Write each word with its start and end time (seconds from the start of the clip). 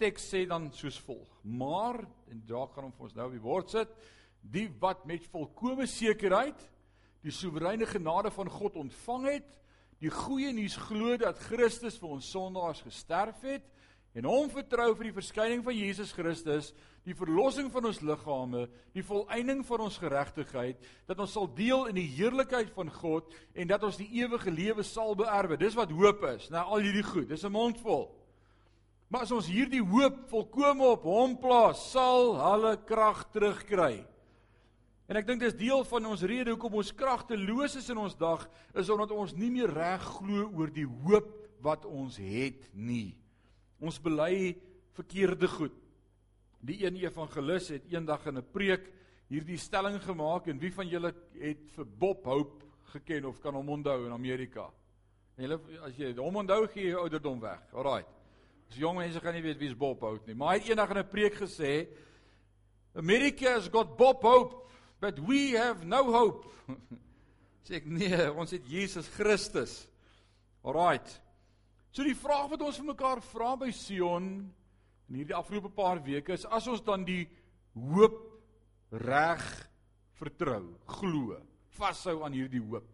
teks 0.00 0.30
sê 0.32 0.46
dan 0.48 0.70
soos 0.72 0.98
volg: 1.04 1.28
Maar 1.44 2.00
en 2.30 2.42
daar 2.48 2.68
gaan 2.72 2.88
hom 2.88 2.96
vir 2.96 3.08
ons 3.10 3.16
nou 3.18 3.26
op 3.28 3.36
die 3.36 3.46
bord 3.46 3.70
sit, 3.70 3.96
die 4.40 4.68
wat 4.80 5.04
met 5.06 5.28
volkomme 5.28 5.86
sekerheid 5.86 6.68
die 7.24 7.34
soewereine 7.34 7.86
genade 7.88 8.30
van 8.32 8.48
God 8.48 8.78
ontvang 8.80 9.26
het, 9.28 9.48
die 10.00 10.12
goeie 10.12 10.52
nuus 10.56 10.78
glo 10.80 11.18
dat 11.20 11.40
Christus 11.50 11.98
vir 12.00 12.16
ons 12.16 12.30
sondaars 12.32 12.80
gesterf 12.86 13.42
het 13.44 13.66
en 14.16 14.26
hom 14.26 14.48
vertrou 14.50 14.88
vir 14.96 15.10
die 15.10 15.18
verskyning 15.20 15.60
van 15.62 15.76
Jesus 15.76 16.10
Christus, 16.16 16.72
die 17.06 17.14
verlossing 17.14 17.68
van 17.70 17.84
ons 17.86 18.00
liggame, 18.02 18.64
die 18.96 19.04
volëinding 19.06 19.60
van 19.68 19.84
ons 19.84 20.00
geregtigheid, 20.02 20.80
dat 21.06 21.20
ons 21.22 21.36
sal 21.36 21.46
deel 21.54 21.86
in 21.92 22.00
die 22.00 22.08
heerlikheid 22.16 22.72
van 22.74 22.90
God 22.90 23.30
en 23.54 23.70
dat 23.70 23.84
ons 23.86 24.00
die 24.00 24.08
ewige 24.18 24.50
lewe 24.50 24.82
sal 24.84 25.14
beerwe. 25.18 25.60
Dis 25.60 25.78
wat 25.78 25.94
hoop 25.94 26.24
is. 26.32 26.48
Nou 26.50 26.64
al 26.64 26.88
hierdie 26.88 27.06
goed, 27.06 27.28
dis 27.28 27.44
'n 27.44 27.52
mondvol. 27.52 28.08
Maar 29.10 29.26
as 29.26 29.32
ons 29.34 29.48
hierdie 29.50 29.82
hoop 29.82 30.22
volkome 30.30 30.86
op 30.86 31.02
hom 31.08 31.34
plaas, 31.42 31.82
sal 31.90 32.36
hulle 32.38 32.76
krag 32.86 33.24
terugkry. 33.34 34.04
En 35.10 35.18
ek 35.18 35.26
dink 35.26 35.42
dis 35.42 35.56
deel 35.58 35.82
van 35.90 36.04
ons 36.12 36.22
rede 36.22 36.52
hoekom 36.52 36.76
ons 36.78 36.92
kragteloos 36.94 37.74
is 37.80 37.88
in 37.90 37.98
ons 37.98 38.14
dag, 38.14 38.44
is 38.78 38.90
omdat 38.94 39.10
ons 39.10 39.34
nie 39.34 39.50
meer 39.50 39.72
reg 39.74 40.04
glo 40.20 40.46
oor 40.54 40.70
die 40.70 40.86
hoop 40.86 41.32
wat 41.66 41.88
ons 41.90 42.20
het 42.22 42.68
nie. 42.70 43.16
Ons 43.82 43.98
bely 43.98 44.54
verkeerde 44.94 45.50
goed. 45.50 45.74
Die 46.62 46.78
een 46.84 47.00
evangelis 47.02 47.72
het 47.74 47.90
eendag 47.90 48.28
in 48.30 48.38
'n 48.38 48.52
preek 48.52 48.86
hierdie 49.26 49.58
stelling 49.58 49.98
gemaak 49.98 50.46
en 50.46 50.58
wie 50.58 50.70
van 50.70 50.86
julle 50.86 51.12
het 51.34 51.66
vir 51.74 51.84
Bob 51.84 52.24
Hope 52.24 52.64
geken 52.92 53.24
of 53.24 53.40
kan 53.40 53.54
hom 53.54 53.68
onthou 53.68 54.06
in 54.06 54.12
Amerika? 54.12 54.70
En 55.36 55.44
julle 55.48 55.60
as 55.82 55.96
jy 55.96 56.14
hom 56.14 56.36
onthou 56.36 56.66
gee 56.68 56.86
jy 56.86 56.94
ouderdom 56.94 57.40
weg. 57.40 57.60
Alraai. 57.72 58.19
As 58.70 58.78
jong 58.78 59.00
mense 59.00 59.20
gaan 59.20 59.34
nie 59.34 59.42
weet 59.42 59.58
wie's 59.58 59.74
Bob 59.74 60.02
Hope 60.06 60.28
nie, 60.28 60.36
maar 60.38 60.54
hy 60.54 60.60
het 60.60 60.68
eendag 60.70 60.92
in 60.94 60.98
'n 61.02 61.10
preek 61.10 61.34
gesê 61.34 61.88
America 62.94 63.54
has 63.54 63.68
got 63.68 63.96
Bob 63.98 64.22
Hope 64.22 64.70
but 65.00 65.18
we 65.18 65.52
have 65.52 65.84
no 65.84 66.12
hope. 66.12 66.46
Sê 67.66 67.80
ek 67.80 67.86
nee, 67.88 68.30
ons 68.30 68.50
het 68.50 68.66
Jesus 68.68 69.08
Christus. 69.08 69.88
Alraight. 70.62 71.08
So 71.90 72.04
die 72.04 72.14
vraag 72.14 72.50
wat 72.52 72.62
ons 72.62 72.78
vir 72.78 72.90
mekaar 72.92 73.22
vra 73.32 73.56
by 73.58 73.72
Sion 73.74 74.28
in 75.10 75.18
hierdie 75.18 75.34
afgelope 75.34 75.72
paar 75.74 75.98
weke 76.04 76.36
is 76.36 76.46
as 76.46 76.68
ons 76.70 76.84
dan 76.86 77.02
die 77.02 77.24
hoop 77.74 78.20
reg 78.92 79.42
vertrou, 80.20 80.76
glo, 80.86 81.40
vashou 81.74 82.20
aan 82.22 82.36
hierdie 82.36 82.62
hoop. 82.62 82.86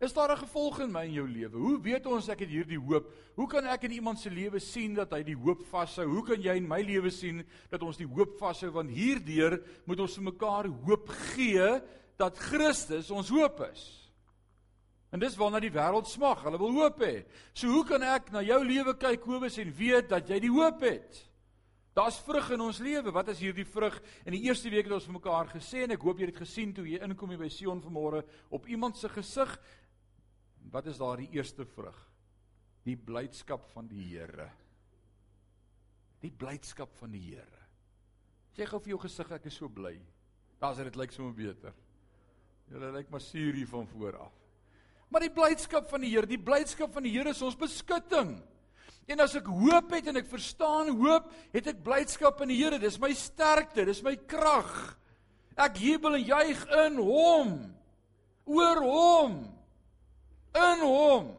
Is 0.00 0.12
daar 0.12 0.32
'n 0.32 0.38
gevolg 0.38 0.80
in 0.80 0.90
my 0.90 1.02
en 1.04 1.12
jou 1.12 1.28
lewe? 1.28 1.56
Hoe 1.56 1.80
weet 1.80 2.06
ons 2.06 2.28
ek 2.28 2.38
het 2.38 2.48
hierdie 2.48 2.78
hoop? 2.78 3.12
Hoe 3.34 3.46
kan 3.46 3.64
ek 3.66 3.82
in 3.82 3.90
iemand 3.90 4.18
se 4.18 4.30
lewe 4.30 4.58
sien 4.58 4.94
dat 4.94 5.10
hy 5.12 5.22
die 5.22 5.36
hoop 5.36 5.62
vashou? 5.62 6.06
Hoe 6.08 6.24
kan 6.24 6.40
jy 6.40 6.56
in 6.56 6.68
my 6.68 6.80
lewe 6.80 7.10
sien 7.10 7.46
dat 7.68 7.82
ons 7.82 7.96
die 7.96 8.06
hoop 8.06 8.38
vashou? 8.38 8.70
Want 8.70 8.90
hierdeur 8.90 9.62
moet 9.84 10.00
ons 10.00 10.14
vir 10.14 10.24
mekaar 10.24 10.66
hoop 10.66 11.08
gee 11.08 11.82
dat 12.16 12.38
Christus 12.38 13.10
ons 13.10 13.28
hoop 13.28 13.60
is. 13.72 14.10
En 15.12 15.20
dis 15.20 15.36
waarna 15.36 15.60
die 15.60 15.70
wêreld 15.70 16.06
smag. 16.06 16.44
Hulle 16.44 16.58
wil 16.58 16.72
hoop 16.72 17.00
hê. 17.00 17.26
So 17.52 17.68
hoe 17.68 17.84
kan 17.84 18.02
ek 18.02 18.32
na 18.32 18.40
jou 18.40 18.64
lewe 18.64 18.96
kyk 18.96 19.20
Kobus 19.20 19.58
en 19.58 19.72
weet 19.76 20.08
dat 20.08 20.28
jy 20.28 20.40
die 20.40 20.50
hoop 20.50 20.80
het? 20.80 21.30
Daar's 21.92 22.20
vrug 22.22 22.50
in 22.54 22.60
ons 22.60 22.78
lewe. 22.78 23.10
Wat 23.10 23.28
is 23.28 23.40
hierdie 23.42 23.66
vrug? 23.66 23.96
In 24.24 24.32
die 24.32 24.44
eerste 24.46 24.70
week 24.70 24.86
het 24.86 24.94
ons 24.94 25.08
vir 25.08 25.16
mekaar 25.16 25.48
gesê 25.50 25.82
en 25.84 25.90
ek 25.96 26.04
hoop 26.06 26.20
jy 26.20 26.28
het 26.28 26.36
dit 26.36 26.42
gesien 26.44 26.72
toe 26.72 26.86
jy 26.86 27.00
inkom 27.02 27.32
hier 27.34 27.40
by 27.42 27.48
Sion 27.50 27.82
vanmôre 27.82 28.22
op 28.48 28.68
iemand 28.70 28.96
se 28.96 29.10
gesig 29.10 29.56
Wat 30.68 30.86
is 30.86 30.98
daar 31.00 31.20
die 31.20 31.30
eerste 31.34 31.64
vrug? 31.66 31.96
Die 32.86 32.96
blydskap 32.96 33.64
van 33.72 33.88
die 33.90 34.04
Here. 34.12 34.48
Die 36.20 36.32
blydskap 36.32 36.92
van 37.00 37.14
die 37.14 37.22
Here. 37.32 37.64
Sê 38.56 38.66
gou 38.68 38.80
vir 38.82 38.94
jou 38.94 39.00
gesig 39.04 39.30
ek 39.36 39.48
is 39.48 39.56
so 39.56 39.70
bly. 39.72 39.94
Daar's 40.60 40.80
dit 40.82 40.98
lyk 40.98 41.14
sommer 41.14 41.34
beter. 41.36 41.74
Julle 42.70 42.92
lyk 42.94 43.10
maar 43.10 43.22
suur 43.24 43.56
hier 43.56 43.68
van 43.70 43.86
voor 43.90 44.18
af. 44.26 44.36
Maar 45.10 45.26
die 45.26 45.34
blydskap 45.34 45.88
van 45.90 46.04
die 46.04 46.12
Here, 46.12 46.28
die 46.28 46.38
blydskap 46.38 46.92
van 46.94 47.06
die 47.06 47.12
Here 47.16 47.32
is 47.34 47.42
ons 47.42 47.58
beskutting. 47.58 48.36
En 49.10 49.22
as 49.24 49.34
ek 49.34 49.48
hoop 49.50 49.90
het 49.96 50.06
en 50.06 50.20
ek 50.20 50.28
verstaan 50.30 50.92
hoop, 51.00 51.32
het 51.50 51.70
ek 51.72 51.80
blydskap 51.82 52.44
in 52.44 52.52
die 52.52 52.60
Here. 52.60 52.78
Dis 52.78 53.00
my 53.02 53.10
sterkte, 53.16 53.88
dis 53.88 54.04
my 54.06 54.14
krag. 54.30 54.70
Ek 55.58 55.80
jubel 55.82 56.20
en 56.20 56.28
juig 56.28 56.62
in 56.84 57.00
Hom. 57.02 57.56
Oor 58.50 58.84
Hom 58.86 59.40
in 60.54 60.84
hom. 60.84 61.30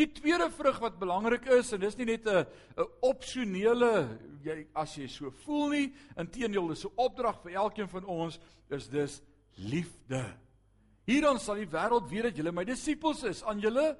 Die 0.00 0.08
tweede 0.12 0.48
vrug 0.50 0.78
wat 0.80 0.98
belangrik 0.98 1.46
is 1.52 1.72
en 1.72 1.80
dis 1.80 1.96
nie 1.96 2.06
net 2.06 2.26
'n 2.26 2.46
'n 2.76 2.88
opsionele 3.00 4.18
jy 4.44 4.66
as 4.74 4.96
jy 4.96 5.08
so 5.08 5.30
voel 5.44 5.68
nie, 5.68 5.92
inteendeel 6.16 6.68
dis 6.68 6.84
'n 6.84 6.96
opdrag 6.96 7.42
vir 7.42 7.52
elkeen 7.52 7.88
van 7.88 8.04
ons 8.04 8.38
is 8.70 8.88
dis 8.88 9.22
liefde. 9.56 10.24
Hierdan 11.06 11.38
sal 11.38 11.56
die 11.56 11.66
wêreld 11.66 12.08
weet 12.08 12.22
dat 12.22 12.36
julle 12.36 12.52
my 12.52 12.64
disippels 12.64 13.22
is 13.24 13.42
aan 13.42 13.60
julle 13.60 13.96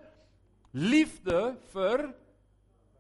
liefde 0.72 1.56
vir 1.72 2.14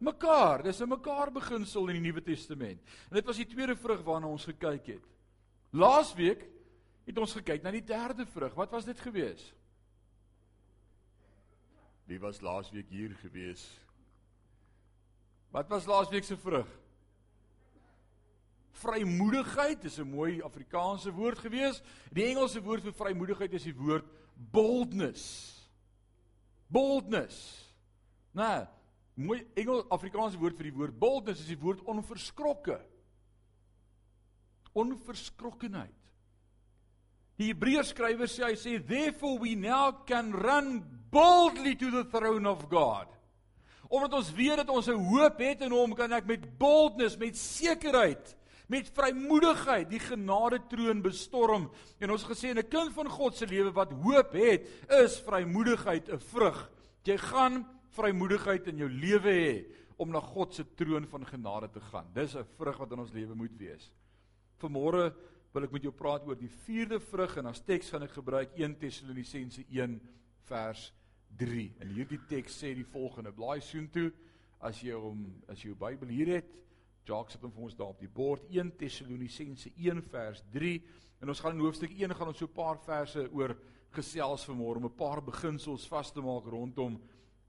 mekaar. 0.00 0.62
Dis 0.62 0.80
'n 0.80 0.88
mekaar 0.88 1.30
beginsel 1.30 1.88
in 1.88 2.02
die 2.02 2.10
Nuwe 2.10 2.22
Testament. 2.22 2.80
En 3.10 3.14
dit 3.14 3.26
was 3.26 3.36
die 3.36 3.46
tweede 3.46 3.76
vrug 3.76 4.02
waarna 4.02 4.26
ons 4.26 4.44
gekyk 4.44 4.86
het. 4.86 5.04
Laasweek 5.72 6.46
het 7.06 7.18
ons 7.18 7.32
gekyk 7.32 7.62
na 7.62 7.70
die 7.70 7.84
derde 7.84 8.26
vrug. 8.26 8.54
Wat 8.54 8.70
was 8.70 8.84
dit 8.84 9.00
geweest? 9.00 9.54
Wie 12.10 12.18
was 12.18 12.40
laasweek 12.40 12.88
hier 12.90 13.12
gewees? 13.22 13.62
Wat 15.54 15.68
was 15.70 15.84
laasweek 15.86 16.24
se 16.26 16.36
vrug? 16.36 16.66
Vrymoedigheid 18.80 19.84
is 19.84 19.98
'n 19.98 20.10
mooi 20.10 20.42
Afrikaanse 20.42 21.12
woord 21.12 21.38
gewees. 21.38 21.82
Die 22.10 22.24
Engelse 22.24 22.62
woord 22.62 22.82
vir 22.82 22.92
vrymoedigheid 22.92 23.52
is 23.52 23.62
die 23.62 23.76
woord 23.76 24.04
boldness. 24.34 25.54
Boldness. 26.66 27.38
Nou, 28.32 28.66
mooi 29.14 29.46
Engels 29.54 29.86
Afrikaanse 29.88 30.38
woord 30.38 30.56
vir 30.56 30.64
die 30.64 30.78
woord 30.78 30.98
boldness 30.98 31.40
is 31.40 31.46
die 31.46 31.60
woord 31.60 31.80
onverskrokke. 31.82 32.80
Onverskrokkenheid. 34.72 35.99
Die 37.40 37.54
Hebreërs 37.54 37.94
skrywer 37.94 38.28
sê 38.28 38.50
hy 38.50 38.56
sê 38.60 38.74
therefore 38.84 39.38
we 39.40 39.54
now 39.56 40.04
can 40.04 40.28
run 40.36 40.82
boldly 41.10 41.72
to 41.80 41.88
the 41.88 42.04
throne 42.12 42.44
of 42.44 42.66
God. 42.68 43.08
Omdat 43.88 44.18
ons 44.18 44.28
weet 44.36 44.60
dat 44.60 44.68
ons 44.68 44.88
'n 44.88 45.00
hoop 45.08 45.40
het 45.40 45.62
in 45.62 45.72
hom, 45.72 45.94
kan 45.94 46.12
ek 46.12 46.26
met 46.26 46.58
boldness, 46.58 47.16
met 47.16 47.34
sekerheid, 47.36 48.36
met 48.68 48.92
vrymoedigheid 48.92 49.88
die 49.88 49.98
genade 49.98 50.60
troon 50.68 51.02
bestorm. 51.02 51.70
En 51.98 52.10
ons 52.10 52.24
gesê 52.24 52.52
'n 52.52 52.68
kind 52.68 52.92
van 52.92 53.08
God 53.08 53.34
se 53.34 53.46
lewe 53.46 53.72
wat 53.72 53.90
hoop 53.90 54.32
het, 54.32 54.68
is 54.88 55.20
vrymoedigheid 55.20 56.08
'n 56.12 56.18
vrug. 56.18 56.70
Jy 57.04 57.16
gaan 57.16 57.66
vrymoedigheid 57.88 58.68
in 58.68 58.76
jou 58.76 58.88
lewe 58.88 59.32
hê 59.32 59.64
om 59.96 60.10
na 60.10 60.20
God 60.20 60.54
se 60.54 60.64
troon 60.74 61.06
van 61.06 61.26
genade 61.26 61.70
te 61.70 61.80
gaan. 61.80 62.06
Dis 62.12 62.36
'n 62.36 62.44
vrug 62.58 62.76
wat 62.76 62.92
in 62.92 62.98
ons 62.98 63.12
lewe 63.12 63.34
moet 63.34 63.56
wees. 63.56 63.90
Vanmôre 64.60 65.14
wil 65.52 65.66
ek 65.66 65.72
met 65.74 65.86
jou 65.86 65.92
praat 65.94 66.26
oor 66.28 66.38
die 66.38 66.50
vierde 66.64 67.00
vrug 67.02 67.36
en 67.40 67.50
as 67.50 67.62
teks 67.66 67.90
gaan 67.90 68.06
ek 68.06 68.14
gebruik 68.14 68.52
1 68.54 68.76
Tessalonisense 68.78 69.64
1 69.66 69.96
vers 70.46 70.84
3. 71.40 71.64
En 71.82 71.90
hierdie 71.90 72.20
teks 72.30 72.60
sê 72.62 72.70
die 72.76 72.86
volgende: 72.86 73.32
Blaai 73.34 73.58
soontoe 73.64 74.10
as 74.66 74.82
jy 74.84 74.94
hom 74.94 75.24
as 75.50 75.62
jy 75.62 75.72
jou 75.72 75.78
Bybel 75.80 76.12
hier 76.14 76.34
het. 76.36 76.56
Jacques 77.08 77.34
het 77.34 77.42
hom 77.42 77.54
vir 77.54 77.66
ons 77.66 77.78
daar 77.78 77.94
op 77.94 78.02
die 78.02 78.12
bord 78.12 78.44
1 78.52 78.70
Tessalonisense 78.78 79.72
1 79.74 80.04
vers 80.12 80.44
3. 80.54 80.76
En 81.20 81.32
ons 81.32 81.42
gaan 81.42 81.56
in 81.56 81.64
hoofstuk 81.64 81.96
1 81.98 82.14
gaan 82.14 82.30
ons 82.30 82.38
so 82.38 82.46
'n 82.46 82.54
paar 82.54 82.78
verse 82.78 83.26
oor 83.32 83.56
gesels 83.90 84.46
vanmôre 84.46 84.78
om 84.78 84.86
'n 84.86 84.96
paar 84.96 85.20
beginsels 85.20 85.88
vas 85.88 86.12
te 86.12 86.20
maak 86.20 86.46
rondom 86.46 87.00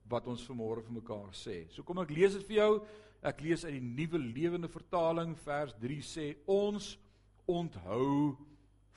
wat 0.08 0.26
ons 0.26 0.42
vanmôre 0.48 0.82
vir 0.82 0.92
mekaar 0.92 1.30
sê. 1.30 1.70
So 1.70 1.82
kom 1.82 1.98
ek 1.98 2.10
lees 2.10 2.32
dit 2.34 2.46
vir 2.48 2.56
jou. 2.56 2.86
Ek 3.22 3.40
lees 3.40 3.64
uit 3.64 3.74
die 3.74 3.80
Nuwe 3.80 4.18
Lewende 4.18 4.68
Vertaling 4.68 5.36
vers 5.38 5.72
3 5.78 6.02
sê 6.02 6.36
ons 6.46 6.98
onthou 7.44 8.36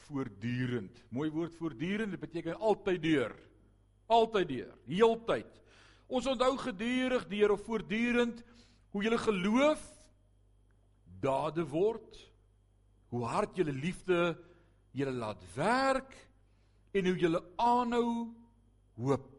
voortdurend. 0.05 1.03
Mooi 1.09 1.29
woord 1.33 1.55
voortdurend, 1.55 2.11
dit 2.11 2.19
beteken 2.19 2.59
altyd 2.59 3.01
deur. 3.01 3.35
Altyd 4.05 4.47
deur, 4.47 4.73
heeltyd. 4.85 5.61
Ons 6.07 6.27
onthou 6.29 6.53
gedurig 6.61 7.25
deur 7.27 7.55
of 7.55 7.63
voortdurend 7.65 8.43
hoe 8.93 9.03
julle 9.03 9.17
geloof 9.17 9.81
dade 11.19 11.65
word, 11.67 12.19
hoe 13.09 13.23
hard 13.25 13.57
julle 13.57 13.73
liefde 13.73 14.35
julle 14.95 15.11
laat 15.11 15.41
werk 15.55 16.13
en 16.95 17.09
hoe 17.09 17.17
julle 17.19 17.41
aanhou 17.59 18.29
hoop 18.95 19.31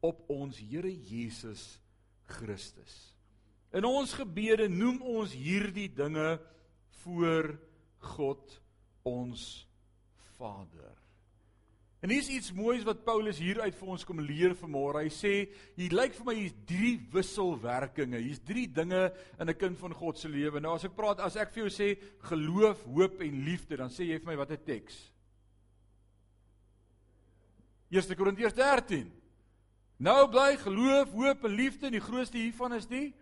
op 0.00 0.24
ons 0.32 0.58
Here 0.58 0.90
Jesus 0.90 1.78
Christus. 2.24 2.94
In 3.76 3.84
ons 3.86 4.16
gebede 4.18 4.66
noem 4.72 5.02
ons 5.06 5.34
hierdie 5.36 5.90
dinge 5.94 6.40
voor 7.04 7.52
God 8.00 8.60
ons 9.06 9.66
Vader. 10.38 10.96
En 12.00 12.08
hier's 12.08 12.30
iets 12.32 12.52
moois 12.56 12.84
wat 12.88 13.02
Paulus 13.04 13.38
hier 13.42 13.58
uit 13.60 13.76
vir 13.76 13.88
ons 13.92 14.04
kom 14.08 14.22
leer 14.24 14.54
vanmôre. 14.56 15.02
Hy 15.04 15.10
sê, 15.12 15.32
hier 15.76 15.92
lyk 15.92 16.14
vir 16.16 16.28
my 16.30 16.34
hier's 16.38 16.56
drie 16.68 16.94
wisselwerkinge. 17.12 18.22
Hier's 18.24 18.40
drie 18.40 18.64
dinge 18.72 19.10
in 19.36 19.50
'n 19.50 19.58
kind 19.58 19.78
van 19.78 19.92
God 19.92 20.18
se 20.18 20.28
lewe. 20.28 20.60
Nou 20.60 20.74
as 20.74 20.84
ek 20.84 20.96
praat, 20.96 21.20
as 21.20 21.36
ek 21.36 21.52
vir 21.52 21.68
jou 21.68 21.70
sê 21.70 21.98
geloof, 22.24 22.84
hoop 22.84 23.20
en 23.20 23.44
liefde, 23.44 23.76
dan 23.76 23.90
sê 23.90 24.08
jy 24.08 24.18
vir 24.18 24.32
my 24.32 24.36
wat 24.36 24.50
'n 24.50 24.64
teks. 24.64 25.12
1 27.90 28.16
Korintiërs 28.16 28.54
13. 28.54 29.12
Nou 29.98 30.28
bly 30.30 30.56
geloof, 30.56 31.12
hoop 31.12 31.44
en 31.44 31.50
liefde 31.50 31.86
en 31.86 31.92
die 31.92 32.00
grootste 32.00 32.38
hiervan 32.38 32.72
is 32.72 32.86
die 32.86 33.12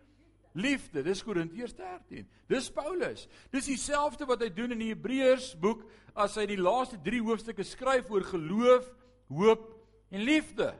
liefde. 0.52 1.02
Dis 1.02 1.22
Korintiërs 1.24 1.74
13. 1.76 2.26
Dis 2.48 2.70
Paulus. 2.72 3.26
Dis 3.52 3.68
dieselfde 3.70 4.28
wat 4.28 4.42
hy 4.44 4.50
doen 4.54 4.74
in 4.76 4.82
die 4.82 4.92
Hebreërs 4.92 5.52
boek 5.60 5.84
as 6.18 6.36
hy 6.40 6.46
die 6.50 6.60
laaste 6.60 6.98
3 7.04 7.22
hoofstukke 7.26 7.66
skryf 7.66 8.10
oor 8.10 8.26
geloof, 8.26 8.86
hoop 9.32 9.66
en 10.14 10.24
liefde. 10.24 10.72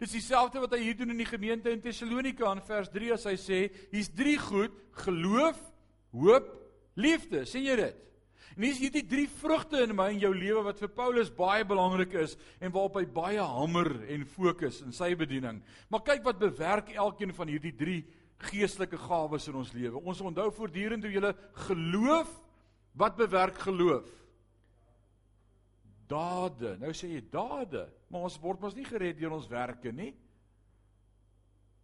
Dis 0.00 0.14
dieselfde 0.16 0.62
wat 0.62 0.72
hy 0.76 0.84
hier 0.86 0.96
doen 0.96 1.12
in 1.12 1.20
die 1.20 1.28
gemeente 1.28 1.72
in 1.72 1.82
Tessalonika 1.84 2.48
in 2.54 2.62
vers 2.64 2.88
3 2.92 3.16
as 3.18 3.26
hy 3.28 3.34
sê, 3.36 3.58
hier's 3.92 4.08
drie 4.16 4.38
goed: 4.40 4.72
geloof, 5.04 5.58
hoop, 6.16 6.54
liefde. 6.96 7.44
sien 7.44 7.66
jy 7.66 7.76
dit? 7.76 8.06
En 8.56 8.64
hier's 8.66 8.80
hierdie 8.82 9.04
drie 9.06 9.28
vrugte 9.40 9.78
in 9.84 9.92
my 9.96 10.08
en 10.10 10.22
jou 10.22 10.32
lewe 10.34 10.64
wat 10.66 10.80
vir 10.82 10.90
Paulus 10.92 11.30
baie 11.32 11.64
belangrik 11.64 12.16
is 12.18 12.34
en 12.58 12.72
waarop 12.74 12.98
hy 12.98 13.04
baie 13.14 13.44
hamer 13.46 13.92
en 14.10 14.24
fokus 14.26 14.80
in 14.82 14.92
sy 14.96 15.12
bediening. 15.18 15.60
Maar 15.88 16.02
kyk 16.08 16.24
wat 16.26 16.40
bewerk 16.40 16.90
elkeen 16.96 17.32
van 17.36 17.52
hierdie 17.52 17.76
drie 17.76 18.00
geestelike 18.48 18.98
gawes 18.98 19.48
in 19.48 19.58
ons 19.60 19.72
lewe. 19.76 20.00
Ons 20.00 20.22
onthou 20.24 20.48
voortdurend 20.54 21.04
hoe 21.04 21.12
jy 21.12 21.32
geloof 21.66 22.30
wat 22.98 23.16
bewerk 23.16 23.58
geloof. 23.66 24.08
Dade. 26.10 26.74
Nou 26.80 26.90
sê 26.96 27.12
jy 27.12 27.22
dade, 27.30 27.86
maar 28.10 28.26
ons 28.26 28.40
word 28.42 28.62
mos 28.64 28.74
nie 28.74 28.88
gered 28.88 29.18
deur 29.20 29.36
ons 29.36 29.50
werke 29.50 29.92
nie. 29.94 30.12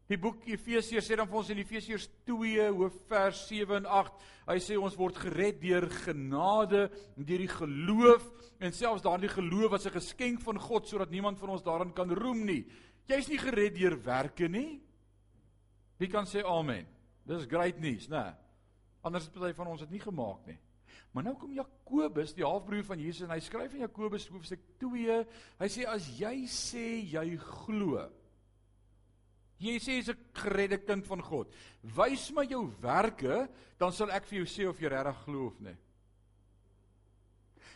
Die 0.06 0.19
boek 0.23 0.44
Efesiërs 0.47 1.08
sê 1.08 1.17
dan 1.19 1.26
vir 1.26 1.38
ons 1.41 1.49
in 1.50 1.58
Efesiërs 1.58 2.06
2 2.29 2.67
hoof 2.76 2.99
vers 3.11 3.41
7 3.49 3.81
en 3.81 3.88
8, 3.91 4.26
hy 4.47 4.56
sê 4.62 4.76
ons 4.79 4.94
word 4.99 5.19
gered 5.19 5.58
deur 5.58 5.88
genade, 6.05 6.85
deur 7.19 7.43
die 7.43 7.50
geloof 7.50 8.29
en 8.62 8.75
selfs 8.75 9.03
daardie 9.03 9.32
geloof 9.32 9.75
as 9.75 9.87
'n 9.87 9.99
geskenk 9.99 10.41
van 10.47 10.58
God 10.62 10.87
sodat 10.87 11.11
niemand 11.11 11.38
van 11.38 11.50
ons 11.50 11.62
daarin 11.62 11.93
kan 11.93 12.11
roem 12.11 12.47
nie. 12.47 12.64
Jy's 13.08 13.29
nie 13.29 13.38
gered 13.38 13.75
deur 13.75 13.99
werke 14.03 14.49
nie. 14.49 14.81
Wie 15.98 16.08
kan 16.12 16.28
sê 16.28 16.44
amen? 16.44 16.87
Dis 17.26 17.48
great 17.50 17.81
news, 17.81 18.08
né? 18.08 18.34
Anders 19.02 19.26
het 19.26 19.34
party 19.34 19.54
van 19.56 19.70
ons 19.72 19.82
dit 19.84 19.96
nie 19.96 20.02
gemaak 20.02 20.46
nie. 20.46 20.58
Maar 21.14 21.31
nou 21.31 21.37
kom 21.40 21.54
Jakobus, 21.56 22.34
die 22.37 22.44
halfbroer 22.44 22.84
van 22.84 23.00
Jesus 23.00 23.25
en 23.25 23.32
hy 23.32 23.40
skryf 23.40 23.72
in 23.75 23.87
Jakobus 23.87 24.26
hoofstuk 24.28 24.60
2, 24.82 25.22
hy 25.62 25.69
sê 25.72 25.87
as 25.88 26.08
jy 26.19 26.34
sê 26.50 26.84
jy 27.14 27.25
glo, 27.40 28.02
jy 29.62 29.78
sê 29.81 29.96
jy's 29.96 30.10
'n 30.12 30.19
geredde 30.37 30.78
kind 30.84 31.06
van 31.06 31.22
God, 31.22 31.48
wys 31.96 32.31
my 32.32 32.44
jou 32.44 32.66
werke, 32.82 33.48
dan 33.78 33.93
sal 33.93 34.10
ek 34.10 34.26
vir 34.26 34.44
jou 34.44 34.46
sê 34.46 34.69
of 34.69 34.81
jy 34.81 34.88
regtig 34.88 35.25
glo 35.25 35.46
of 35.46 35.60
nie. 35.60 35.76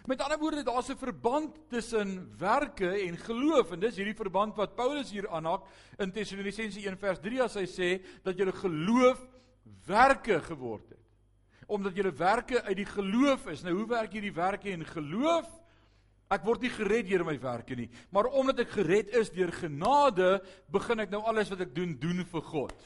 Met 0.08 0.22
ander 0.22 0.38
woorde, 0.38 0.62
daar's 0.62 0.88
'n 0.88 0.96
verband 0.96 1.56
tussen 1.68 2.32
werke 2.38 2.90
en 3.06 3.16
geloof 3.16 3.72
en 3.72 3.80
dis 3.80 3.96
hierdie 3.96 4.14
verband 4.14 4.56
wat 4.56 4.74
Paulus 4.74 5.10
hier 5.10 5.28
aanhaak 5.28 5.62
in 5.98 6.12
Tessalonisense 6.12 6.80
1 6.80 6.96
vers 6.98 7.18
3 7.20 7.42
as 7.42 7.54
hy 7.54 7.66
sê 7.66 8.00
dat 8.22 8.36
julle 8.36 8.52
geloof 8.52 9.20
werke 9.86 10.40
geword 10.40 10.88
het. 10.88 11.06
Omdat 11.66 11.96
julle 11.96 12.12
werke 12.12 12.62
uit 12.62 12.76
die 12.76 12.86
geloof 12.86 13.46
is. 13.46 13.62
Nou 13.62 13.74
hoe 13.74 13.86
werk 13.86 14.12
hierdie 14.12 14.34
werke 14.34 14.70
en 14.70 14.84
geloof? 14.84 15.60
Ek 16.30 16.44
word 16.44 16.60
nie 16.62 16.70
gered 16.70 17.08
deur 17.08 17.24
my 17.24 17.38
werke 17.40 17.74
nie, 17.74 17.90
maar 18.10 18.24
omdat 18.24 18.60
ek 18.60 18.70
gered 18.70 19.08
is 19.18 19.32
deur 19.34 19.50
genade, 19.50 20.40
begin 20.70 21.00
ek 21.00 21.10
nou 21.10 21.22
alles 21.26 21.50
wat 21.50 21.60
ek 21.60 21.74
doen 21.74 21.96
doen 21.98 22.24
vir 22.24 22.42
God. 22.42 22.84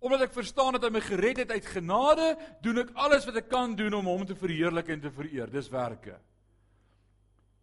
Omdat 0.00 0.24
ek 0.26 0.32
verstaan 0.32 0.76
dat 0.76 0.86
hy 0.86 0.90
my 0.94 1.02
gered 1.04 1.42
het 1.42 1.50
uit 1.52 1.66
genade, 1.74 2.32
doen 2.64 2.80
ek 2.86 2.94
alles 2.96 3.26
wat 3.28 3.36
ek 3.42 3.50
kan 3.52 3.74
doen 3.76 3.98
om 3.98 4.08
hom 4.08 4.24
te 4.28 4.36
verheerlik 4.38 4.88
en 4.94 5.02
te 5.02 5.12
vereer. 5.12 5.50
Dis 5.52 5.68
werke. 5.72 6.16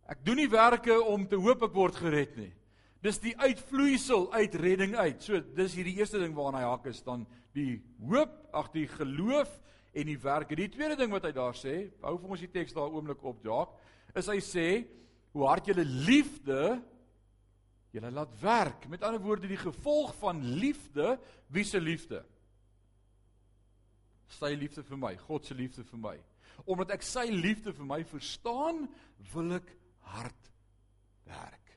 Ek 0.08 0.22
doen 0.24 0.38
nie 0.40 0.50
werke 0.52 0.96
om 1.02 1.26
te 1.28 1.40
hoop 1.42 1.66
ek 1.66 1.74
word 1.76 1.98
gered 2.00 2.38
nie. 2.40 2.52
Dis 3.04 3.20
die 3.22 3.34
uitvloeisel 3.38 4.30
uit 4.34 4.56
redding 4.62 4.96
uit. 4.96 5.24
So 5.26 5.42
dis 5.58 5.76
hierdie 5.78 5.98
eerste 6.00 6.22
ding 6.22 6.36
waarna 6.38 6.62
hy 6.62 6.70
hak 6.70 6.86
is 6.94 7.02
dan 7.06 7.26
die 7.58 7.80
hoop, 8.06 8.34
ag 8.54 8.70
die 8.74 8.86
geloof 8.92 9.50
en 9.98 10.10
die 10.12 10.20
werke. 10.22 10.58
Die 10.58 10.70
tweede 10.72 10.98
ding 11.00 11.12
wat 11.14 11.26
hy 11.26 11.34
daar 11.36 11.58
sê, 11.58 11.88
hou 12.06 12.16
vir 12.22 12.36
ons 12.36 12.44
die 12.46 12.54
teks 12.54 12.76
daar 12.78 12.94
oomblik 12.94 13.24
op, 13.26 13.42
Jacques, 13.46 13.82
is 14.18 14.30
hy 14.30 14.38
sê 14.42 14.68
hoe 15.34 15.46
hard 15.50 15.68
julle 15.70 15.86
liefde 15.86 16.78
Julle 17.98 18.14
laat 18.14 18.34
werk. 18.42 18.88
Met 18.92 19.04
ander 19.06 19.22
woorde 19.22 19.50
die 19.50 19.60
gevolg 19.60 20.14
van 20.22 20.44
liefde, 20.62 21.16
wie 21.54 21.66
se 21.66 21.82
liefde? 21.82 22.22
Sy 24.38 24.52
liefde 24.60 24.84
vir 24.86 25.00
my, 25.02 25.14
God 25.26 25.48
se 25.48 25.56
liefde 25.58 25.86
vir 25.88 26.02
my. 26.04 26.18
Omdat 26.68 26.98
ek 26.98 27.06
sy 27.06 27.26
liefde 27.32 27.74
vir 27.74 27.88
my 27.90 28.02
verstaan, 28.06 28.86
wil 29.34 29.56
ek 29.58 29.72
hard 30.12 30.52
werk. 31.28 31.74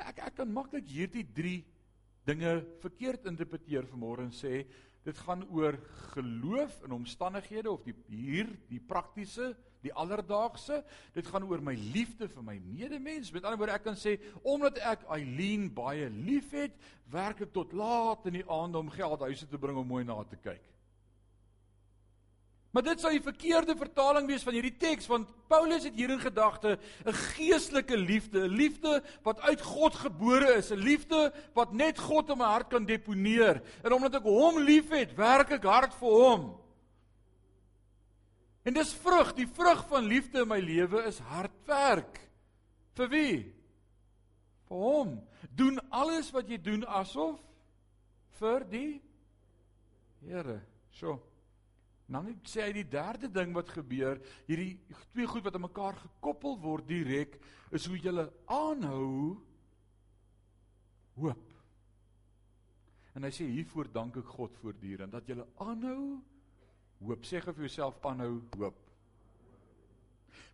Ek 0.00 0.22
ek 0.24 0.38
kan 0.38 0.48
maklik 0.48 0.88
hierdie 0.88 1.26
3 1.36 1.58
dinge 2.30 2.52
verkeerd 2.80 3.26
interpreteer 3.28 3.88
vanmôre 3.90 4.24
en 4.24 4.32
sê 4.32 4.62
dit 5.06 5.18
gaan 5.24 5.46
oor 5.48 5.78
geloof 6.12 6.82
in 6.84 6.92
omstandighede 6.92 7.70
of 7.70 7.82
die 7.86 7.94
hier 8.08 8.48
die 8.68 8.80
praktiese 8.80 9.54
die 9.80 9.92
alledaagse. 9.96 10.82
Dit 11.14 11.28
gaan 11.32 11.46
oor 11.48 11.62
my 11.64 11.72
liefde 11.72 12.28
vir 12.28 12.44
my 12.44 12.58
medemens. 12.60 13.30
Met 13.32 13.46
ander 13.46 13.60
woorde 13.62 13.78
ek 13.78 13.86
kan 13.86 13.96
sê 13.96 14.18
omdat 14.42 14.80
ek 14.84 15.06
Eileen 15.16 15.70
baie 15.72 16.10
liefhet 16.12 16.76
werk 17.12 17.40
ek 17.46 17.54
tot 17.56 17.72
laat 17.72 18.28
in 18.28 18.40
die 18.40 18.48
aand 18.48 18.76
om 18.76 18.92
geld 18.92 19.24
huis 19.24 19.40
toe 19.44 19.48
te 19.54 19.62
bring 19.62 19.80
om 19.80 19.88
mooi 19.88 20.04
na 20.04 20.20
te 20.28 20.38
kyk 20.40 20.66
Maar 22.70 22.84
dit 22.86 23.00
sou 23.02 23.10
die 23.10 23.22
verkeerde 23.22 23.74
vertaling 23.74 24.28
wees 24.30 24.44
van 24.46 24.54
hierdie 24.54 24.76
teks 24.78 25.08
want 25.10 25.30
Paulus 25.50 25.88
het 25.88 25.96
hier 25.98 26.12
in 26.14 26.22
gedagte 26.22 26.78
'n 27.04 27.12
geestelike 27.34 27.96
liefde, 27.96 28.46
'n 28.46 28.54
liefde 28.54 29.02
wat 29.22 29.40
uit 29.40 29.60
God 29.60 29.94
gebore 29.94 30.54
is, 30.54 30.70
'n 30.70 30.78
liefde 30.78 31.32
wat 31.54 31.72
net 31.72 31.98
God 31.98 32.30
in 32.30 32.38
my 32.38 32.44
hart 32.44 32.68
kan 32.68 32.84
deponeer. 32.84 33.62
En 33.82 33.92
omdat 33.92 34.14
ek 34.14 34.22
hom 34.22 34.58
liefhet, 34.58 35.16
werk 35.16 35.50
ek 35.50 35.64
hard 35.64 35.94
vir 35.94 36.08
hom. 36.08 36.60
En 38.62 38.72
dis 38.72 38.92
vrug, 38.92 39.34
die 39.34 39.48
vrug 39.48 39.86
van 39.88 40.04
liefde 40.04 40.40
in 40.40 40.48
my 40.48 40.60
lewe 40.60 41.02
is 41.04 41.18
hard 41.18 41.56
werk. 41.66 42.20
Vir 42.94 43.08
wie? 43.08 43.52
Vir 44.68 44.76
hom. 44.76 45.28
Doen 45.50 45.80
alles 45.90 46.30
wat 46.30 46.48
jy 46.48 46.58
doen 46.62 46.84
asof 46.84 47.40
vir 48.38 48.64
die 48.70 49.02
Here. 50.20 50.60
Sjoe. 50.92 51.29
Nou 52.10 52.24
net 52.26 52.48
sê 52.50 52.64
hy 52.64 52.72
die 52.74 52.88
derde 52.90 53.28
ding 53.30 53.52
wat 53.54 53.70
gebeur, 53.70 54.18
hierdie 54.48 54.74
twee 55.12 55.28
goed 55.30 55.44
wat 55.46 55.54
aan 55.54 55.68
mekaar 55.68 55.98
gekoppel 56.00 56.56
word 56.58 56.88
direk, 56.88 57.36
is 57.70 57.86
hoe 57.86 57.98
jy 58.02 58.26
aanhou 58.50 59.38
hoop. 61.20 61.46
En 63.14 63.26
hy 63.26 63.30
sê 63.34 63.46
hiervoor 63.46 63.90
dank 63.94 64.18
ek 64.18 64.30
God 64.34 64.58
voortdurend 64.62 65.14
dat 65.14 65.28
jy 65.30 65.38
aanhou 65.62 66.18
hoop. 67.00 67.26
Sê 67.26 67.42
gou 67.42 67.54
vir 67.54 67.68
jouself 67.68 67.98
aanhou 68.06 68.40
hoop. 68.56 68.78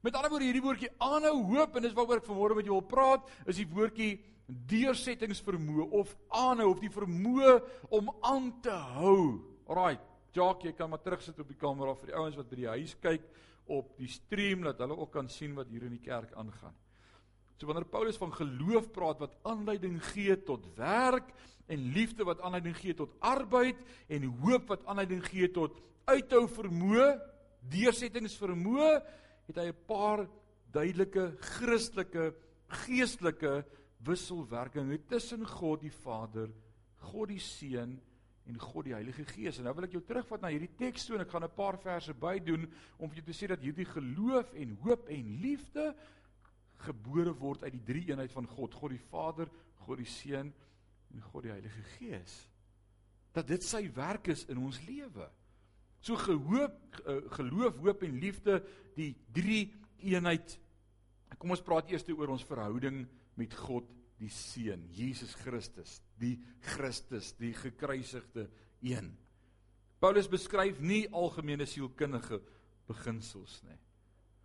Met 0.04 0.16
ander 0.16 0.30
woorde 0.30 0.46
hierdie 0.46 0.64
woordjie 0.64 0.92
aanhou 1.02 1.38
hoop 1.54 1.76
en 1.76 1.86
dis 1.86 1.94
waaroor 1.96 2.20
ek 2.20 2.28
vanmôre 2.28 2.58
met 2.58 2.68
jou 2.68 2.76
wil 2.76 2.90
praat, 2.90 3.24
is 3.48 3.62
die 3.62 3.68
woordjie 3.70 4.18
deursettingsvermoë 4.46 5.88
of 5.98 6.12
aanhou 6.36 6.68
of 6.74 6.84
die 6.84 6.92
vermoë 6.92 7.56
om 7.96 8.12
aan 8.20 8.52
te 8.62 8.76
hou. 8.98 9.40
Alraai. 9.66 9.96
Jacques, 10.36 10.68
jy 10.68 10.76
kan 10.76 10.90
maar 10.92 11.00
terugsit 11.00 11.38
op 11.40 11.48
die 11.48 11.58
kamera 11.58 11.94
vir 11.96 12.12
die 12.12 12.16
ouens 12.18 12.36
wat 12.36 12.48
by 12.50 12.58
die 12.60 12.72
huis 12.74 12.96
kyk 13.00 13.24
op 13.72 13.94
die 13.98 14.10
stream 14.10 14.66
dat 14.66 14.78
hulle 14.82 14.96
ook 14.96 15.14
kan 15.14 15.30
sien 15.32 15.56
wat 15.56 15.70
hier 15.72 15.86
in 15.88 15.96
die 15.96 16.04
kerk 16.04 16.34
aangaan. 16.38 16.74
So 17.56 17.66
wanneer 17.70 17.88
Paulus 17.88 18.18
van 18.20 18.34
geloof 18.36 18.90
praat 18.92 19.22
wat 19.22 19.36
aanleiding 19.48 19.96
gee 20.12 20.36
tot 20.44 20.66
werk 20.76 21.32
en 21.72 21.86
liefde 21.94 22.26
wat 22.28 22.42
aanleiding 22.44 22.76
gee 22.76 22.94
tot 22.94 23.14
arbeid 23.24 23.80
en 24.12 24.28
hoop 24.42 24.68
wat 24.74 24.84
aanleiding 24.86 25.24
gee 25.24 25.48
tot 25.50 25.80
uithou 26.06 26.44
vermoë, 26.52 27.08
deursettingsvermoë, 27.72 28.90
het 29.48 29.56
hy 29.56 29.68
'n 29.72 29.86
paar 29.88 30.28
duidelike 30.70 31.32
Christelike 31.40 32.34
geestelike 32.84 33.64
wisselwerkinge 34.04 34.98
tussen 35.08 35.46
God 35.46 35.80
die 35.80 35.90
Vader, 36.04 36.50
God 37.10 37.28
die 37.28 37.40
Seun 37.40 38.00
en 38.46 38.58
God 38.62 38.86
die 38.86 38.94
Heilige 38.94 39.24
Gees. 39.28 39.58
En 39.58 39.66
nou 39.66 39.74
wil 39.76 39.88
ek 39.88 39.96
jou 39.96 40.02
terugvat 40.06 40.42
na 40.42 40.50
hierdie 40.52 40.72
teks 40.78 41.06
toe 41.06 41.16
en 41.16 41.24
ek 41.24 41.32
gaan 41.32 41.44
'n 41.44 41.56
paar 41.56 41.78
verse 41.78 42.14
bydoen 42.14 42.66
om 42.98 43.10
vir 43.10 43.22
jou 43.22 43.26
te 43.26 43.38
sê 43.38 43.48
dat 43.48 43.60
hierdie 43.60 43.84
geloof 43.84 44.52
en 44.54 44.76
hoop 44.82 45.08
en 45.08 45.40
liefde 45.40 45.94
gebore 46.86 47.34
word 47.34 47.64
uit 47.64 47.72
die 47.72 47.84
drie 47.84 48.04
eenheid 48.10 48.32
van 48.32 48.46
God, 48.46 48.74
God 48.74 48.90
die 48.90 49.06
Vader, 49.10 49.48
God 49.86 49.98
die 49.98 50.04
Seun 50.04 50.52
en 51.14 51.20
God 51.20 51.42
die 51.42 51.52
Heilige 51.52 51.82
Gees. 51.98 52.48
Dat 53.32 53.46
dit 53.46 53.62
sy 53.62 53.90
werk 53.94 54.28
is 54.28 54.44
in 54.46 54.58
ons 54.58 54.80
lewe. 54.86 55.30
So 56.00 56.16
gehoop 56.16 57.02
geloof, 57.30 57.76
hoop 57.76 58.02
en 58.02 58.18
liefde, 58.18 58.62
die 58.94 59.16
drie 59.32 59.72
eenheid 59.98 60.58
Kom 61.40 61.52
ons 61.52 61.64
praat 61.64 61.90
eers 61.90 62.06
oor 62.14 62.32
ons 62.32 62.46
verhouding 62.46 63.02
met 63.36 63.54
God 63.66 63.88
die 64.18 64.28
Seun, 64.28 64.86
Jesus 64.90 65.34
Christus, 65.36 66.00
die 66.20 66.38
Christus, 66.60 67.34
die 67.36 67.52
gekruisigde 67.52 68.48
een. 68.80 69.16
Paulus 70.00 70.28
beskryf 70.28 70.80
nie 70.80 71.06
algemene 71.12 71.66
sielkundige 71.66 72.40
beginsels 72.88 73.60
nie. 73.64 73.78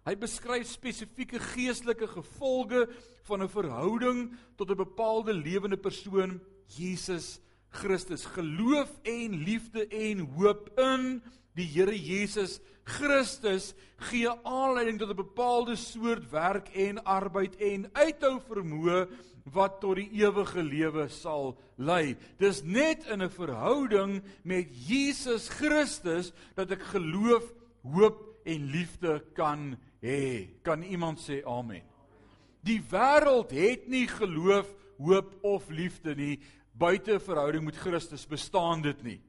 Hy 0.08 0.16
beskryf 0.18 0.66
spesifieke 0.72 1.40
geestelike 1.51 2.08
gevolge 2.10 2.88
van 3.28 3.44
'n 3.44 3.50
verhouding 3.50 4.38
tot 4.58 4.72
'n 4.72 4.78
bepaalde 4.78 5.34
lewende 5.34 5.78
persoon, 5.78 6.42
Jesus 6.68 7.40
Christus. 7.72 8.25
Geloof 8.25 8.92
en 9.04 9.44
liefde 9.44 9.88
en 9.88 10.25
hoop 10.38 10.70
in 10.80 11.22
die 11.58 11.68
Here 11.68 11.96
Jesus 11.96 12.60
Christus 12.84 13.74
gee 14.10 14.30
aanleiding 14.44 15.00
tot 15.00 15.12
'n 15.12 15.16
bepaalde 15.16 15.75
soort 15.75 16.30
werk 16.32 16.70
en 16.75 17.04
arbeid 17.04 17.56
en 17.60 17.90
uithou 17.94 18.40
vermoë 18.40 19.08
wat 19.54 19.80
tot 19.82 19.96
die 19.96 20.10
ewige 20.22 20.63
lewe 20.63 21.08
sal 21.10 21.58
lei. 21.78 22.16
Dis 22.38 22.63
net 22.63 23.06
in 23.08 23.22
'n 23.22 23.30
verhouding 23.30 24.22
met 24.44 24.68
Jesus 24.88 25.50
Christus 25.50 26.32
dat 26.56 26.72
ek 26.72 26.82
geloof, 26.82 27.44
hoop 27.84 28.38
en 28.46 28.66
liefde 28.72 29.24
kan 29.34 29.78
hê. 30.01 30.48
Kan 30.63 30.84
iemand 30.84 31.20
sê 31.20 31.44
amen? 31.46 31.82
Die 32.63 32.82
wêreld 32.92 33.51
het 33.51 33.88
nie 33.88 34.08
geloof, 34.08 34.68
hoop 34.98 35.34
of 35.42 35.70
liefde 35.70 36.16
nie 36.16 36.40
buite 36.82 37.20
verhouding 37.22 37.66
met 37.66 37.78
Christus 37.78 38.26
bestaan 38.28 38.82
dit 38.82 39.04
nie. 39.06 39.20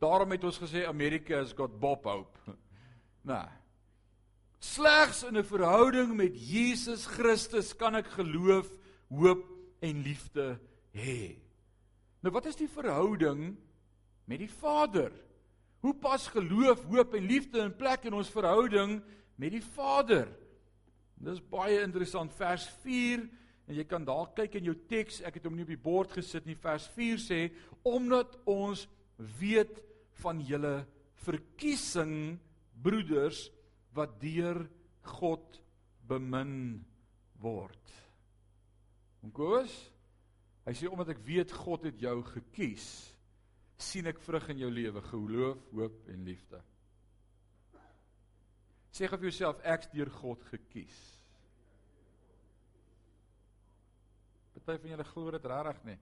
Daarom 0.00 0.32
het 0.34 0.44
ons 0.44 0.58
gesê 0.60 0.84
Amerika 0.88 1.38
has 1.40 1.54
got 1.56 1.78
Bob 1.80 2.04
Hope. 2.04 2.36
Nee. 3.20 3.48
Slegs 4.64 5.24
in 5.28 5.36
'n 5.36 5.44
verhouding 5.44 6.14
met 6.16 6.32
Jesus 6.32 7.04
Christus 7.04 7.76
kan 7.76 7.94
ek 7.94 8.06
geloof, 8.16 8.64
hoop 9.12 9.44
en 9.80 10.00
liefde 10.02 10.56
hê. 10.96 11.36
Nou 12.24 12.32
wat 12.32 12.46
is 12.46 12.56
die 12.56 12.68
verhouding 12.68 13.56
met 14.24 14.38
die 14.38 14.48
Vader? 14.48 15.12
Hoe 15.80 15.94
pas 15.94 16.28
geloof, 16.28 16.80
hoop 16.84 17.14
en 17.14 17.24
liefde 17.28 17.60
in 17.60 17.76
plek 17.76 18.04
in 18.04 18.16
ons 18.16 18.32
verhouding 18.32 19.02
met 19.36 19.52
die 19.52 19.64
Vader? 19.64 20.28
Dis 21.20 21.40
baie 21.40 21.82
interessant 21.84 22.32
vers 22.32 22.64
4 22.80 23.28
en 23.70 23.76
jy 23.78 23.84
kan 23.86 24.02
daar 24.02 24.32
kyk 24.34 24.56
in 24.58 24.66
jou 24.66 24.74
teks, 24.90 25.20
ek 25.22 25.36
het 25.38 25.44
hom 25.46 25.54
nie 25.54 25.62
op 25.62 25.70
die 25.70 25.78
bord 25.78 26.10
gesit 26.18 26.46
nie. 26.48 26.56
Vers 26.58 26.88
4 26.96 27.20
sê 27.22 27.40
omdat 27.86 28.34
ons 28.50 28.82
weet 29.38 29.78
van 30.18 30.40
julle 30.42 30.80
verkiesing 31.22 32.40
broeders 32.82 33.44
wat 33.94 34.16
deur 34.18 34.64
God 35.20 35.60
bemin 36.10 36.80
word. 37.38 37.94
En 39.22 39.30
Koos, 39.36 39.72
hy 40.66 40.74
sê 40.74 40.90
omdat 40.90 41.14
ek 41.14 41.22
weet 41.26 41.54
God 41.62 41.86
het 41.86 42.02
jou 42.02 42.16
gekies, 42.32 42.88
sien 43.80 44.10
ek 44.10 44.18
vrug 44.24 44.50
in 44.50 44.64
jou 44.64 44.72
lewe, 44.72 45.04
geloof, 45.12 45.62
hoop 45.76 46.10
en 46.10 46.26
liefde. 46.26 46.58
Sê 48.90 49.06
gou 49.06 49.20
vir 49.20 49.30
jouself 49.30 49.62
ek's 49.62 49.92
deur 49.94 50.10
God 50.18 50.42
gekies. 50.50 50.98
Party 54.70 54.86
van 54.86 54.94
julle 54.94 55.08
glo 55.10 55.34
dit 55.34 55.50
regtig 55.50 55.82
nie. 55.88 55.98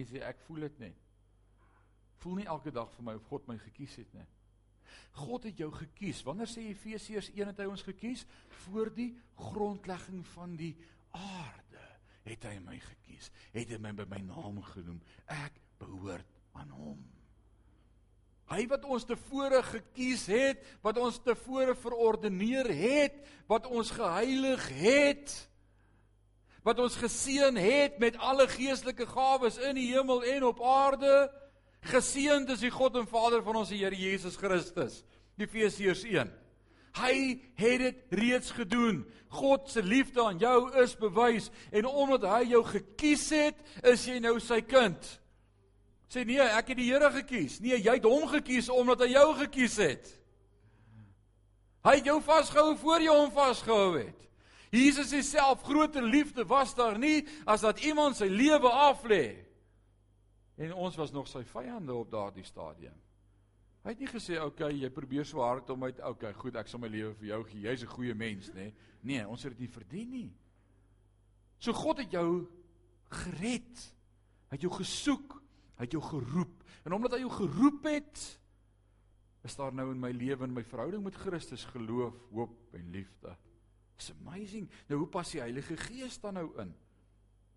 Jy 0.00 0.08
sê 0.10 0.26
ek 0.26 0.42
voel 0.48 0.68
dit 0.68 0.82
nie 0.86 0.96
voel 2.20 2.40
nie 2.40 2.48
elke 2.52 2.72
dag 2.74 2.90
vir 2.96 3.06
my 3.06 3.16
of 3.18 3.28
God 3.30 3.48
my 3.48 3.56
gekies 3.60 3.96
het 4.00 4.10
nie. 4.16 4.26
God 5.20 5.46
het 5.48 5.60
jou 5.60 5.70
gekies. 5.72 6.22
Wanneer 6.26 6.50
sê 6.50 6.66
Efesiërs 6.70 7.30
1 7.32 7.52
het 7.52 7.62
hy 7.62 7.68
ons 7.70 7.84
gekies 7.86 8.26
voor 8.64 8.90
die 8.94 9.12
grondlegging 9.38 10.24
van 10.34 10.56
die 10.58 10.74
aarde 11.16 11.86
het 12.26 12.44
hy 12.44 12.58
my 12.62 12.76
gekies. 12.82 13.30
Het 13.54 13.72
hy 13.72 13.78
my 13.82 13.94
by 13.96 14.06
my 14.10 14.20
naam 14.26 14.60
genoem. 14.68 15.00
Ek 15.32 15.56
behoort 15.80 16.36
aan 16.60 16.74
hom. 16.76 17.00
Hy 18.50 18.64
wat 18.68 18.84
ons 18.84 19.06
tevore 19.06 19.62
gekies 19.62 20.26
het, 20.28 20.62
wat 20.84 20.98
ons 21.00 21.20
tevore 21.22 21.76
verordeneer 21.78 22.66
het, 22.74 23.20
wat 23.48 23.68
ons 23.70 23.92
geheilig 23.94 24.66
het, 24.82 25.36
wat 26.62 26.78
ons 26.78 26.96
geseën 27.00 27.56
het 27.56 27.98
met 27.98 28.18
alle 28.18 28.48
geestelike 28.48 29.06
gawes 29.06 29.56
in 29.58 29.78
die 29.78 29.90
hemel 29.94 30.24
en 30.24 30.44
op 30.44 30.60
aarde, 30.62 31.30
Geseënd 31.88 32.50
is 32.52 32.60
die 32.60 32.72
God 32.72 32.98
en 33.00 33.08
Vader 33.08 33.40
van 33.44 33.62
ons 33.62 33.72
Here 33.72 33.96
Jesus 33.96 34.36
Christus. 34.36 35.00
Efesiërs 35.40 36.04
1. 36.04 36.28
Hy 37.00 37.14
het 37.56 37.80
dit 37.80 38.18
reeds 38.18 38.50
gedoen. 38.52 39.04
God 39.30 39.70
se 39.70 39.82
liefde 39.82 40.20
aan 40.20 40.40
jou 40.42 40.68
is 40.82 40.96
bewys 40.98 41.48
en 41.70 41.86
omdat 41.86 42.26
hy 42.28 42.42
jou 42.50 42.64
gekies 42.66 43.28
het, 43.32 43.58
is 43.86 44.04
jy 44.04 44.18
nou 44.20 44.36
sy 44.42 44.58
kind. 44.66 44.98
Sê 46.10 46.26
nee, 46.26 46.42
ek 46.42 46.72
het 46.74 46.80
die 46.82 46.90
Here 46.90 47.12
gekies. 47.14 47.60
Nee, 47.62 47.78
jy 47.78 47.94
het 48.00 48.08
hom 48.08 48.26
gekies 48.28 48.68
omdat 48.74 49.06
hy 49.06 49.12
jou 49.14 49.28
gekies 49.44 49.78
het. 49.80 50.10
Hy 51.86 51.94
het 52.02 52.10
jou 52.10 52.18
vasgehou 52.26 52.74
voor 52.82 53.06
jy 53.06 53.14
hom 53.14 53.30
vasgehou 53.32 53.94
het. 54.02 54.26
Jesus 54.70 55.10
self 55.30 55.62
groter 55.62 56.02
liefde 56.02 56.44
was 56.46 56.74
daar 56.74 56.98
nie 56.98 57.26
as 57.44 57.64
dat 57.66 57.82
iemand 57.82 58.16
sy 58.16 58.28
lewe 58.30 58.70
aflê. 58.70 59.24
En 60.60 60.74
ons 60.74 60.96
was 60.96 61.12
nog 61.12 61.28
sy 61.28 61.42
vyande 61.44 61.94
op 61.94 62.10
daardie 62.12 62.44
stadium. 62.44 62.94
Hy 63.80 63.94
het 63.94 63.98
nie 63.98 64.08
gesê, 64.08 64.36
"Oké, 64.36 64.64
okay, 64.64 64.74
jy 64.76 64.90
probeer 64.90 65.24
so 65.24 65.40
hard 65.40 65.70
om 65.70 65.84
uit, 65.84 65.98
oké, 65.98 66.08
okay, 66.08 66.32
goed, 66.32 66.56
ek 66.56 66.68
sal 66.68 66.80
my 66.80 66.88
lewe 66.88 67.14
vir 67.14 67.26
jou 67.26 67.44
gee. 67.44 67.60
Jy's 67.60 67.82
'n 67.82 67.86
goeie 67.86 68.14
mens, 68.14 68.50
nê?" 68.50 68.72
Nee. 69.02 69.26
ons 69.26 69.42
het 69.42 69.52
dit 69.52 69.60
nie 69.60 69.74
verdien 69.74 70.10
nie. 70.10 70.34
So 71.58 71.72
God 71.72 71.98
het 71.98 72.10
jou 72.10 72.46
gered. 73.08 73.94
Hy 74.48 74.56
het 74.56 74.60
jou 74.60 74.72
gesoek, 74.72 75.42
hy 75.76 75.84
het 75.84 75.92
jou 75.92 76.02
geroep. 76.02 76.64
En 76.84 76.92
omdat 76.92 77.12
hy 77.12 77.18
jou 77.18 77.30
geroep 77.30 77.84
het, 77.84 78.40
is 79.42 79.56
daar 79.56 79.72
nou 79.72 79.90
in 79.90 80.00
my 80.00 80.10
lewe 80.10 80.44
en 80.44 80.54
my 80.54 80.64
verhouding 80.64 81.04
met 81.04 81.14
Christus 81.14 81.64
geloof, 81.64 82.14
hoop 82.30 82.74
en 82.76 82.90
liefde. 82.90 83.36
It's 84.00 84.14
amazing. 84.24 84.64
Nou 84.88 85.02
hoe 85.02 85.10
pas 85.12 85.28
die 85.28 85.42
Heilige 85.42 85.76
Gees 85.76 86.16
dan 86.22 86.38
nou 86.40 86.48
in? 86.62 86.70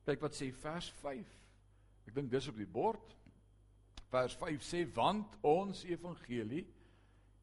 Kyk 0.03 0.25
wat 0.25 0.35
sê 0.35 0.49
vers 0.59 0.89
5. 0.99 1.29
Ek 2.03 2.15
dink 2.17 2.31
dis 2.33 2.49
op 2.51 2.57
die 2.59 2.67
bord. 2.67 3.13
Vers 4.11 4.35
5 4.41 4.65
sê 4.67 4.81
want 4.91 5.37
ons 5.47 5.85
evangelie 5.87 6.65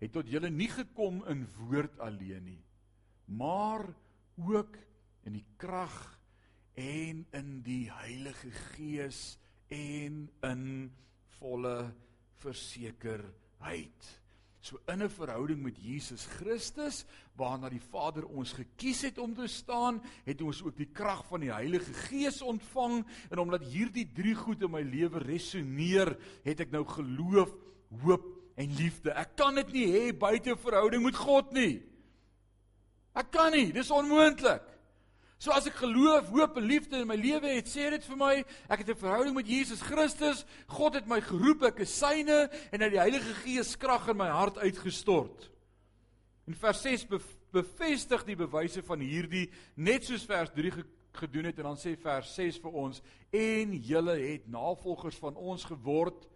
het 0.02 0.12
tot 0.12 0.28
julle 0.28 0.50
nie 0.52 0.68
gekom 0.68 1.22
in 1.32 1.46
woord 1.56 1.96
alleen 2.04 2.44
nie, 2.44 2.60
maar 3.36 3.84
ook 4.40 4.76
in 5.28 5.36
die 5.36 5.44
krag 5.60 5.96
en 6.80 7.24
in 7.36 7.50
die 7.64 7.88
Heilige 7.92 8.52
Gees 8.76 9.38
en 9.72 10.22
in 10.44 10.64
volle 11.38 11.76
versekerheid. 12.40 14.12
So 14.60 14.76
in 14.86 15.02
'n 15.02 15.08
verhouding 15.08 15.62
met 15.62 15.76
Jesus 15.80 16.26
Christus 16.26 17.04
waarna 17.36 17.68
die 17.68 17.80
Vader 17.80 18.26
ons 18.26 18.52
gekies 18.52 19.02
het 19.02 19.18
om 19.18 19.34
te 19.34 19.46
staan, 19.46 20.02
het 20.24 20.42
ons 20.42 20.62
ook 20.62 20.76
die 20.76 20.90
krag 20.92 21.24
van 21.26 21.40
die 21.40 21.52
Heilige 21.52 21.92
Gees 21.92 22.42
ontvang 22.42 23.06
en 23.30 23.38
omdat 23.38 23.64
hierdie 23.64 24.12
drie 24.12 24.34
goed 24.34 24.62
in 24.62 24.70
my 24.70 24.82
lewe 24.82 25.18
resoneer, 25.18 26.16
het 26.44 26.60
ek 26.60 26.70
nou 26.70 26.84
geloof, 26.84 27.54
hoop 28.02 28.26
en 28.56 28.74
liefde. 28.76 29.10
Ek 29.16 29.36
kan 29.36 29.54
dit 29.54 29.72
nie 29.72 29.86
hê 29.86 30.12
buite 30.12 30.56
verhouding 30.56 31.04
met 31.04 31.16
God 31.16 31.52
nie. 31.52 31.80
Ek 33.16 33.30
kan 33.30 33.52
nie, 33.52 33.72
dis 33.72 33.90
onmoontlik. 33.90 34.62
So 35.40 35.54
as 35.56 35.64
ek 35.70 35.78
geloof, 35.80 36.26
hoop 36.34 36.58
en 36.60 36.66
liefde 36.68 36.98
in 37.00 37.08
my 37.08 37.16
lewe 37.16 37.48
het, 37.54 37.68
sê 37.72 37.86
dit 37.94 38.04
vir 38.04 38.18
my, 38.20 38.32
ek 38.68 38.82
het 38.82 38.90
'n 38.92 39.00
verhouding 39.00 39.34
met 39.34 39.48
Jesus 39.48 39.80
Christus. 39.80 40.44
God 40.68 40.94
het 40.94 41.06
my 41.08 41.20
geroep, 41.20 41.62
ek 41.62 41.80
is 41.80 41.96
syne 41.96 42.50
en 42.70 42.80
hy 42.82 42.88
die 42.90 43.00
Heilige 43.00 43.32
Gees 43.40 43.74
krag 43.74 44.08
in 44.08 44.18
my 44.18 44.28
hart 44.28 44.58
uitgestort. 44.58 45.48
In 46.46 46.54
vers 46.54 46.82
6 46.82 47.06
bevestig 47.52 48.24
die 48.26 48.36
bewyse 48.36 48.82
van 48.82 49.00
hierdie 49.00 49.50
net 49.76 50.04
soos 50.04 50.26
vers 50.26 50.50
3 50.52 50.84
gedoen 51.12 51.44
het 51.44 51.58
en 51.58 51.72
dan 51.72 51.80
sê 51.80 51.96
vers 51.96 52.34
6 52.34 52.60
vir 52.60 52.72
ons 52.72 53.00
en 53.32 53.72
julle 53.72 54.16
het 54.20 54.46
navolgers 54.46 55.16
van 55.16 55.36
ons 55.36 55.64
geword 55.64 56.28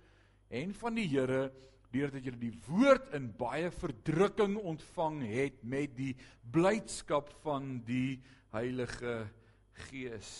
en 0.49 0.73
van 0.75 0.95
die 0.95 1.09
Here 1.09 1.53
deurdat 1.95 2.27
julle 2.27 2.41
die 2.41 2.57
woord 2.67 3.13
in 3.17 3.31
baie 3.39 3.71
verdrukking 3.71 4.57
ontvang 4.59 5.23
het 5.31 5.63
met 5.63 5.95
die 5.97 6.13
blydskap 6.53 7.31
van 7.45 7.79
die 7.87 8.19
Heilige 8.55 9.25
Gees. 9.89 10.31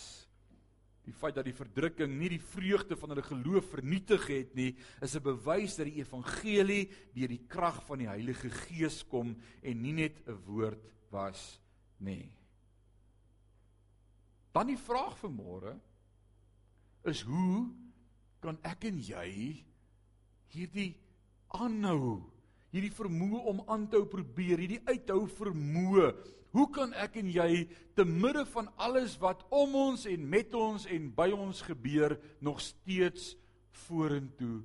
Die 1.05 1.13
feit 1.13 1.35
dat 1.37 1.45
die 1.45 1.55
verdrukking 1.55 2.15
nie 2.17 2.31
die 2.33 2.41
vreugde 2.41 2.97
van 2.97 3.13
hulle 3.13 3.25
geloof 3.25 3.67
vernietig 3.75 4.25
het 4.31 4.55
nie, 4.57 4.71
is 5.01 5.15
'n 5.15 5.23
bewys 5.23 5.75
dat 5.77 5.85
die 5.85 6.01
evangelie 6.01 6.89
deur 7.13 7.27
die 7.27 7.45
krag 7.47 7.83
van 7.85 7.99
die 7.99 8.09
Heilige 8.09 8.49
Gees 8.49 9.03
kom 9.03 9.35
en 9.61 9.81
nie 9.81 9.93
net 9.93 10.21
'n 10.27 10.39
woord 10.47 10.81
was 11.11 11.59
nie. 11.99 12.35
Dan 14.51 14.67
die 14.67 14.77
vraag 14.77 15.17
vir 15.17 15.29
môre 15.29 15.79
is 17.03 17.21
hoe 17.21 17.69
kan 18.39 18.57
ek 18.63 18.85
en 18.85 18.99
jy 18.99 19.63
hierdie 20.47 20.95
aanhou 21.53 22.23
hierdie 22.75 22.93
vermoë 22.93 23.43
om 23.51 23.61
aan 23.71 23.87
te 23.87 23.99
hou 23.99 24.07
probeer, 24.11 24.59
hierdie 24.59 24.83
uithou 24.83 25.23
vermoë. 25.31 26.11
Hoe 26.55 26.67
kan 26.75 26.91
ek 26.99 27.17
en 27.19 27.31
jy 27.31 27.65
te 27.95 28.05
midde 28.07 28.45
van 28.51 28.67
alles 28.79 29.15
wat 29.21 29.43
om 29.55 29.75
ons 29.79 30.05
en 30.11 30.29
met 30.31 30.53
ons 30.55 30.85
en 30.91 31.09
by 31.15 31.29
ons 31.35 31.63
gebeur 31.67 32.17
nog 32.43 32.61
steeds 32.63 33.33
vorentoe 33.85 34.61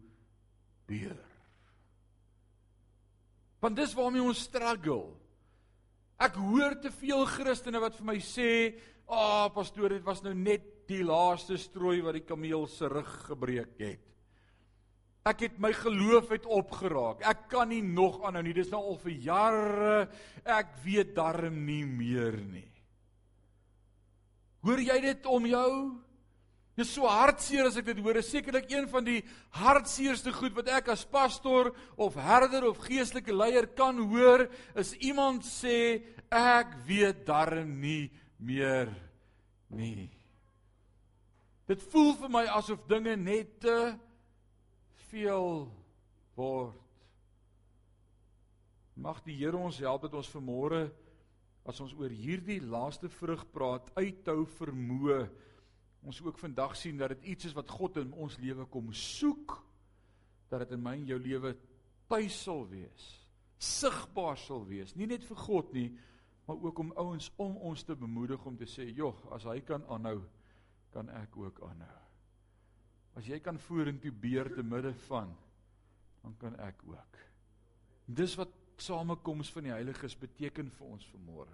beer? 0.90 1.18
Want 3.62 3.78
dis 3.78 3.94
waarmee 3.94 4.24
ons 4.24 4.42
struggle. 4.46 5.12
Ek 6.20 6.36
hoor 6.40 6.76
te 6.82 6.92
veel 6.92 7.26
Christene 7.28 7.80
wat 7.82 7.96
vir 7.96 8.06
my 8.06 8.18
sê, 8.18 8.74
"Ag, 9.06 9.50
oh, 9.50 9.54
pastoor, 9.54 9.88
dit 9.88 10.04
was 10.04 10.22
nou 10.22 10.34
net 10.34 10.86
die 10.86 11.02
laaste 11.02 11.56
strooi 11.56 12.00
wat 12.02 12.14
die 12.14 12.26
kameel 12.26 12.66
se 12.66 12.88
rug 12.88 13.26
gebreek 13.26 13.78
het." 13.78 14.09
Ek 15.28 15.42
het 15.44 15.58
my 15.60 15.72
geloof 15.76 16.30
het 16.32 16.46
opgeraak. 16.48 17.24
Ek 17.28 17.44
kan 17.52 17.68
nie 17.68 17.82
nog 17.84 18.22
aanhou 18.24 18.42
nie. 18.46 18.56
Dis 18.56 18.70
nou 18.72 18.80
al 18.80 19.00
vir 19.02 19.16
jare. 19.26 19.96
Ek 20.48 20.72
weet 20.84 21.12
darm 21.16 21.58
nie 21.66 21.84
meer 21.84 22.38
nie. 22.40 22.68
Hoor 24.64 24.80
jy 24.80 24.96
dit 25.04 25.28
om 25.28 25.44
jou? 25.48 25.72
Dit 26.76 26.86
is 26.86 26.94
so 26.96 27.08
hartseer 27.08 27.68
as 27.68 27.76
ek 27.76 27.90
dit 27.90 28.00
hoor. 28.00 28.16
Dit 28.16 28.24
is 28.24 28.32
sekerlik 28.32 28.70
een 28.72 28.88
van 28.88 29.04
die 29.04 29.18
hartseerste 29.58 30.32
goed 30.32 30.56
wat 30.56 30.70
ek 30.72 30.88
as 30.94 31.04
pastor 31.04 31.74
of 32.00 32.16
herder 32.16 32.64
of 32.70 32.80
geestelike 32.86 33.36
leier 33.36 33.68
kan 33.76 33.98
hoor, 34.12 34.46
is 34.80 34.94
iemand 35.04 35.44
sê 35.44 36.00
ek 36.32 36.78
weet 36.88 37.26
darm 37.28 37.74
nie 37.82 38.08
meer 38.40 38.88
nie. 39.68 40.08
Dit 41.68 41.84
voel 41.92 42.14
vir 42.22 42.32
my 42.32 42.46
asof 42.56 42.80
dinge 42.88 43.12
net 43.20 43.58
te 43.60 43.76
uh, 43.90 43.98
veel 45.10 45.68
word. 46.38 46.76
Mag 49.00 49.22
die 49.24 49.36
Here 49.38 49.56
ons 49.56 49.80
help 49.80 50.04
dat 50.06 50.16
ons 50.18 50.30
vermôre 50.30 50.88
as 51.68 51.80
ons 51.82 51.92
oor 51.98 52.12
hierdie 52.12 52.60
laaste 52.64 53.10
vrug 53.12 53.44
praat, 53.52 53.90
uithou 53.96 54.44
vermoë, 54.58 55.22
ons 56.08 56.20
ook 56.24 56.40
vandag 56.40 56.74
sien 56.78 56.98
dat 57.00 57.14
dit 57.14 57.34
iets 57.34 57.50
is 57.50 57.56
wat 57.56 57.70
God 57.70 58.00
in 58.00 58.12
ons 58.16 58.38
lewe 58.40 58.64
kom 58.72 58.88
soek, 58.96 59.58
dat 60.50 60.64
dit 60.64 60.74
in 60.76 60.82
my 60.82 60.96
en 60.98 61.08
jou 61.12 61.20
lewe 61.20 61.54
tuis 62.10 62.40
sal 62.42 62.64
wees, 62.70 63.08
sigbaar 63.60 64.40
sal 64.40 64.64
wees, 64.66 64.96
nie 64.96 65.08
net 65.10 65.26
vir 65.28 65.42
God 65.44 65.72
nie, 65.76 65.90
maar 66.48 66.58
ook 66.64 66.80
om 66.82 66.94
ouens 66.98 67.30
om 67.38 67.56
ons 67.70 67.84
te 67.86 67.94
bemoedig 67.94 68.44
om 68.48 68.56
te 68.58 68.66
sê, 68.66 68.88
"Jog, 68.96 69.20
as 69.30 69.44
hy 69.44 69.60
kan 69.60 69.84
aanhou, 69.86 70.24
kan 70.90 71.08
ek 71.08 71.36
ook 71.36 71.60
aanhou." 71.62 72.09
As 73.20 73.26
jy 73.28 73.36
kan 73.44 73.58
vorentoe 73.60 74.12
beer 74.16 74.48
te 74.54 74.62
midde 74.64 74.94
van 75.10 75.34
dan 76.22 76.36
kan 76.40 76.56
ek 76.60 76.80
ook. 76.88 77.18
Dis 78.08 78.34
wat 78.40 78.52
samekoms 78.80 79.50
van 79.52 79.66
die 79.68 79.74
heiliges 79.74 80.16
beteken 80.20 80.70
vir 80.72 80.94
ons 80.96 81.04
vanmôre. 81.12 81.52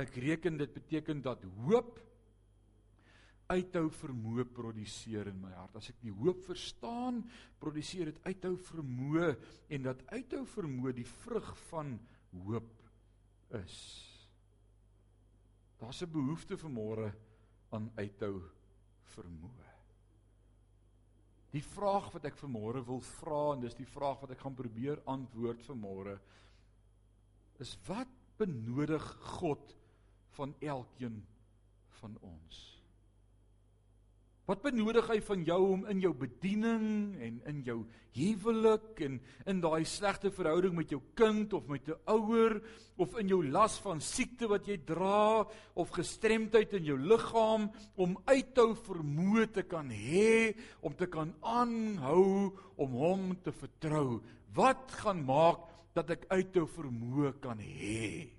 Ek 0.00 0.14
reken 0.20 0.58
dit 0.60 0.72
beteken 0.72 1.22
dat 1.24 1.44
hoop 1.64 1.96
uithou 3.48 3.86
vermoë 3.96 4.44
produseer 4.52 5.30
in 5.32 5.38
my 5.40 5.54
hart. 5.56 5.78
As 5.80 5.88
ek 5.88 6.00
die 6.04 6.12
hoop 6.12 6.42
verstaan, 6.46 7.22
produseer 7.60 8.12
dit 8.12 8.20
uithou 8.28 8.54
vermoë 8.68 9.32
en 9.72 9.88
dat 9.88 10.04
uithou 10.12 10.44
vermoë 10.52 10.94
die 11.00 11.08
vrug 11.24 11.48
van 11.70 11.96
hoop 12.44 12.74
is. 13.56 13.78
Daar's 15.80 16.02
'n 16.02 16.12
behoefte 16.12 16.60
vanmôre 16.60 17.12
aan 17.72 17.90
uithou 17.96 18.42
vermoë. 19.16 19.67
Die 21.52 21.64
vraag 21.64 22.10
wat 22.12 22.26
ek 22.28 22.36
vanmôre 22.36 22.82
wil 22.84 23.00
vra 23.00 23.54
en 23.54 23.62
dis 23.64 23.76
die 23.78 23.88
vraag 23.88 24.20
wat 24.20 24.34
ek 24.34 24.42
gaan 24.44 24.56
probeer 24.58 25.00
antwoord 25.08 25.64
vanmôre 25.64 26.18
is 27.58 27.72
wat 27.88 28.10
benodig 28.38 29.04
God 29.40 29.72
van 30.36 30.52
elkeen 30.60 31.22
van 31.98 32.14
ons? 32.22 32.77
Wat 34.48 34.62
benodig 34.64 35.04
hy 35.10 35.18
van 35.20 35.42
jou 35.44 35.58
om 35.74 35.82
in 35.92 35.98
jou 36.00 36.14
bediening 36.16 36.84
en 37.20 37.34
in 37.50 37.58
jou 37.66 37.82
huwelik 38.16 39.02
en 39.04 39.18
in 39.52 39.60
daai 39.60 39.84
slegte 39.84 40.30
verhouding 40.32 40.72
met 40.78 40.94
jou 40.94 41.02
kind 41.20 41.52
of 41.52 41.68
met 41.68 41.84
'n 41.88 42.00
ouer 42.08 42.56
of 42.96 43.12
in 43.20 43.28
jou 43.28 43.42
las 43.44 43.76
van 43.84 44.00
siekte 44.00 44.48
wat 44.48 44.64
jy 44.64 44.78
dra 44.86 45.44
of 45.74 45.90
gestremdheid 45.90 46.72
in 46.72 46.84
jou 46.84 46.96
liggaam 46.96 47.70
om 47.96 48.16
uithou 48.24 48.72
vermoë 48.74 49.52
te 49.52 49.62
kan 49.62 49.90
hê 49.90 50.56
om 50.80 50.94
te 50.94 51.06
kan 51.06 51.34
aanhou 51.42 52.56
om 52.76 52.90
hom 52.90 53.36
te 53.44 53.52
vertrou. 53.52 54.22
Wat 54.54 54.90
gaan 54.92 55.24
maak 55.24 55.60
dat 55.92 56.10
ek 56.10 56.24
uithou 56.30 56.66
vermoë 56.66 57.38
kan 57.40 57.58
hê? 57.58 58.32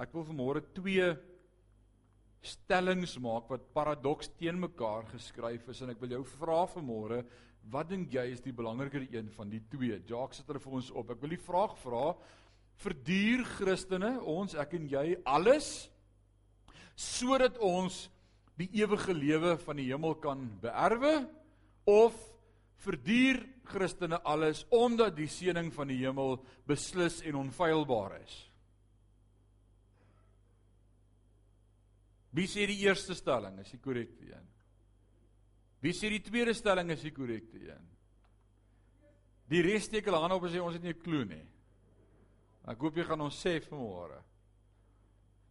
Ek 0.00 0.12
wil 0.14 0.24
vanmôre 0.24 0.62
twee 0.72 1.27
stellings 2.44 3.16
maak 3.22 3.48
wat 3.50 3.68
paradoks 3.74 4.30
teen 4.38 4.60
mekaar 4.60 5.08
geskryf 5.12 5.68
is 5.72 5.82
en 5.82 5.92
ek 5.94 6.00
wil 6.02 6.18
jou 6.18 6.24
vra 6.38 6.64
vanmôre 6.70 7.22
wat 7.72 7.90
dink 7.90 8.12
jy 8.14 8.24
is 8.32 8.40
die 8.40 8.54
belangriker 8.54 9.04
een 9.12 9.28
van 9.34 9.50
die 9.52 9.60
twee? 9.68 9.98
Jacques 10.08 10.40
sit 10.40 10.48
hulle 10.48 10.62
vir 10.62 10.76
ons 10.78 10.90
op. 10.96 11.10
Ek 11.12 11.20
wil 11.20 11.34
die 11.34 11.42
vraag 11.42 11.74
vra 11.82 12.04
verduur 12.78 13.44
Christene 13.56 14.14
ons 14.22 14.54
ek 14.58 14.76
en 14.78 14.86
jy 14.88 15.04
alles 15.26 15.88
sodat 16.98 17.58
ons 17.62 18.06
die 18.58 18.70
ewige 18.80 19.14
lewe 19.14 19.56
van 19.62 19.78
die 19.78 19.88
hemel 19.90 20.16
kan 20.22 20.46
beerwe 20.62 21.20
of 21.90 22.16
verduur 22.82 23.42
Christene 23.68 24.18
alles 24.24 24.64
omdat 24.74 25.16
die 25.18 25.28
seëning 25.30 25.70
van 25.74 25.90
die 25.90 26.00
hemel 26.00 26.38
beslis 26.66 27.20
en 27.26 27.42
onfeilbaar 27.44 28.18
is? 28.22 28.47
Wie 32.38 32.46
sê 32.46 32.68
die 32.70 32.84
eerste 32.86 33.16
stelling 33.18 33.56
is 33.58 33.72
die 33.74 33.80
korrekte 33.82 34.28
een? 34.28 34.44
Wie 35.82 35.94
sê 35.94 36.10
die 36.12 36.22
tweede 36.22 36.54
stelling 36.54 36.92
is 36.94 37.02
die 37.02 37.14
korrekte 37.14 37.58
een? 37.58 37.86
Die 39.50 39.62
res 39.64 39.88
steek 39.88 40.06
hulle 40.06 40.20
hande 40.22 40.36
op 40.38 40.46
en 40.46 40.52
sê 40.52 40.62
ons 40.62 40.76
het 40.76 40.84
nie 40.84 40.94
'n 40.94 41.02
klou 41.02 41.24
nie. 41.24 41.46
Ek 42.68 42.78
hoop 42.78 42.96
jy 42.96 43.04
gaan 43.04 43.20
ons 43.20 43.44
sê 43.44 43.58
vanmôre. 43.58 44.22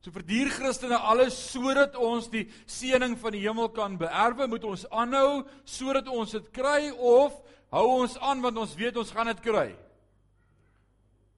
So 0.01 0.11
verduur 0.11 0.49
Christene 0.49 0.95
alles 0.95 1.35
sodat 1.51 1.95
ons 1.95 2.29
die 2.29 2.45
seëning 2.65 3.17
van 3.17 3.31
die 3.31 3.41
hemel 3.41 3.69
kan 3.69 3.97
beerwe, 3.97 4.47
moet 4.47 4.63
ons 4.63 4.85
aanhou 4.89 5.45
sodat 5.65 6.07
ons 6.07 6.31
dit 6.31 6.51
kry 6.53 6.91
of 6.91 7.33
hou 7.71 7.87
ons 8.01 8.17
aan 8.17 8.41
want 8.41 8.57
ons 8.57 8.75
weet 8.75 8.97
ons 8.97 9.11
gaan 9.11 9.27
dit 9.27 9.41
kry. 9.41 9.75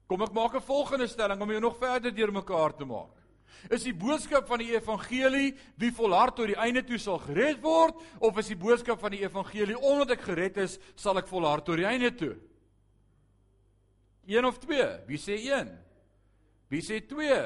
Kom 0.06 0.22
ek 0.22 0.32
maak 0.32 0.54
'n 0.54 0.60
volgende 0.60 1.08
stelling 1.08 1.40
om 1.40 1.50
jou 1.50 1.60
nog 1.60 1.78
verder 1.78 2.14
deurmekaar 2.14 2.76
te 2.76 2.84
maak. 2.84 3.19
Is 3.70 3.84
die 3.86 3.94
boodskap 3.96 4.46
van 4.48 4.62
die 4.62 4.72
evangelie 4.74 5.54
wie 5.80 5.92
volhard 5.94 6.36
tot 6.38 6.50
die 6.50 6.58
einde 6.58 6.82
toe 6.86 6.98
sal 6.98 7.20
gered 7.22 7.60
word 7.62 7.98
of 8.18 8.38
is 8.40 8.52
die 8.52 8.58
boodskap 8.58 9.00
van 9.02 9.14
die 9.14 9.22
evangelie 9.24 9.78
omdat 9.78 10.16
ek 10.16 10.24
gered 10.28 10.62
is, 10.64 10.78
sal 10.96 11.18
ek 11.20 11.28
volhard 11.30 11.66
tot 11.66 11.80
die 11.80 11.88
einde 11.88 12.12
toe? 12.16 12.34
Een 14.30 14.46
of 14.46 14.60
twee? 14.62 14.88
Wie 15.08 15.18
sê 15.18 15.40
een? 15.42 15.74
Wie 16.70 16.82
sê 16.86 17.00
twee? 17.02 17.42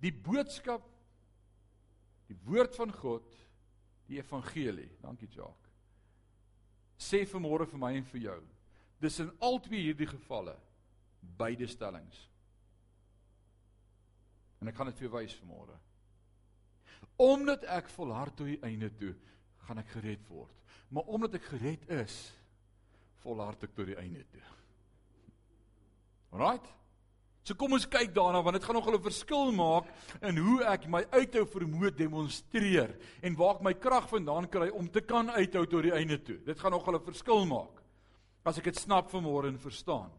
Die 0.00 0.12
boodskap 0.12 0.84
die 2.26 2.38
woord 2.46 2.74
van 2.76 2.92
God, 2.92 3.26
die 4.06 4.18
evangelie. 4.20 4.90
Dankie 5.02 5.28
Jacques. 5.30 5.72
Sê 6.98 7.26
vanmôre 7.28 7.66
vir 7.68 7.80
my 7.80 7.92
en 7.98 8.06
vir 8.12 8.22
jou 8.30 8.38
Dis 9.02 9.18
in 9.20 9.32
al 9.44 9.60
twee 9.60 9.82
hierdie 9.88 10.08
gevalle 10.08 10.56
beide 11.36 11.66
stellings. 11.68 12.22
En 14.60 14.70
ek 14.70 14.78
gaan 14.78 14.90
dit 14.90 15.02
vir 15.04 15.12
wys 15.12 15.34
vanmôre. 15.40 15.76
Omdat 17.20 17.66
ek 17.76 17.90
volhard 17.92 18.36
tot 18.36 18.48
die 18.48 18.60
einde 18.64 18.88
toe, 18.96 19.12
gaan 19.66 19.80
ek 19.82 19.92
gered 19.96 20.24
word. 20.30 20.52
Maar 20.92 21.12
omdat 21.12 21.36
ek 21.38 21.50
gered 21.50 21.84
is, 21.98 22.16
volhard 23.24 23.62
ek 23.66 23.76
tot 23.76 23.88
die 23.90 23.98
einde 24.00 24.24
toe. 24.32 24.42
Alraight? 26.36 26.66
So 27.46 27.54
kom 27.54 27.76
ons 27.76 27.86
kyk 27.86 28.10
daarna 28.10 28.40
want 28.42 28.58
dit 28.58 28.64
gaan 28.66 28.74
nogal 28.74 28.96
'n 28.98 29.06
verskil 29.06 29.52
maak 29.54 29.86
in 30.20 30.36
hoe 30.36 30.64
ek 30.66 30.88
my 30.90 31.04
uithou 31.14 31.44
vermoë 31.46 31.94
demonstreer 31.94 32.96
en 33.22 33.36
waar 33.38 33.56
ek 33.56 33.62
my 33.62 33.74
krag 33.74 34.08
vandaan 34.10 34.48
kry 34.50 34.68
om 34.68 34.88
te 34.90 35.00
kan 35.00 35.30
uithou 35.30 35.64
tot 35.66 35.82
die 35.82 35.94
einde 35.94 36.18
toe. 36.18 36.38
Dit 36.42 36.58
gaan 36.58 36.72
nogal 36.72 36.96
'n 36.96 37.06
verskil 37.06 37.46
maak 37.46 37.85
as 38.46 38.58
ek 38.60 38.70
dit 38.70 38.78
snap 38.78 39.10
vanmôre 39.10 39.50
en 39.50 39.58
verstaan. 39.58 40.12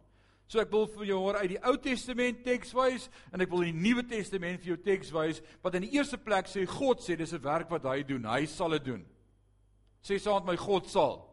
So 0.47 0.61
ek 0.63 0.71
wil 0.71 0.85
vir 0.87 1.09
jou 1.09 1.19
hoor 1.19 1.41
uit 1.41 1.55
die 1.55 1.61
Ou 1.67 1.75
Testament 1.83 2.43
teks 2.45 2.71
wys 2.75 3.09
en 3.35 3.43
ek 3.43 3.51
wil 3.51 3.65
die 3.67 3.75
Nuwe 3.75 4.05
Testament 4.07 4.61
vir 4.63 4.73
jou 4.73 4.79
teks 4.83 5.11
wys 5.15 5.41
wat 5.63 5.75
in 5.75 5.87
die 5.87 5.95
eerste 5.97 6.19
plek 6.19 6.47
sê 6.47 6.63
God 6.67 7.03
sê 7.03 7.17
dis 7.17 7.33
'n 7.33 7.43
werk 7.43 7.69
wat 7.69 7.83
hy 7.83 8.03
doen. 8.03 8.23
Hy 8.23 8.45
sal 8.45 8.69
dit 8.69 8.85
doen. 8.85 9.05
Sê 10.01 10.19
saam 10.19 10.45
met 10.45 10.53
my 10.53 10.57
God 10.57 10.87
sal. 10.87 11.27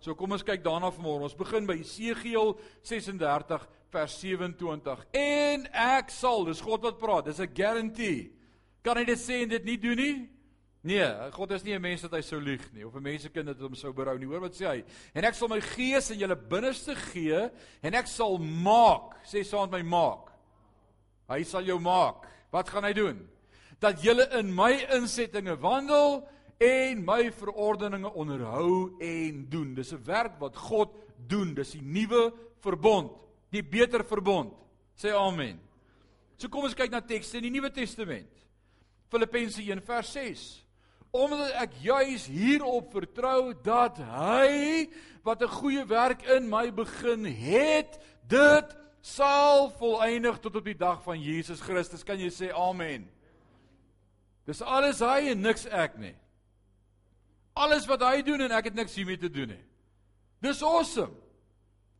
So 0.00 0.14
kom 0.14 0.32
ons 0.32 0.42
kyk 0.42 0.64
daarna 0.64 0.90
vanmôre. 0.90 1.28
Ons 1.28 1.36
begin 1.36 1.66
by 1.66 1.76
Esegiel 1.78 2.58
36 2.82 3.68
vers 3.92 4.20
27. 4.20 5.06
En 5.12 5.66
ek 5.72 6.10
sal, 6.10 6.44
dis 6.44 6.60
God 6.60 6.82
wat 6.82 6.98
praat. 6.98 7.24
Dis 7.26 7.40
'n 7.40 7.54
guarantee. 7.54 8.32
Kan 8.82 8.96
hy 8.96 9.04
dit 9.04 9.18
sê 9.18 9.42
en 9.42 9.48
dit 9.48 9.64
nie 9.64 9.76
doen 9.76 9.96
nie? 9.96 10.28
Nee, 10.82 11.04
God 11.36 11.50
is 11.52 11.62
nie 11.62 11.74
'n 11.74 11.80
mens 11.80 12.02
wat 12.02 12.12
hy 12.12 12.20
sou 12.22 12.40
lieg 12.40 12.72
nie 12.72 12.84
of 12.86 12.94
'n 12.94 13.02
mensekind 13.02 13.46
wat 13.46 13.58
hom 13.58 13.74
sou 13.74 13.92
berou 13.92 14.18
nie. 14.18 14.26
Hoor 14.26 14.40
wat 14.40 14.54
sê 14.54 14.66
hy? 14.66 14.84
En 15.14 15.24
ek 15.24 15.34
sal 15.34 15.48
my 15.48 15.60
gees 15.60 16.10
in 16.10 16.18
julle 16.18 16.36
binneste 16.36 16.94
gee 16.94 17.50
en 17.82 17.94
ek 17.94 18.06
sal 18.06 18.38
maak, 18.38 19.16
sê 19.24 19.44
met 19.60 19.70
my 19.70 19.82
maak. 19.82 20.32
Hy 21.28 21.42
sal 21.44 21.62
jou 21.62 21.78
maak. 21.78 22.26
Wat 22.50 22.68
gaan 22.68 22.84
hy 22.84 22.92
doen? 22.92 23.28
Dat 23.78 24.02
julle 24.02 24.26
in 24.38 24.54
my 24.54 24.72
insettinge 24.96 25.56
wandel 25.60 26.26
en 26.58 27.04
my 27.04 27.30
verordeninge 27.30 28.12
onderhou 28.12 28.96
en 29.00 29.46
doen. 29.48 29.74
Dis 29.74 29.92
'n 29.92 30.04
werk 30.04 30.40
wat 30.40 30.56
God 30.56 30.90
doen. 31.28 31.54
Dis 31.54 31.72
die 31.72 31.82
nuwe 31.82 32.32
verbond, 32.60 33.12
die 33.50 33.62
beter 33.62 34.04
verbond. 34.04 34.52
Sê 34.96 35.12
amen. 35.14 35.60
So 36.36 36.48
kom 36.48 36.64
ons 36.64 36.74
kyk 36.74 36.90
na 36.90 37.00
tekste 37.00 37.36
in 37.36 37.42
die 37.42 37.50
Nuwe 37.50 37.70
Testament. 37.70 38.28
Filippense 39.08 39.60
1 39.60 39.80
vers 39.82 40.12
6. 40.12 40.59
Omdat 41.10 41.56
ek 41.58 41.72
juis 41.82 42.26
hierop 42.30 42.92
vertrou 42.94 43.54
dat 43.64 43.98
hy 43.98 44.86
wat 45.26 45.42
'n 45.42 45.48
goeie 45.48 45.84
werk 45.86 46.22
in 46.22 46.48
my 46.48 46.70
begin 46.70 47.24
het, 47.24 47.98
dit 48.28 48.76
sal 49.00 49.70
volëindig 49.70 50.38
tot 50.38 50.56
op 50.56 50.64
die 50.64 50.76
dag 50.76 51.02
van 51.02 51.20
Jesus 51.20 51.60
Christus. 51.60 52.04
Kan 52.04 52.18
jy 52.18 52.30
sê 52.30 52.52
amen? 52.54 53.08
Dis 54.46 54.62
alles 54.62 55.00
hy 55.00 55.30
en 55.30 55.40
niks 55.40 55.66
ek 55.66 55.98
nie. 55.98 56.14
Alles 57.54 57.86
wat 57.86 58.02
hy 58.02 58.22
doen 58.22 58.40
en 58.40 58.50
ek 58.50 58.70
het 58.70 58.74
niks 58.74 58.94
hiermee 58.94 59.18
te 59.18 59.30
doen 59.30 59.48
nie. 59.48 59.64
Dis 60.40 60.62
awesome. 60.62 61.14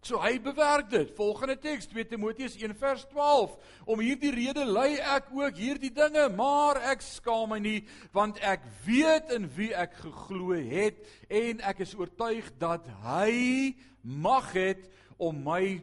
So 0.00 0.16
hy 0.16 0.38
bewerk 0.40 0.88
dit. 0.88 1.10
Volgende 1.12 1.58
teks 1.60 1.90
2 1.92 2.06
Timoteus 2.08 2.56
1 2.56 2.72
vers 2.80 3.02
12. 3.10 3.52
Om 3.84 4.00
hierdie 4.00 4.32
rede 4.32 4.64
ly 4.64 4.94
ek 4.96 5.28
ook 5.36 5.60
hierdie 5.60 5.92
dinge, 5.92 6.24
maar 6.32 6.80
ek 6.88 7.04
skaam 7.04 7.52
my 7.52 7.58
nie 7.60 7.82
want 8.16 8.40
ek 8.40 8.64
weet 8.86 9.34
in 9.36 9.50
wie 9.58 9.74
ek 9.76 9.98
geglo 10.00 10.56
het 10.56 11.04
en 11.28 11.60
ek 11.68 11.84
is 11.84 11.92
oortuig 11.98 12.48
dat 12.62 12.88
hy 13.04 13.76
mag 14.00 14.48
het 14.56 14.88
om 15.20 15.36
my 15.44 15.82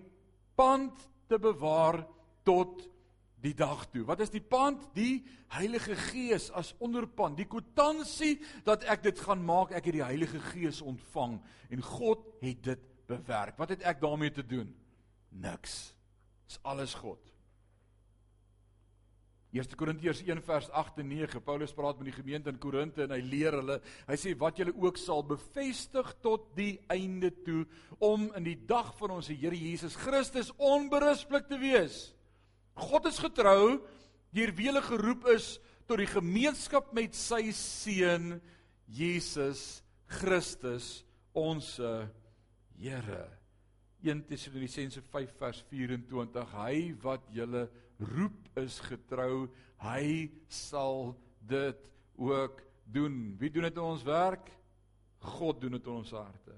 pand 0.58 0.98
te 1.30 1.38
bewaar 1.38 2.02
tot 2.48 2.88
die 3.46 3.54
dag 3.54 3.86
toe. 3.94 4.02
Wat 4.08 4.26
is 4.26 4.34
die 4.34 4.42
pand? 4.42 4.82
Die 4.98 5.22
Heilige 5.54 5.94
Gees 6.10 6.50
as 6.58 6.74
onderpand. 6.84 7.38
Die 7.38 7.46
kwitansie 7.48 8.40
dat 8.66 8.82
ek 8.90 9.06
dit 9.06 9.22
gaan 9.22 9.46
maak, 9.46 9.78
ek 9.78 9.92
het 9.92 10.00
die 10.02 10.08
Heilige 10.08 10.42
Gees 10.50 10.82
ontvang 10.82 11.38
en 11.70 11.86
God 11.86 12.26
het 12.42 12.66
dit 12.66 12.94
bewerk. 13.08 13.58
Wat 13.60 13.74
het 13.74 13.86
ek 13.88 14.02
daarmee 14.02 14.32
te 14.34 14.46
doen? 14.46 14.70
Niks. 15.30 15.96
Dis 16.48 16.60
alles 16.64 16.94
God. 16.98 17.22
1 19.56 19.78
Korintiërs 19.80 20.20
1 20.28 20.42
vers 20.44 20.68
8 20.76 21.00
en 21.02 21.08
9. 21.08 21.40
Paulus 21.42 21.74
praat 21.74 21.98
met 21.98 22.10
die 22.10 22.18
gemeente 22.18 22.52
in 22.52 22.60
Korinte 22.60 23.06
en 23.06 23.14
hy 23.16 23.22
leer 23.24 23.56
hulle. 23.56 23.80
Hy 24.10 24.18
sê 24.20 24.34
wat 24.40 24.60
julle 24.60 24.76
ook 24.76 25.00
sal 25.00 25.24
bevestig 25.26 26.10
tot 26.24 26.50
die 26.58 26.76
einde 26.92 27.32
toe 27.46 27.64
om 28.04 28.28
in 28.38 28.46
die 28.46 28.58
dag 28.68 28.92
van 29.00 29.16
ons 29.18 29.32
Here 29.32 29.56
Jesus 29.56 29.96
Christus 30.00 30.52
onberispelik 30.60 31.48
te 31.48 31.60
wees. 31.62 32.12
God 32.78 33.08
is 33.10 33.22
getrou 33.24 33.80
deur 34.36 34.54
wie 34.58 34.68
hulle 34.70 34.84
geroep 34.86 35.26
is 35.34 35.56
tot 35.88 36.04
die 36.04 36.12
gemeenskap 36.12 36.92
met 36.94 37.16
sy 37.16 37.48
seun 37.56 38.36
Jesus 38.92 39.82
Christus 40.20 41.06
ons 41.38 41.78
Here. 42.78 43.26
1 44.04 44.28
Tessalonisense 44.30 45.02
5 45.02 45.32
vers 45.40 45.64
24 45.72 46.52
Hy 46.54 46.82
wat 47.02 47.24
julle 47.34 47.64
roep 47.98 48.60
is 48.62 48.78
getrou, 48.86 49.48
hy 49.82 50.30
sal 50.46 51.16
dit 51.42 51.90
ook 52.22 52.62
doen. 52.86 53.34
Wie 53.42 53.50
doen 53.50 53.66
dit 53.66 53.80
in 53.80 53.88
ons 53.88 54.06
werk? 54.06 54.52
God 55.38 55.62
doen 55.62 55.74
dit 55.80 55.90
in 55.90 55.98
ons 56.04 56.14
harte. 56.14 56.54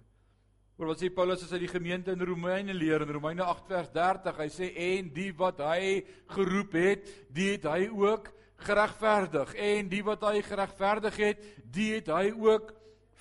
Oor 0.79 0.91
wat 0.91 0.99
sê 0.99 1.09
Paulus 1.11 1.41
as 1.43 1.53
hy 1.55 1.61
die 1.63 1.71
gemeente 1.71 2.11
in 2.15 2.23
Romeine 2.27 2.75
leer 2.75 3.03
in 3.03 3.15
Romeine 3.15 3.47
8 3.47 3.71
vers 3.71 3.89
30, 3.95 4.43
hy 4.43 4.49
sê 4.51 4.69
en 4.89 5.09
die 5.15 5.31
wat 5.39 5.63
hy 5.63 6.03
geroep 6.35 6.75
het, 6.79 7.09
die 7.31 7.53
het 7.55 7.67
hy 7.67 7.87
ook 7.87 8.29
geregverdig 8.67 9.55
en 9.55 9.89
die 9.91 10.03
wat 10.03 10.23
hy 10.27 10.43
geregverdig 10.43 11.23
het, 11.23 11.49
die 11.63 11.93
het 11.95 12.11
hy 12.11 12.29
ook 12.35 12.71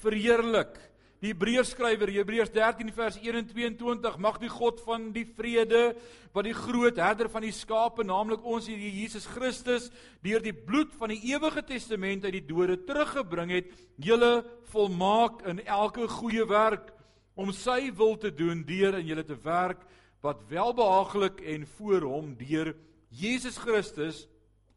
verheerlik. 0.02 0.78
Die 1.18 1.33
Hebreërs 1.33 1.72
skrywer, 1.74 2.12
Hebreërs 2.14 2.52
13 2.54 2.92
vers 2.94 3.16
1 3.18 3.40
en 3.40 3.46
22, 3.50 4.18
mag 4.22 4.37
die 4.38 4.50
God 4.52 4.78
van 4.87 5.09
die 5.11 5.24
vrede 5.26 5.96
wat 6.31 6.46
die 6.46 6.54
groot 6.54 7.00
herder 7.02 7.26
van 7.33 7.42
die 7.42 7.54
skape, 7.54 8.04
naamlik 8.07 8.44
ons 8.46 8.68
hier 8.70 8.78
Jesus 8.78 9.26
Christus, 9.26 9.88
deur 10.22 10.44
die 10.44 10.54
bloed 10.54 10.94
van 11.00 11.11
die 11.11 11.33
ewige 11.33 11.64
testament 11.66 12.28
uit 12.28 12.37
die 12.37 12.44
dode 12.46 12.78
teruggebring 12.87 13.50
het, 13.57 13.74
julle 13.98 14.44
volmaak 14.70 15.42
in 15.50 15.64
elke 15.66 16.07
goeie 16.20 16.46
werk 16.46 16.92
om 17.35 17.50
sy 17.50 17.90
wil 17.98 18.14
te 18.22 18.31
doen 18.31 18.62
deur 18.68 19.00
in 19.00 19.11
julle 19.11 19.26
te 19.26 19.40
werk 19.42 19.83
wat 20.22 20.46
welbehaaglik 20.50 21.42
en 21.50 21.66
voor 21.78 22.07
hom 22.07 22.33
deur 22.38 22.76
Jesus 23.11 23.59
Christus 23.59 24.26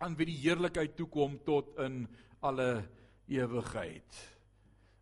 aan 0.01 0.17
wie 0.17 0.32
die 0.34 0.41
heerlikheid 0.41 0.97
toekom 0.97 1.38
tot 1.45 1.69
in 1.86 2.08
alle 2.41 2.82
ewigheid. 3.30 4.31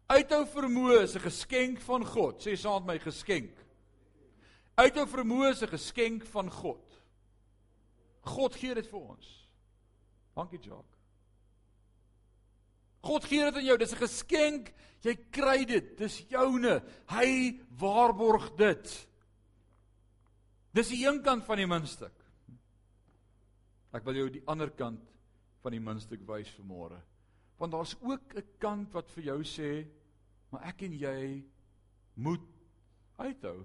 Uithou 0.09 0.45
vermoë 0.49 1.03
is 1.03 1.15
'n 1.15 1.21
geskenk 1.21 1.81
van 1.81 2.05
God. 2.05 2.41
Sê 2.41 2.55
saam 2.57 2.85
met 2.85 2.95
my 2.95 2.99
geskenk. 2.99 3.55
Uithou 4.75 5.05
vermoë 5.05 5.51
is 5.51 5.61
'n 5.61 5.67
geskenk 5.67 6.25
van 6.25 6.49
God. 6.49 6.85
God 8.21 8.55
gee 8.55 8.73
dit 8.73 8.87
vir 8.87 8.99
ons. 8.99 9.47
Dankie 10.35 10.59
Jacques. 10.59 10.97
God 13.01 13.23
gee 13.23 13.43
dit 13.43 13.55
aan 13.55 13.65
jou. 13.65 13.77
Dis 13.77 13.93
'n 13.93 13.97
geskenk. 13.97 14.73
Jy 15.01 15.15
kry 15.31 15.65
dit. 15.65 15.97
Dis 15.97 16.25
joune. 16.27 16.83
Hy 17.07 17.59
waarborg 17.79 18.55
dit. 18.55 19.07
Dis 20.73 20.89
die 20.89 21.05
een 21.05 21.21
kant 21.23 21.45
van 21.45 21.57
die 21.57 21.67
muntstuk. 21.67 22.13
Ek 23.93 24.03
wil 24.03 24.15
jou 24.15 24.29
die 24.29 24.43
ander 24.45 24.69
kant 24.69 25.01
van 25.61 25.71
die 25.71 25.79
muntstuk 25.79 26.21
wys 26.27 26.49
vanmôre. 26.59 26.99
Want 27.57 27.71
daar's 27.71 27.95
ook 28.01 28.35
'n 28.35 28.43
kant 28.57 28.93
wat 28.93 29.11
vir 29.11 29.23
jou 29.23 29.43
sê 29.43 29.98
Maar 30.49 30.69
ek 30.71 30.85
en 30.87 30.95
jy 30.97 31.19
moet 32.19 32.45
uithou. 33.19 33.59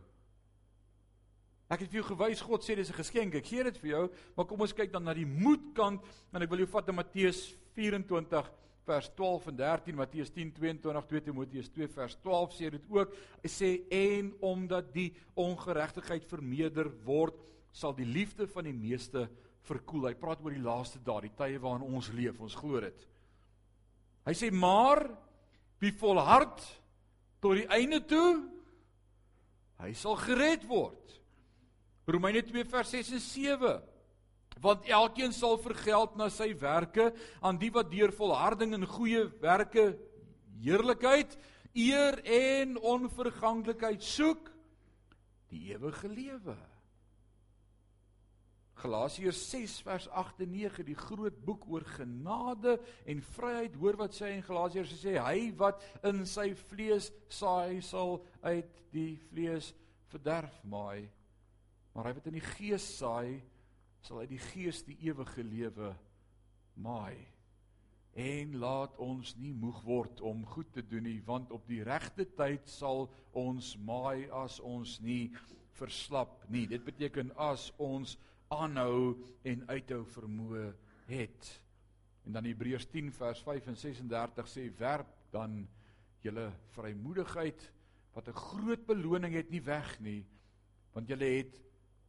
Ek 1.72 1.80
het 1.80 1.90
vir 1.90 2.02
jou 2.02 2.08
gewys 2.12 2.42
God 2.44 2.62
sê 2.62 2.76
dis 2.76 2.90
'n 2.90 3.00
geskenk. 3.00 3.34
Ek 3.34 3.46
gee 3.46 3.64
dit 3.64 3.78
vir 3.78 3.90
jou, 3.90 4.10
maar 4.36 4.46
kom 4.46 4.60
ons 4.60 4.72
kyk 4.72 4.92
dan 4.92 5.04
na 5.04 5.14
die 5.14 5.26
moedkant 5.26 6.04
en 6.32 6.42
ek 6.42 6.50
wil 6.50 6.58
jou 6.58 6.66
vat 6.66 6.86
na 6.86 6.92
Matteus 6.92 7.56
24 7.74 8.50
vers 8.84 9.08
12 9.16 9.46
en 9.46 9.56
13 9.56 9.96
Matteus 9.96 10.30
10:22 10.30 11.06
2 11.06 11.20
Timoteus 11.20 11.68
2 11.68 11.88
vers 11.88 12.16
12 12.20 12.52
sê 12.52 12.70
dit 12.70 12.84
ook. 12.88 13.14
Hy 13.42 13.48
sê 13.48 13.70
en 13.90 14.34
omdat 14.40 14.92
die 14.92 15.14
ongeregtigheid 15.34 16.24
vermeerder 16.24 16.90
word, 17.04 17.34
sal 17.72 17.94
die 17.94 18.06
liefde 18.06 18.46
van 18.46 18.64
die 18.64 18.76
meeste 18.76 19.28
verkoel. 19.62 20.08
Hy 20.08 20.14
praat 20.14 20.42
oor 20.44 20.50
die 20.54 20.62
laaste 20.62 21.00
dae, 21.02 21.22
die 21.22 21.36
tye 21.36 21.58
waarin 21.58 21.94
ons 21.94 22.12
leef. 22.12 22.40
Ons 22.40 22.54
glo 22.54 22.80
dit. 22.80 23.06
Hy 24.26 24.32
sê 24.32 24.50
maar 24.52 25.08
wie 25.82 25.92
volhard 25.92 26.60
tot 27.42 27.58
die 27.58 27.68
einde 27.68 28.00
toe, 28.04 28.42
hy 29.82 29.92
sal 29.98 30.16
gered 30.22 30.64
word. 30.68 31.00
Romeine 32.08 32.44
2 32.44 32.64
vers 32.68 32.94
6 32.94 33.12
en 33.16 33.24
7. 33.24 33.74
Want 34.64 34.86
elkeen 34.88 35.32
sal 35.34 35.58
vergeld 35.60 36.14
na 36.16 36.28
sy 36.32 36.52
werke 36.60 37.10
aan 37.44 37.58
die 37.60 37.72
wat 37.74 37.90
deur 37.92 38.12
volharding 38.14 38.76
in 38.76 38.86
goeie 38.88 39.26
werke 39.42 39.92
heerlikheid, 40.62 41.34
eer 41.74 42.20
en 42.22 42.76
onverganklikheid 42.78 44.04
soek, 44.04 44.52
die 45.50 45.74
ewige 45.74 46.08
lewe. 46.08 46.54
Galasiërs 48.84 49.38
6 49.48 49.74
vers 49.86 50.06
8 50.12 50.42
en 50.44 50.50
9, 50.52 50.84
die 50.84 50.98
groot 50.98 51.36
boek 51.46 51.62
oor 51.72 51.84
genade 51.94 52.74
en 53.08 53.22
vryheid. 53.32 53.78
Hoor 53.80 53.96
wat 53.96 54.12
sê 54.12 54.34
in 54.34 54.44
Galasiërs 54.44 54.92
sê 55.00 55.14
hy 55.16 55.46
wat 55.56 55.80
in 56.04 56.26
sy 56.28 56.50
vlees 56.66 57.08
saai 57.32 57.80
sal 57.80 58.18
uit 58.44 58.82
die 58.92 59.14
vlees 59.30 59.70
verderf 60.12 60.58
maai. 60.68 61.08
Maar 61.94 62.10
hy 62.10 62.12
wat 62.18 62.28
in 62.28 62.36
die 62.36 62.44
gees 62.44 62.84
saai 62.98 63.40
sal 64.04 64.20
uit 64.20 64.34
die 64.34 64.42
gees 64.50 64.82
die 64.84 64.98
ewige 65.08 65.46
lewe 65.48 65.94
maai. 66.76 67.16
En 68.20 68.52
laat 68.60 69.00
ons 69.00 69.32
nie 69.40 69.54
moeg 69.56 69.80
word 69.88 70.20
om 70.20 70.44
goed 70.52 70.68
te 70.76 70.84
doen 70.84 71.08
nie, 71.08 71.22
want 71.24 71.56
op 71.56 71.64
die 71.72 71.80
regte 71.88 72.28
tyd 72.36 72.68
sal 72.68 73.08
ons 73.32 73.72
maai 73.80 74.28
as 74.44 74.60
ons 74.60 74.98
nie 75.00 75.32
verslap 75.80 76.44
nie. 76.52 76.66
Dit 76.68 76.84
beteken 76.84 77.32
as 77.40 77.70
ons 77.80 78.18
aanhou 78.48 79.14
en 79.42 79.64
uithou 79.68 80.04
vermoë 80.06 80.66
het. 81.06 81.50
En 82.24 82.32
dan 82.32 82.44
Hebreërs 82.48 82.86
10 82.92 83.12
vers 83.12 83.42
5 83.44 83.66
en 83.72 83.76
36 83.76 84.48
sê 84.48 84.68
werp 84.78 85.10
dan 85.34 85.62
julle 86.24 86.50
vrymoedigheid 86.76 87.70
wat 88.14 88.28
'n 88.28 88.32
groot 88.32 88.86
beloning 88.86 89.34
het 89.34 89.50
nie 89.50 89.62
weg 89.62 90.00
nie 90.00 90.24
want 90.94 91.08
julle 91.08 91.24
het 91.24 91.58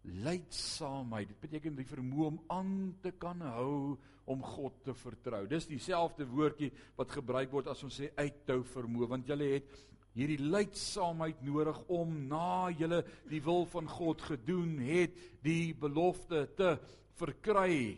lydsaamheid. 0.06 1.28
Dit 1.28 1.40
beteken 1.40 1.78
die 1.80 1.88
vermoë 1.90 2.28
om 2.28 2.44
aan 2.54 2.74
te 3.02 3.12
kan 3.18 3.42
hou 3.42 3.98
om 4.30 4.44
God 4.44 4.84
te 4.86 4.94
vertrou. 4.98 5.48
Dis 5.50 5.68
dieselfde 5.70 6.28
woordjie 6.30 6.72
wat 6.98 7.14
gebruik 7.18 7.52
word 7.54 7.70
as 7.72 7.84
ons 7.86 8.00
sê 8.02 8.12
uithou 8.18 8.62
vermoë, 8.64 9.10
want 9.16 9.30
jy 9.30 9.38
het 9.56 9.74
hierdie 10.16 10.40
lydsaamheid 10.40 11.42
nodig 11.44 11.78
om 11.92 12.14
na 12.30 12.70
jy 12.72 13.02
die 13.30 13.42
wil 13.44 13.66
van 13.68 13.88
God 13.92 14.22
gedoen 14.22 14.78
het, 14.80 15.16
die 15.44 15.74
belofte 15.76 16.46
te 16.56 16.78
verkry. 17.20 17.98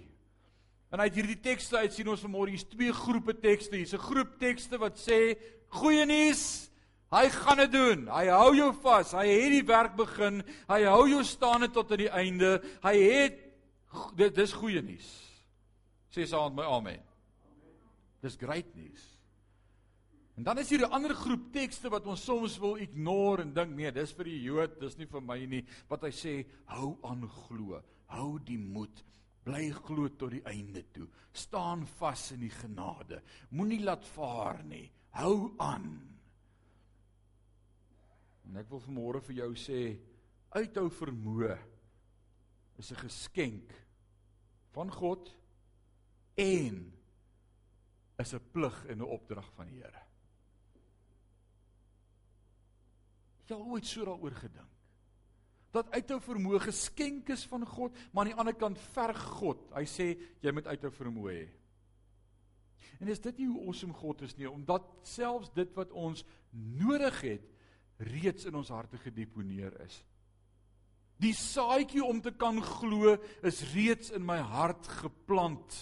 En 0.92 1.04
uit 1.04 1.20
hierdie 1.20 1.40
tekste 1.44 1.78
uit 1.84 1.94
sien 1.94 2.08
ons 2.10 2.24
vanmôre 2.24 2.54
hier's 2.56 2.66
twee 2.68 2.94
groepe 2.96 3.36
tekste. 3.38 3.78
Hier's 3.78 3.94
'n 3.94 4.08
groep 4.10 4.40
tekste 4.40 4.78
wat 4.80 4.98
sê 4.98 5.38
goeie 5.70 6.06
nuus, 6.06 6.68
Hy 7.08 7.30
gaan 7.32 7.58
dit 7.58 7.72
doen. 7.72 8.08
Hy 8.12 8.26
hou 8.28 8.56
jou 8.56 8.72
vas. 8.84 9.14
Hy 9.16 9.28
het 9.28 9.54
die 9.56 9.68
werk 9.68 9.96
begin. 9.96 10.42
Hy 10.68 10.82
hou 10.84 11.08
jou 11.08 11.24
staande 11.24 11.70
tot 11.72 11.92
aan 11.92 12.04
die 12.04 12.12
einde. 12.12 12.58
Hy 12.84 12.96
het 13.00 13.38
dit 14.20 14.36
dis 14.36 14.54
goeie 14.54 14.82
nuus. 14.84 15.08
Sê 16.12 16.28
saam 16.28 16.52
met 16.52 16.66
my 16.66 16.72
amen. 16.72 17.04
Dis 18.22 18.36
great 18.36 18.68
nuus. 18.76 19.17
En 20.38 20.44
dan 20.44 20.60
is 20.62 20.70
hier 20.70 20.86
'n 20.86 20.92
ander 20.94 21.16
groep 21.16 21.52
tekste 21.52 21.90
wat 21.90 22.06
ons 22.06 22.24
soms 22.24 22.58
wil 22.58 22.76
ignore 22.76 23.42
en 23.42 23.54
dink 23.54 23.76
nee, 23.76 23.92
dis 23.92 24.14
vir 24.14 24.26
die 24.26 24.42
Jood, 24.42 24.80
dis 24.80 24.98
nie 24.98 25.08
vir 25.08 25.22
my 25.22 25.46
nie. 25.46 25.66
Wat 25.90 26.02
hy 26.02 26.12
sê, 26.12 26.46
hou 26.66 26.98
aan 27.02 27.28
glo. 27.30 27.82
Hou 28.06 28.40
die 28.40 28.58
moed. 28.58 29.04
Bly 29.44 29.72
glo 29.72 30.08
tot 30.10 30.32
die 30.32 30.44
einde 30.46 30.84
toe. 30.94 31.08
Staan 31.34 31.88
vas 31.88 32.32
in 32.32 32.40
die 32.40 32.54
genade. 32.54 33.22
Moenie 33.50 33.82
laat 33.84 34.06
vaar 34.06 34.64
nie. 34.64 34.92
Hou 35.10 35.56
aan. 35.58 36.18
En 38.46 38.58
ek 38.58 38.70
wil 38.70 38.80
vanmôre 38.80 39.22
vir 39.22 39.36
jou 39.36 39.56
sê 39.56 40.00
uithou 40.54 40.90
vermoë 40.90 41.58
is 42.78 42.92
'n 42.92 42.96
geskenk 42.96 43.74
van 44.72 44.92
God 44.92 45.36
en 46.36 46.94
is 48.20 48.34
'n 48.34 48.52
plig 48.52 48.86
en 48.86 49.02
'n 49.02 49.02
opdrag 49.02 49.50
van 49.56 49.68
die 49.68 49.82
Here. 49.82 50.07
Jy 53.48 53.56
het 53.56 53.70
ooit 53.74 53.88
so 53.88 54.06
daaroor 54.08 54.36
gedink 54.36 54.74
dat 55.76 55.92
uithou 55.94 56.18
vermoë 56.24 56.62
geskenk 56.64 57.30
is 57.36 57.44
van 57.52 57.66
God, 57.68 57.96
maar 58.10 58.24
aan 58.26 58.32
die 58.32 58.40
ander 58.42 58.56
kant 58.58 58.80
verg 58.96 59.20
God. 59.38 59.60
Hy 59.76 59.84
sê 59.90 60.08
jy 60.42 60.54
moet 60.56 60.70
uithou 60.72 60.90
vermoë 60.96 61.34
hê. 61.36 61.48
En 63.04 63.12
is 63.14 63.22
dit 63.22 63.44
nie 63.44 63.50
hoe 63.52 63.68
awesome 63.68 63.94
God 63.94 64.24
is 64.26 64.34
nie, 64.40 64.48
omdat 64.50 64.88
selfs 65.06 65.52
dit 65.54 65.74
wat 65.78 65.92
ons 65.94 66.24
nodig 66.80 67.20
het, 67.22 67.46
reeds 68.10 68.48
in 68.50 68.58
ons 68.58 68.72
harte 68.74 68.98
gedeponeer 69.02 69.76
is. 69.86 70.00
Die 71.22 71.34
saadjie 71.34 72.04
om 72.06 72.22
te 72.22 72.34
kan 72.38 72.60
glo 72.62 73.16
is 73.46 73.64
reeds 73.74 74.12
in 74.14 74.26
my 74.26 74.38
hart 74.38 74.90
geplant. 75.00 75.78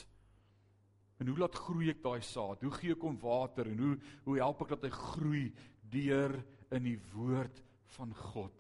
En 1.20 1.28
hoe 1.32 1.40
laat 1.40 1.56
groei 1.56 1.92
ek 1.92 2.04
daai 2.04 2.24
saad? 2.24 2.64
Hoe 2.64 2.72
gee 2.76 2.96
ek 2.96 3.04
hom 3.04 3.18
water 3.20 3.68
en 3.72 3.82
hoe 3.84 3.96
hoe 4.28 4.38
help 4.40 4.64
ek 4.64 4.76
dat 4.76 4.88
hy 4.88 4.94
groei 4.96 5.46
deur 5.92 6.36
in 6.78 6.88
die 6.90 7.00
woord 7.14 7.62
van 7.96 8.14
God 8.16 8.54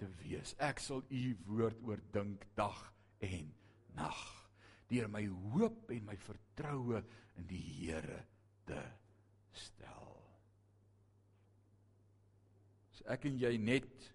te 0.00 0.08
wees? 0.22 0.54
Ek 0.58 0.82
sal 0.82 1.04
u 1.08 1.24
woord 1.48 1.80
oordink 1.86 2.46
dag 2.58 2.82
en 3.24 3.52
nag 3.98 4.22
deur 4.90 5.10
my 5.10 5.26
hoop 5.52 5.90
en 5.94 6.08
my 6.08 6.16
vertroue 6.18 7.04
in 7.38 7.46
die 7.50 7.62
Here 7.80 8.24
te 8.66 8.80
stel 9.54 10.10
ek 13.10 13.26
en 13.26 13.38
jy 13.40 13.54
net 13.58 14.06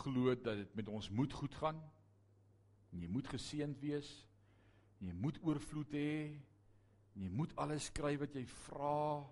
glo 0.00 0.34
dat 0.34 0.60
dit 0.60 0.74
met 0.78 0.88
ons 0.92 1.08
moet 1.14 1.32
goed 1.32 1.54
gaan. 1.60 1.78
En 2.92 3.02
jy 3.02 3.08
moet 3.10 3.28
geseënd 3.30 3.78
wees. 3.80 4.10
Jy 5.00 5.14
moet 5.16 5.38
oorvloed 5.44 5.94
hê. 5.96 6.36
Jy 7.16 7.30
moet 7.32 7.54
alles 7.60 7.88
kry 7.96 8.16
wat 8.20 8.34
jy 8.36 8.44
vra. 8.66 9.24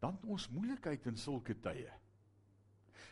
Dan 0.00 0.16
ons 0.26 0.48
moeilikheid 0.48 1.06
in 1.06 1.18
sulke 1.20 1.54
tye. 1.60 1.90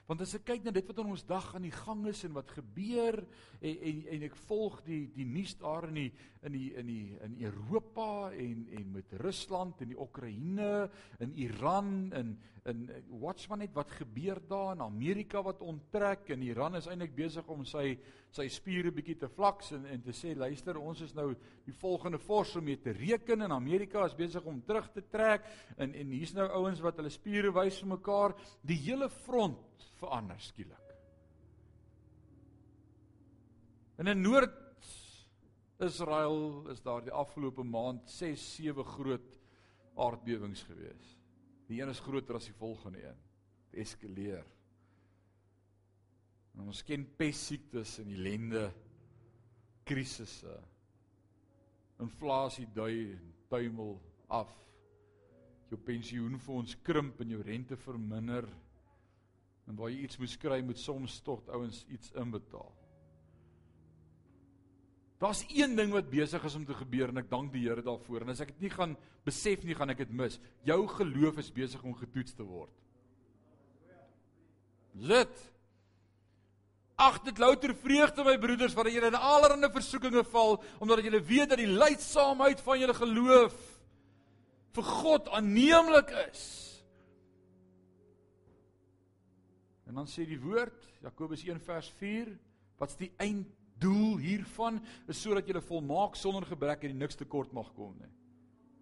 Want 0.08 0.22
as 0.24 0.34
ek 0.38 0.46
kyk 0.48 0.64
na 0.64 0.72
dit 0.74 0.86
wat 0.88 1.02
in 1.02 1.12
ons 1.12 1.24
dag 1.28 1.54
aan 1.54 1.66
die 1.66 1.74
gang 1.74 2.06
is 2.10 2.24
en 2.24 2.34
wat 2.36 2.50
gebeur 2.56 3.20
en 3.60 3.76
en, 3.90 4.02
en 4.14 4.26
ek 4.28 4.36
volg 4.48 4.80
die 4.86 5.02
die 5.14 5.26
nuus 5.28 5.56
daar 5.60 5.88
in 5.90 6.02
die 6.02 6.10
in 6.46 6.54
die 6.54 6.68
in 6.78 6.86
die 6.86 7.16
in 7.26 7.34
Europa 7.48 8.30
en 8.30 8.66
en 8.78 8.92
met 8.92 9.16
Rusland 9.22 9.82
en 9.82 9.92
die 9.92 9.98
Oekraïne 9.98 10.88
en 11.18 11.34
Iran 11.34 12.12
en 12.12 12.38
in 12.68 12.88
watch 13.20 13.48
maar 13.48 13.58
net 13.62 13.74
wat 13.74 13.90
gebeur 13.96 14.40
daar 14.48 14.74
in 14.76 14.82
Amerika 14.84 15.42
wat 15.42 15.62
onttrek 15.64 16.28
en 16.34 16.42
Iran 16.42 16.76
is 16.76 16.86
eintlik 16.86 17.14
besig 17.16 17.46
om 17.48 17.64
sy 17.66 17.96
sy 18.34 18.48
spiere 18.52 18.92
bietjie 18.92 19.16
te 19.22 19.30
flaks 19.32 19.72
en 19.76 19.86
en 19.88 20.02
te 20.04 20.14
sê 20.16 20.34
luister 20.36 20.78
ons 20.78 21.00
is 21.04 21.14
nou 21.16 21.30
die 21.66 21.76
volgende 21.80 22.20
fors 22.20 22.54
om 22.60 22.66
mee 22.68 22.80
te 22.80 22.92
reken 22.96 23.42
en 23.46 23.56
Amerika 23.56 24.04
is 24.06 24.16
besig 24.18 24.44
om 24.44 24.60
terug 24.66 24.90
te 24.92 25.04
trek 25.10 25.48
en 25.76 25.94
en 25.94 26.12
hier's 26.12 26.34
nou 26.36 26.48
ouens 26.60 26.82
wat 26.84 27.00
hulle 27.00 27.12
spiere 27.12 27.52
wys 27.54 27.80
vir 27.82 27.92
mekaar. 27.96 28.36
Die 28.66 28.78
hele 28.84 29.08
front 29.24 29.77
verander 29.98 30.38
skielik. 30.40 30.94
In 33.98 34.20
Noord 34.22 34.54
Israel 35.78 36.68
is 36.70 36.82
daar 36.82 37.02
die 37.02 37.14
afgelope 37.14 37.62
maand 37.62 38.10
6 38.10 38.54
7 38.54 38.84
groot 38.84 39.34
aardbewings 39.98 40.62
gewees. 40.62 41.16
Die 41.68 41.82
een 41.82 41.90
is 41.92 42.00
groter 42.00 42.38
as 42.38 42.48
die 42.48 42.56
volgende 42.56 43.02
een. 43.04 43.18
Dit 43.70 43.80
eskaleer. 43.84 44.46
En 46.54 46.64
ons 46.66 46.82
ken 46.82 47.04
pessiektes 47.18 47.98
en 48.02 48.10
ellende, 48.14 48.64
krisisse. 49.86 50.54
Inflasie 52.02 52.66
dui 52.74 53.12
en 53.12 53.34
tuimel 53.50 53.94
af. 54.26 54.50
Jou 55.68 55.78
pensioenfonds 55.84 56.78
krimp 56.82 57.20
en 57.20 57.34
jou 57.36 57.42
rente 57.44 57.76
verminder. 57.76 58.48
En 59.68 59.76
waar 59.76 59.92
jy 59.92 60.04
iets 60.06 60.18
moet 60.20 60.36
kry, 60.40 60.60
moet 60.64 60.80
soms 60.80 61.20
tot 61.24 61.48
ouens 61.52 61.84
iets 61.92 62.12
inbetaal. 62.16 62.72
Daar's 65.18 65.42
een 65.50 65.74
ding 65.76 65.90
wat 65.92 66.10
besig 66.10 66.44
is 66.44 66.54
om 66.54 66.64
te 66.64 66.76
gebeur 66.78 67.10
en 67.10 67.18
ek 67.18 67.30
dank 67.30 67.52
die 67.52 67.64
Here 67.66 67.82
daarvoor. 67.82 68.22
En 68.22 68.32
as 68.32 68.40
ek 68.44 68.54
dit 68.54 68.68
nie 68.68 68.74
gaan 68.74 68.94
besef 69.26 69.64
nie, 69.66 69.74
gaan 69.74 69.90
ek 69.90 70.04
dit 70.04 70.12
mis. 70.14 70.38
Jou 70.66 70.84
geloof 70.94 71.40
is 71.42 71.50
besig 71.52 71.82
om 71.82 71.96
getoets 71.98 72.36
te 72.38 72.46
word. 72.46 72.74
Dit 74.94 75.46
Ag 76.98 77.20
dit 77.22 77.38
louter 77.38 77.70
vreugde 77.78 78.24
my 78.26 78.34
broeders 78.42 78.74
wanneer 78.74 78.96
julle 78.96 79.10
in 79.12 79.20
allerlei 79.22 79.68
versoekinge 79.70 80.24
val 80.32 80.56
omdat 80.82 81.04
julle 81.06 81.20
weet 81.22 81.52
dat 81.52 81.60
die 81.60 81.70
lydsaamheid 81.70 82.58
van 82.66 82.80
julle 82.80 82.96
geloof 82.98 83.58
vir 84.74 84.88
God 84.98 85.28
aanneemlik 85.30 86.10
is. 86.24 86.42
En 89.88 89.94
dan 89.94 90.08
sê 90.08 90.26
die 90.28 90.40
woord, 90.40 90.84
Jakobus 91.00 91.42
1 91.46 91.60
vers 91.64 91.88
4, 91.96 92.28
wat's 92.78 92.98
die 93.00 93.08
einddoel 93.16 94.18
hiervan 94.20 94.82
is 95.08 95.20
sodat 95.22 95.48
jy 95.48 95.62
volmaak 95.64 96.18
sonder 96.18 96.44
gebrek 96.46 96.84
en 96.84 97.00
niks 97.00 97.16
tekort 97.16 97.54
mag 97.56 97.70
kom 97.76 97.94
nie. 97.96 98.10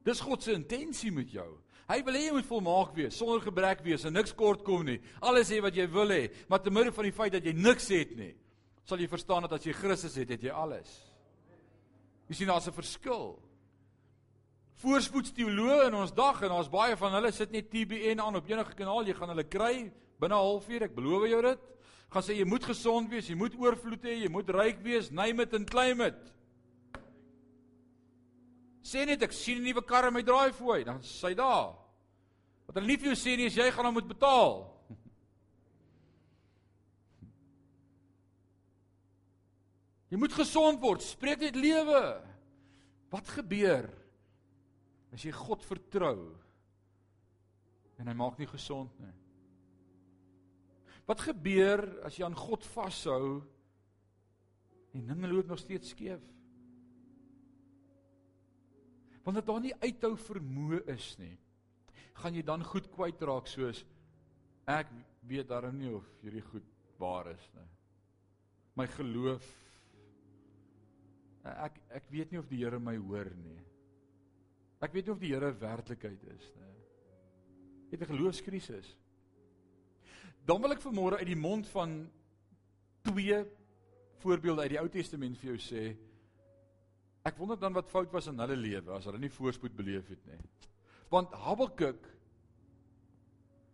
Dis 0.06 0.22
God 0.22 0.42
se 0.42 0.54
intensie 0.54 1.12
met 1.14 1.30
jou. 1.34 1.48
Hy 1.86 2.00
wil 2.06 2.18
hê 2.18 2.24
jy 2.24 2.34
moet 2.34 2.48
volmaak 2.48 2.94
wees, 2.98 3.14
sonder 3.14 3.42
gebrek 3.44 3.84
wees 3.86 4.04
en 4.06 4.14
niks 4.14 4.34
kort 4.34 4.64
kom 4.66 4.82
nie. 4.86 4.98
Alles 5.22 5.50
hê 5.54 5.60
wat 5.62 5.74
jy 5.78 5.86
wil 5.90 6.10
hê, 6.10 6.26
maar 6.50 6.62
te 6.62 6.72
midde 6.74 6.94
van 6.94 7.06
die 7.06 7.14
feit 7.14 7.34
dat 7.34 7.46
jy 7.46 7.54
niks 7.54 7.86
het 7.94 8.16
nie, 8.18 8.32
sal 8.86 8.98
jy 8.98 9.06
verstaan 9.10 9.46
dat 9.46 9.54
as 9.54 9.66
jy 9.66 9.74
Christus 9.74 10.18
het, 10.18 10.32
het 10.34 10.42
jy 10.42 10.54
alles. 10.54 10.90
Jy 12.26 12.40
sien 12.40 12.50
daar's 12.50 12.66
'n 12.66 12.74
verskil. 12.74 13.38
Voorspoedsteoloë 14.82 15.86
in 15.86 15.94
ons 15.94 16.12
dag 16.12 16.42
en 16.42 16.50
ons 16.50 16.68
baie 16.68 16.96
van 16.96 17.12
hulle 17.12 17.32
sit 17.32 17.50
net 17.50 17.70
TBN 17.70 18.20
aan 18.20 18.36
op 18.36 18.48
enige 18.50 18.74
kanaal, 18.74 19.06
jy 19.06 19.14
gaan 19.14 19.28
hulle 19.28 19.44
kry 19.44 19.92
binne 20.20 20.34
'n 20.34 20.38
halfuur, 20.38 20.82
ek 20.82 20.94
beloof 20.94 21.28
jou 21.28 21.42
dit. 21.42 21.60
Gaan 22.10 22.22
sê 22.22 22.36
jy 22.38 22.44
moet 22.44 22.64
gesond 22.64 23.10
wees, 23.10 23.28
jy 23.28 23.34
moet 23.34 23.54
oorvloed 23.54 24.02
hê, 24.02 24.22
jy 24.22 24.28
moet 24.28 24.48
ryk 24.50 24.82
wees, 24.82 25.10
name 25.10 25.42
it 25.42 25.54
and 25.54 25.70
claim 25.70 26.00
it. 26.00 26.32
Sê 28.82 29.06
net 29.06 29.22
ek 29.22 29.32
sien 29.32 29.58
'n 29.58 29.64
nuwe 29.64 29.82
kar 29.82 30.06
in 30.06 30.14
my 30.14 30.22
draaifooi, 30.22 30.84
dan 30.84 31.00
sê 31.02 31.28
hy 31.28 31.34
daar. 31.34 31.74
Wat 32.66 32.76
hulle 32.76 32.86
nie 32.86 32.96
vir 32.96 33.06
jou 33.12 33.16
sê 33.16 33.36
nie 33.36 33.46
is 33.46 33.56
jy 33.56 33.70
gaan 33.70 33.84
hom 33.84 33.94
moet 33.94 34.08
betaal. 34.08 34.72
Jy 40.10 40.16
moet 40.16 40.32
gesond 40.32 40.80
word, 40.80 41.02
spreek 41.02 41.40
net 41.40 41.56
lewe. 41.56 42.22
Wat 43.10 43.28
gebeur 43.28 43.90
as 45.12 45.24
jy 45.24 45.32
God 45.32 45.64
vertrou 45.64 46.36
en 47.98 48.06
hy 48.06 48.14
maak 48.14 48.38
nie 48.38 48.46
gesond 48.46 48.90
nie? 49.00 49.25
Wat 51.06 51.22
gebeur 51.22 51.84
as 52.06 52.16
jy 52.18 52.26
aan 52.26 52.38
God 52.38 52.64
vashou 52.66 53.42
en 54.96 55.06
dinge 55.06 55.28
loop 55.30 55.46
nog 55.50 55.60
steeds 55.62 55.92
skeef? 55.94 56.22
Wanneer 59.26 59.44
daar 59.46 59.62
nie 59.62 59.74
uithou 59.82 60.14
vermoë 60.18 60.84
is 60.94 61.12
nie, 61.18 61.34
gaan 62.22 62.34
jy 62.34 62.42
dan 62.46 62.64
goed 62.64 62.86
kwytraak 62.94 63.48
soos 63.50 63.82
ek 64.66 64.90
weet 65.30 65.48
daarom 65.50 65.78
nie 65.78 65.92
of 65.94 66.06
hierdie 66.22 66.44
goed 66.50 66.66
waar 66.98 67.30
is 67.30 67.48
nie. 67.54 67.68
my 68.76 68.86
geloof 68.92 69.44
ek 71.46 71.78
ek 72.00 72.08
weet 72.10 72.32
nie 72.32 72.40
of 72.40 72.48
die 72.50 72.58
Here 72.64 72.78
my 72.82 72.96
hoor 72.98 73.30
nie. 73.38 73.60
Ek 74.82 74.92
weet 74.92 75.06
nie 75.06 75.14
of 75.14 75.20
die 75.22 75.30
Here 75.30 75.52
werklikheid 75.60 76.24
is 76.34 76.48
nie. 76.56 76.72
Het 77.92 78.00
'n 78.02 78.10
geloofskrisis. 78.10 78.88
Dan 80.46 80.62
wil 80.62 80.76
ek 80.76 80.82
vanmôre 80.84 81.18
uit 81.18 81.30
die 81.32 81.38
mond 81.38 81.66
van 81.72 81.96
twee 83.06 83.38
voorbeelde 84.22 84.66
uit 84.66 84.74
die 84.76 84.80
Ou 84.80 84.88
Testament 84.90 85.38
vir 85.40 85.52
jou 85.52 85.58
sê. 85.62 85.86
Ek 87.26 87.38
wonder 87.40 87.58
dan 87.58 87.74
wat 87.74 87.90
fout 87.90 88.12
was 88.14 88.28
in 88.30 88.38
hulle 88.38 88.58
lewe 88.58 88.94
as 88.94 89.08
hulle 89.08 89.18
nie 89.22 89.32
voorspoed 89.34 89.74
beleef 89.74 90.06
het 90.12 90.22
nie. 90.30 90.38
Want 91.10 91.34
Habakuk 91.42 92.12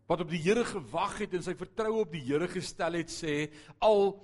wat 0.09 0.25
op 0.25 0.33
die 0.33 0.41
Here 0.45 0.65
gewag 0.69 1.21
het 1.23 1.37
en 1.37 1.45
sy 1.45 1.55
vertroue 1.57 2.03
op 2.07 2.13
die 2.13 2.25
Here 2.25 2.49
gestel 2.51 2.99
het 3.01 3.13
sê 3.13 3.37
al 3.85 4.15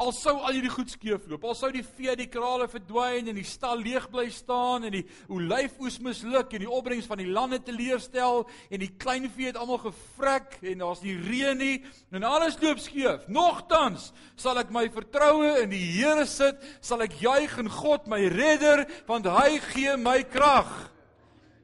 Al 0.00 0.14
sou 0.16 0.32
al 0.40 0.54
hierdie 0.56 0.72
goed 0.72 0.88
skeefloop, 0.88 1.42
al 1.44 1.56
sou 1.58 1.68
die 1.74 1.84
vee 1.84 2.14
die 2.16 2.28
krale 2.32 2.64
verdwyn 2.72 3.26
en 3.28 3.36
die 3.36 3.44
stal 3.44 3.76
leeg 3.76 4.06
bly 4.08 4.30
staan 4.32 4.86
en 4.88 4.94
die 4.94 5.02
olyfoes 5.28 5.98
misluk 6.00 6.54
en 6.56 6.64
die 6.64 6.70
opbrengs 6.72 7.08
van 7.10 7.20
die 7.20 7.28
lande 7.28 7.58
teleurstel 7.66 8.46
en 8.72 8.80
die 8.80 8.88
kleinvee 9.02 9.50
het 9.50 9.58
almal 9.60 9.82
gevrek 9.82 10.56
en 10.64 10.80
daar's 10.80 11.02
nie 11.04 11.18
reën 11.20 11.60
nie 11.60 11.74
en 12.16 12.24
alles 12.24 12.56
loop 12.62 12.80
skeef. 12.80 13.26
Nogtans 13.28 14.08
sal 14.40 14.62
ek 14.62 14.72
my 14.72 14.86
vertroue 14.94 15.58
in 15.66 15.74
die 15.74 15.82
Here 15.90 16.24
sit, 16.24 16.56
sal 16.80 17.04
ek 17.04 17.18
juig 17.20 17.58
in 17.60 17.68
God 17.68 18.08
my 18.08 18.22
redder 18.32 18.86
want 19.10 19.28
hy 19.28 19.58
gee 19.68 19.98
my 20.00 20.22
krag. 20.24 20.70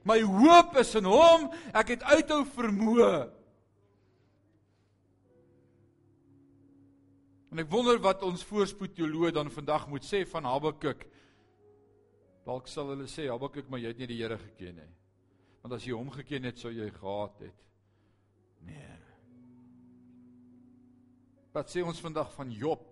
My 0.05 0.21
hoop 0.21 0.77
is 0.79 0.93
in 0.95 1.09
hom, 1.09 1.49
ek 1.73 1.97
het 1.97 2.05
uithou 2.13 2.45
vermoë. 2.53 3.36
En 7.57 7.63
ek 7.63 7.71
wonder 7.73 7.97
wat 8.05 8.21
ons 8.21 8.43
voorspoed 8.45 8.93
teoloog 8.93 9.31
dan 9.33 9.49
vandag 9.49 9.87
moet 9.89 10.05
sê 10.05 10.19
van 10.29 10.45
Habakuk. 10.45 11.07
Dalk 12.45 12.67
sal 12.69 12.91
hulle 12.93 13.07
sê 13.09 13.31
Habakuk, 13.31 13.71
maar 13.73 13.81
jy 13.81 13.95
het 13.95 14.03
nie 14.03 14.09
die 14.11 14.19
Here 14.19 14.37
geken 14.37 14.77
nie. 14.77 14.91
Want 15.63 15.79
as 15.79 15.87
jy 15.89 15.95
hom 15.97 16.11
geken 16.13 16.45
het, 16.51 16.61
sou 16.61 16.69
jy 16.69 16.91
gehaat 16.99 17.41
het. 17.47 17.63
Nee. 18.69 18.99
Wat 21.57 21.73
sê 21.73 21.81
ons 21.81 22.05
vandag 22.05 22.29
van 22.37 22.53
Job? 22.53 22.85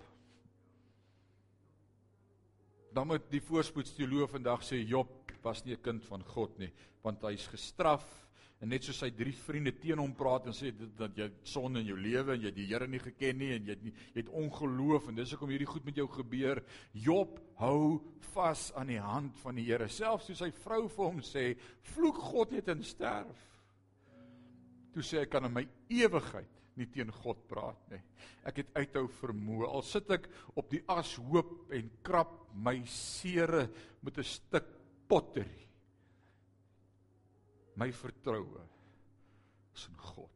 Dan 2.96 3.12
moet 3.12 3.29
die 3.29 3.44
voorspoedsteoloog 3.44 4.33
vandag 4.38 4.64
sê 4.64 4.81
Job 4.81 5.37
was 5.44 5.61
nie 5.66 5.77
'n 5.77 5.83
kind 5.83 6.05
van 6.09 6.24
God 6.24 6.59
nie, 6.59 6.72
want 7.03 7.20
hy's 7.20 7.46
gestraf 7.53 8.23
en 8.64 8.70
net 8.72 8.87
soos 8.87 8.96
sy 9.03 9.11
drie 9.12 9.35
vriende 9.37 9.74
teen 9.77 10.00
hom 10.00 10.14
praat 10.16 10.46
en 10.48 10.55
sê 10.57 10.70
dat 10.96 11.18
jy 11.18 11.27
sonde 11.44 11.83
in 11.83 11.90
jou 11.90 11.98
lewe 12.00 12.33
en 12.33 12.46
jy 12.46 12.53
die 12.57 12.64
Here 12.70 12.87
nie 12.88 13.00
geken 13.03 13.37
nie 13.42 13.50
en 13.53 13.66
jy 13.68 13.74
het 13.74 13.83
nie 13.85 13.92
jy 13.92 14.22
het 14.22 14.31
ongeloof 14.40 15.11
en 15.11 15.18
dis 15.18 15.35
hoekom 15.35 15.50
hierdie 15.53 15.68
goed 15.68 15.85
met 15.85 15.98
jou 16.00 16.07
gebeur. 16.09 16.62
Job 16.96 17.37
hou 17.61 18.00
vas 18.33 18.70
aan 18.81 18.94
die 18.94 19.03
hand 19.05 19.37
van 19.42 19.61
die 19.61 19.66
Here. 19.66 19.90
Selfs 19.92 20.31
toe 20.31 20.37
sy 20.38 20.48
vrou 20.62 20.87
vir 20.88 21.05
hom 21.05 21.20
sê, 21.20 21.44
"Vloek 21.92 22.22
God 22.31 22.53
net 22.53 22.68
en 22.68 22.83
sterf." 22.83 23.44
Toe 24.94 25.03
sê 25.03 25.20
ek 25.22 25.31
kan 25.31 25.44
in 25.44 25.53
my 25.53 25.66
ewigheid 25.90 26.48
nie 26.77 26.87
teen 26.87 27.11
God 27.11 27.46
praat 27.46 27.90
nie. 27.90 28.00
Ek 28.44 28.57
het 28.57 28.74
uithou 28.74 29.09
vermoë. 29.09 29.68
Al 29.68 29.83
sit 29.83 30.11
ek 30.11 30.29
op 30.57 30.70
die 30.70 30.83
as 30.88 31.16
hoop 31.16 31.70
en 31.70 31.90
krap 32.03 32.48
my 32.55 32.83
sere 32.87 33.68
met 34.03 34.18
'n 34.18 34.24
stuk 34.24 34.64
pottery 35.07 35.63
my 37.74 37.90
vertroue 37.92 38.60
is 39.74 39.87
in 39.90 39.98
God. 39.98 40.30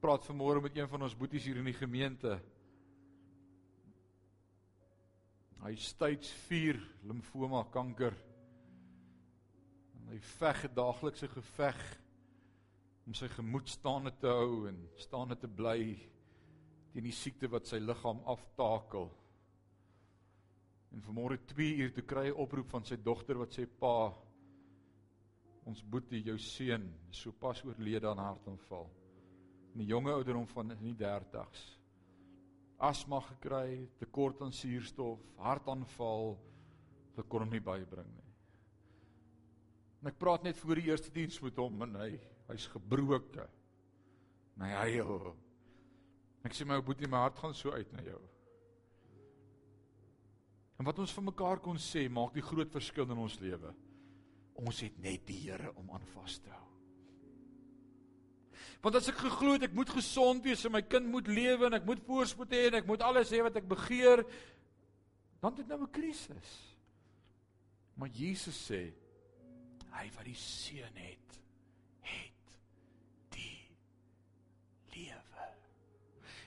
Praat 0.00 0.24
vanmôre 0.28 0.62
met 0.62 0.76
een 0.76 0.88
van 0.88 1.02
ons 1.02 1.16
boeties 1.18 1.44
hier 1.48 1.58
in 1.60 1.68
die 1.68 1.76
gemeente. 1.76 2.38
Hy 5.58 5.74
stage 5.82 6.30
4 6.46 6.78
limfoma 7.10 7.64
kanker. 7.74 8.14
En 9.98 10.12
hy 10.14 10.20
veg 10.38 10.64
'n 10.68 10.74
daaglikse 10.74 11.28
geveg 11.28 11.80
om 13.06 13.14
sy 13.14 13.28
gemoed 13.28 13.68
staande 13.68 14.12
te 14.20 14.28
hou 14.28 14.68
en 14.68 14.78
staande 14.96 15.36
te 15.36 15.48
bly 15.48 15.96
teen 16.92 17.04
die 17.04 17.12
siekte 17.12 17.48
wat 17.48 17.66
sy 17.66 17.78
liggaam 17.80 18.20
aftakel. 18.24 19.10
En 20.94 21.02
vanmôre 21.04 21.38
2 21.52 21.76
uur 21.82 21.92
toe 21.92 22.04
kry 22.08 22.28
hy 22.28 22.36
oproep 22.44 22.70
van 22.72 22.84
sy 22.84 22.96
dogter 22.96 23.38
wat 23.40 23.52
sê 23.54 23.66
pa 23.66 24.12
ons 25.68 25.82
boetie 25.84 26.22
jou 26.24 26.38
seun 26.40 26.86
is 27.10 27.20
so 27.24 27.32
pas 27.32 27.60
oorlede 27.64 28.08
aan 28.08 28.22
hartaanval. 28.22 28.88
'n 29.76 29.84
Jonge 29.84 30.12
ouderdom 30.12 30.46
van 30.46 30.70
in 30.72 30.82
die 30.82 30.96
30s. 30.96 31.78
Asma 32.78 33.20
gekry, 33.20 33.88
tekort 33.98 34.42
aan 34.42 34.52
suurstof, 34.52 35.20
hartaanval, 35.36 36.38
wat 37.16 37.28
kon 37.28 37.42
hom 37.42 37.50
nie 37.50 37.60
bybring 37.60 38.08
nie. 38.14 38.32
En 40.00 40.10
ek 40.12 40.18
praat 40.18 40.42
net 40.46 40.56
voor 40.56 40.78
die 40.78 40.88
eerste 40.90 41.10
diens 41.10 41.40
met 41.42 41.56
hom 41.58 41.82
en 41.82 41.96
hy 41.98 42.10
hy's 42.48 42.66
gebroke. 42.72 43.44
My 44.56 44.70
huil. 44.86 45.34
Ek 46.46 46.54
sê 46.54 46.64
my 46.64 46.78
boetie 46.80 47.10
my 47.10 47.26
hart 47.26 47.38
gaan 47.38 47.54
so 47.54 47.74
uit 47.74 47.92
na 47.92 48.02
jou. 48.06 48.20
En 50.78 50.86
wat 50.86 50.98
ons 51.02 51.12
vir 51.12 51.26
mekaar 51.26 51.60
kon 51.62 51.78
sê, 51.82 52.06
maak 52.08 52.36
die 52.36 52.44
groot 52.44 52.70
verskil 52.70 53.08
in 53.10 53.18
ons 53.18 53.38
lewe. 53.42 53.72
Ons 54.62 54.82
het 54.86 54.98
net 55.02 55.24
die 55.26 55.40
Here 55.48 55.72
om 55.78 55.90
aan 55.94 56.06
vas 56.14 56.38
te 56.42 56.52
hou. 56.54 56.64
Want 58.82 58.94
as 58.94 59.08
ek 59.10 59.18
geglo 59.18 59.56
het 59.56 59.66
ek 59.66 59.74
moet 59.74 59.90
gesond 59.90 60.44
wees 60.46 60.62
en 60.66 60.76
my 60.76 60.84
kind 60.86 61.08
moet 61.10 61.26
lewe 61.30 61.66
en 61.66 61.76
ek 61.80 61.86
moet 61.86 62.02
voorspoed 62.06 62.52
hê 62.54 62.68
en 62.68 62.78
ek 62.78 62.86
moet 62.86 63.02
alles 63.02 63.32
hê 63.34 63.40
wat 63.42 63.58
ek 63.58 63.66
begeer, 63.70 64.22
dan 65.42 65.56
het 65.58 65.66
nou 65.66 65.82
'n 65.82 65.90
krisis. 65.90 66.50
Maar 67.98 68.08
Jesus 68.14 68.58
sê 68.70 68.92
hy 69.90 70.06
wat 70.14 70.24
die 70.24 70.38
seun 70.38 70.94
het, 70.94 71.40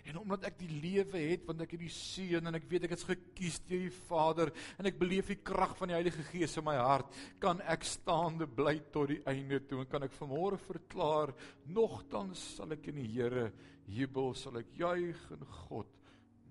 En 0.09 0.17
omdat 0.21 0.47
ek 0.49 0.57
die 0.59 0.69
lewe 0.81 1.19
het, 1.19 1.43
want 1.47 1.61
ek 1.63 1.75
het 1.75 1.83
die 1.83 1.93
seun 1.93 2.49
en 2.49 2.57
ek 2.57 2.67
weet 2.69 2.87
ek 2.87 2.95
is 2.95 3.05
gekies 3.05 3.59
deur 3.69 3.83
die 3.85 3.97
Vader 4.07 4.51
en 4.79 4.89
ek 4.89 4.99
beleef 4.99 5.29
die 5.29 5.39
krag 5.45 5.75
van 5.79 5.91
die 5.91 5.97
Heilige 5.97 6.25
Gees 6.31 6.57
in 6.57 6.65
my 6.65 6.77
hart, 6.79 7.11
kan 7.43 7.61
ek 7.69 7.85
staande 7.87 8.47
bly 8.49 8.77
tot 8.93 9.11
die 9.13 9.21
einde 9.29 9.61
toe 9.69 9.83
en 9.83 9.91
kan 9.91 10.07
ek 10.07 10.15
vanmôre 10.17 10.59
verklaar, 10.61 11.35
nogtans 11.69 12.41
sal 12.57 12.73
ek 12.73 12.89
in 12.91 13.01
die 13.03 13.09
Here 13.11 13.49
jubel, 13.91 14.33
sal 14.37 14.57
ek 14.61 14.71
juig 14.79 15.21
in 15.35 15.45
God, 15.65 15.91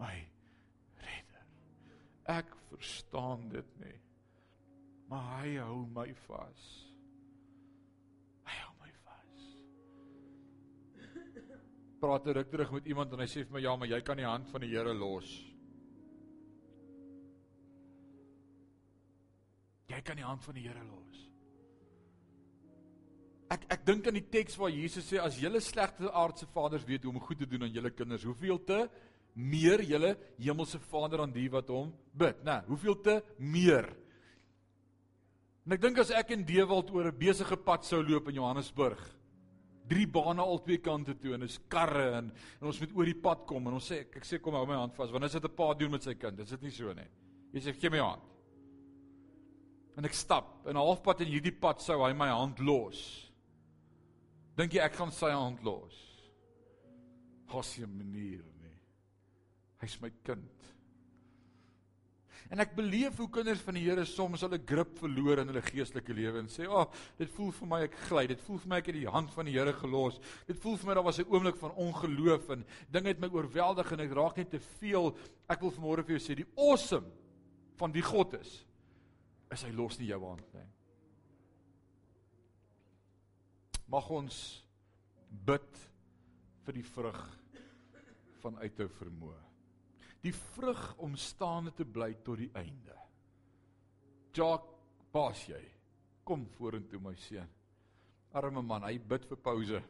my 0.01 0.15
redder. 1.01 1.49
Ek 2.39 2.55
verstaan 2.69 3.49
dit 3.53 3.75
nie. 3.83 3.97
Maar 5.11 5.27
hy 5.41 5.57
hou 5.59 5.83
my 5.91 6.07
vas. 6.29 6.69
Praat 12.01 12.27
'n 12.27 12.33
ruk 12.33 12.51
terug 12.51 12.73
met 12.73 12.87
iemand 12.87 13.13
en 13.13 13.21
hy 13.21 13.27
sê 13.27 13.45
vir 13.45 13.53
my 13.53 13.61
ja, 13.61 13.77
maar 13.77 13.89
jy 13.89 14.01
kan 14.01 14.17
die 14.17 14.27
hand 14.27 14.49
van 14.49 14.61
die 14.61 14.71
Here 14.71 14.95
los. 14.95 15.29
Jy 19.89 20.01
kan 20.03 20.17
die 20.17 20.25
hand 20.25 20.45
van 20.45 20.55
die 20.55 20.67
Here 20.69 20.85
los. 20.85 21.29
Ek 23.51 23.65
ek 23.69 23.87
dink 23.87 24.07
aan 24.07 24.15
die 24.15 24.31
teks 24.31 24.57
waar 24.57 24.71
Jesus 24.71 25.09
sê 25.11 25.19
as 25.19 25.39
julle 25.39 25.61
slegte 25.61 26.11
aardse 26.13 26.47
vaders 26.47 26.85
weet 26.87 27.03
hoe 27.05 27.13
om 27.13 27.21
goed 27.21 27.39
te 27.39 27.47
doen 27.47 27.63
aan 27.63 27.73
julle 27.73 27.91
kinders, 27.91 28.25
hoeveel 28.25 28.65
te 28.65 28.89
meer 29.35 29.83
julle 29.83 30.17
hemelse 30.39 30.79
Vader 30.79 31.21
aan 31.21 31.33
die 31.33 31.49
wat 31.51 31.69
hom 31.69 31.93
bid, 32.13 32.45
né? 32.45 32.63
Hoeveel 32.67 33.01
te 33.01 33.23
meer. 33.39 33.91
En 35.67 35.73
ek 35.73 35.83
dink 35.83 35.99
as 35.99 36.11
ek 36.11 36.31
in 36.31 36.45
Dewald 36.47 36.91
oor 36.91 37.11
'n 37.11 37.19
besige 37.19 37.57
pad 37.57 37.85
sou 37.85 38.03
loop 38.03 38.29
in 38.29 38.37
Johannesburg, 38.37 38.99
drie 39.91 40.07
bane 40.07 40.43
al 40.43 40.61
twee 40.65 40.81
kante 40.83 41.17
toe 41.19 41.35
en 41.35 41.47
is 41.47 41.59
karre 41.73 42.07
en, 42.21 42.31
en 42.61 42.69
ons 42.71 42.81
moet 42.83 42.93
oor 42.97 43.11
die 43.11 43.23
pad 43.27 43.47
kom 43.49 43.67
en 43.67 43.79
ons 43.79 43.89
sê 43.93 44.03
ek, 44.05 44.21
ek 44.21 44.29
sê 44.29 44.41
kom 44.43 44.57
hou 44.59 44.67
my 44.69 44.79
hand 44.79 44.95
vas 44.99 45.15
want 45.15 45.27
as 45.27 45.35
dit 45.37 45.49
'n 45.49 45.57
pa 45.57 45.73
doen 45.75 45.91
met 45.97 46.07
sy 46.07 46.15
kind? 46.15 46.39
Is 46.41 46.55
dit 46.55 46.63
nie 46.63 46.75
so 46.75 46.95
nie? 46.95 47.09
Jy 47.53 47.65
sê 47.65 47.75
gee 47.75 47.91
my 47.91 48.03
hand. 48.03 48.23
En 49.99 50.05
ek 50.07 50.15
stap 50.15 50.67
en 50.71 50.79
halfpad 50.79 51.21
in 51.27 51.33
hierdie 51.35 51.59
pad 51.59 51.83
sou 51.83 51.99
hy 52.05 52.13
my 52.15 52.31
hand 52.31 52.61
los. 52.61 53.01
Dink 54.57 54.73
jy 54.75 54.81
ek 54.85 54.95
gaan 54.95 55.13
sy 55.13 55.31
hand 55.31 55.63
los? 55.65 55.99
Hos 57.51 57.77
jy 57.77 57.87
manier 57.87 58.45
nie. 58.63 58.77
Hy's 59.83 60.01
my 60.01 60.11
kind 60.25 60.60
En 62.51 62.59
ek 62.59 62.73
beleef 62.75 63.19
hoe 63.21 63.29
kinders 63.31 63.61
van 63.63 63.77
die 63.79 63.85
Here 63.85 64.03
soms 64.09 64.43
hulle 64.43 64.59
grip 64.67 64.97
verloor 64.99 65.39
in 65.39 65.53
hulle 65.53 65.63
geestelike 65.63 66.15
lewe 66.17 66.41
en 66.43 66.49
sê, 66.51 66.67
"Ag, 66.67 66.89
oh, 66.89 66.95
dit 67.19 67.31
voel 67.31 67.53
vir 67.53 67.69
my 67.69 67.81
ek 67.83 67.95
gly. 68.09 68.27
Dit 68.27 68.41
voel 68.41 68.59
vir 68.59 68.69
my 68.69 68.79
ek 68.79 68.87
het 68.87 68.95
die 68.95 69.07
hand 69.07 69.31
van 69.31 69.47
die 69.47 69.53
Here 69.53 69.73
gelos. 69.73 70.19
Dit 70.47 70.59
voel 70.59 70.77
vir 70.77 70.87
my 70.87 70.95
daar 70.95 71.05
was 71.05 71.19
'n 71.21 71.31
oomblik 71.31 71.57
van 71.57 71.71
ongeloof 71.71 72.51
en 72.51 72.65
dinge 72.91 73.09
het 73.09 73.21
my 73.21 73.29
oorweldig 73.29 73.93
en 73.93 74.01
ek 74.01 74.13
raak 74.13 74.37
net 74.37 74.51
te 74.51 74.59
veel. 74.59 75.17
Ek 75.49 75.61
wil 75.61 75.71
vanmôre 75.71 76.05
vir 76.05 76.19
jou 76.19 76.19
sê, 76.19 76.35
die 76.35 76.53
awesome 76.57 77.07
van 77.77 77.93
wie 77.93 78.03
God 78.03 78.35
is, 78.35 78.67
is 79.51 79.63
hy 79.63 79.71
los 79.71 79.99
nie 79.99 80.09
jou 80.09 80.25
hand 80.25 80.55
nie. 80.55 80.67
Mag 83.87 84.11
ons 84.11 84.65
bid 85.47 85.79
vir 86.65 86.75
die 86.75 86.83
vrug 86.83 87.39
van 88.43 88.57
uithou 88.57 88.89
vermoë. 88.89 89.50
Die 90.25 90.35
vrug 90.35 90.83
om 91.01 91.17
staande 91.17 91.73
te 91.73 91.85
bly 91.85 92.13
tot 92.25 92.41
die 92.43 92.51
einde. 92.59 92.97
Jock, 94.37 94.67
pas 95.13 95.39
jy. 95.49 95.61
Kom 96.25 96.45
vorentoe 96.59 97.01
my 97.03 97.15
seun. 97.19 97.49
Arme 98.37 98.63
man, 98.63 98.85
hy 98.87 98.99
bid 98.99 99.25
vir 99.27 99.41
pouse. 99.43 99.81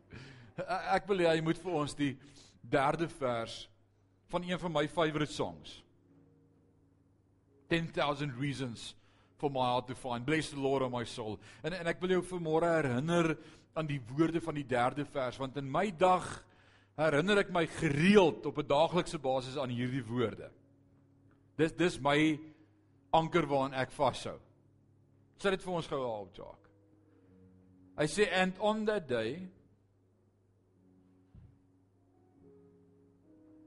Ek 0.96 1.08
wil 1.10 1.24
hê 1.24 1.34
hy 1.34 1.42
moet 1.44 1.58
vir 1.60 1.74
ons 1.82 1.96
die 1.98 2.14
derde 2.62 3.08
vers 3.18 3.66
van 4.32 4.46
een 4.46 4.60
van 4.60 4.72
my 4.72 4.86
favourite 4.88 5.32
songs. 5.32 5.82
10000 7.68 8.32
reasons 8.40 8.94
for 9.38 9.50
my 9.50 9.60
heart 9.60 9.86
to 9.86 9.94
find 9.94 10.26
bless 10.26 10.50
the 10.50 10.60
lord 10.60 10.82
of 10.82 10.92
my 10.92 11.04
soul. 11.04 11.38
En 11.62 11.76
en 11.76 11.86
ek 11.86 12.00
wil 12.02 12.16
jou 12.16 12.22
vanmôre 12.32 12.70
herinner 12.80 13.36
aan 13.78 13.86
die 13.86 14.00
woorde 14.10 14.40
van 14.42 14.56
die 14.58 14.66
derde 14.66 15.04
vers 15.06 15.38
want 15.38 15.56
in 15.60 15.68
my 15.70 15.90
dag 15.94 16.26
herinner 16.98 17.38
ek 17.44 17.52
my 17.54 17.66
gereeld 17.78 18.46
op 18.46 18.58
'n 18.58 18.66
daaglikse 18.66 19.18
basis 19.18 19.56
aan 19.56 19.70
hierdie 19.70 20.04
woorde. 20.04 20.50
Dis 21.56 21.72
dis 21.72 21.98
my 22.00 22.38
anker 23.10 23.46
waaraan 23.46 23.74
ek 23.74 23.90
vashou. 23.90 24.38
Sit 25.38 25.50
dit 25.50 25.62
vir 25.62 25.74
ons 25.74 25.86
gou 25.86 26.02
op, 26.02 26.34
Jacques. 26.34 26.70
I 27.98 28.06
say 28.06 28.28
and 28.30 28.58
on 28.58 28.84
that 28.84 29.08
day 29.08 29.48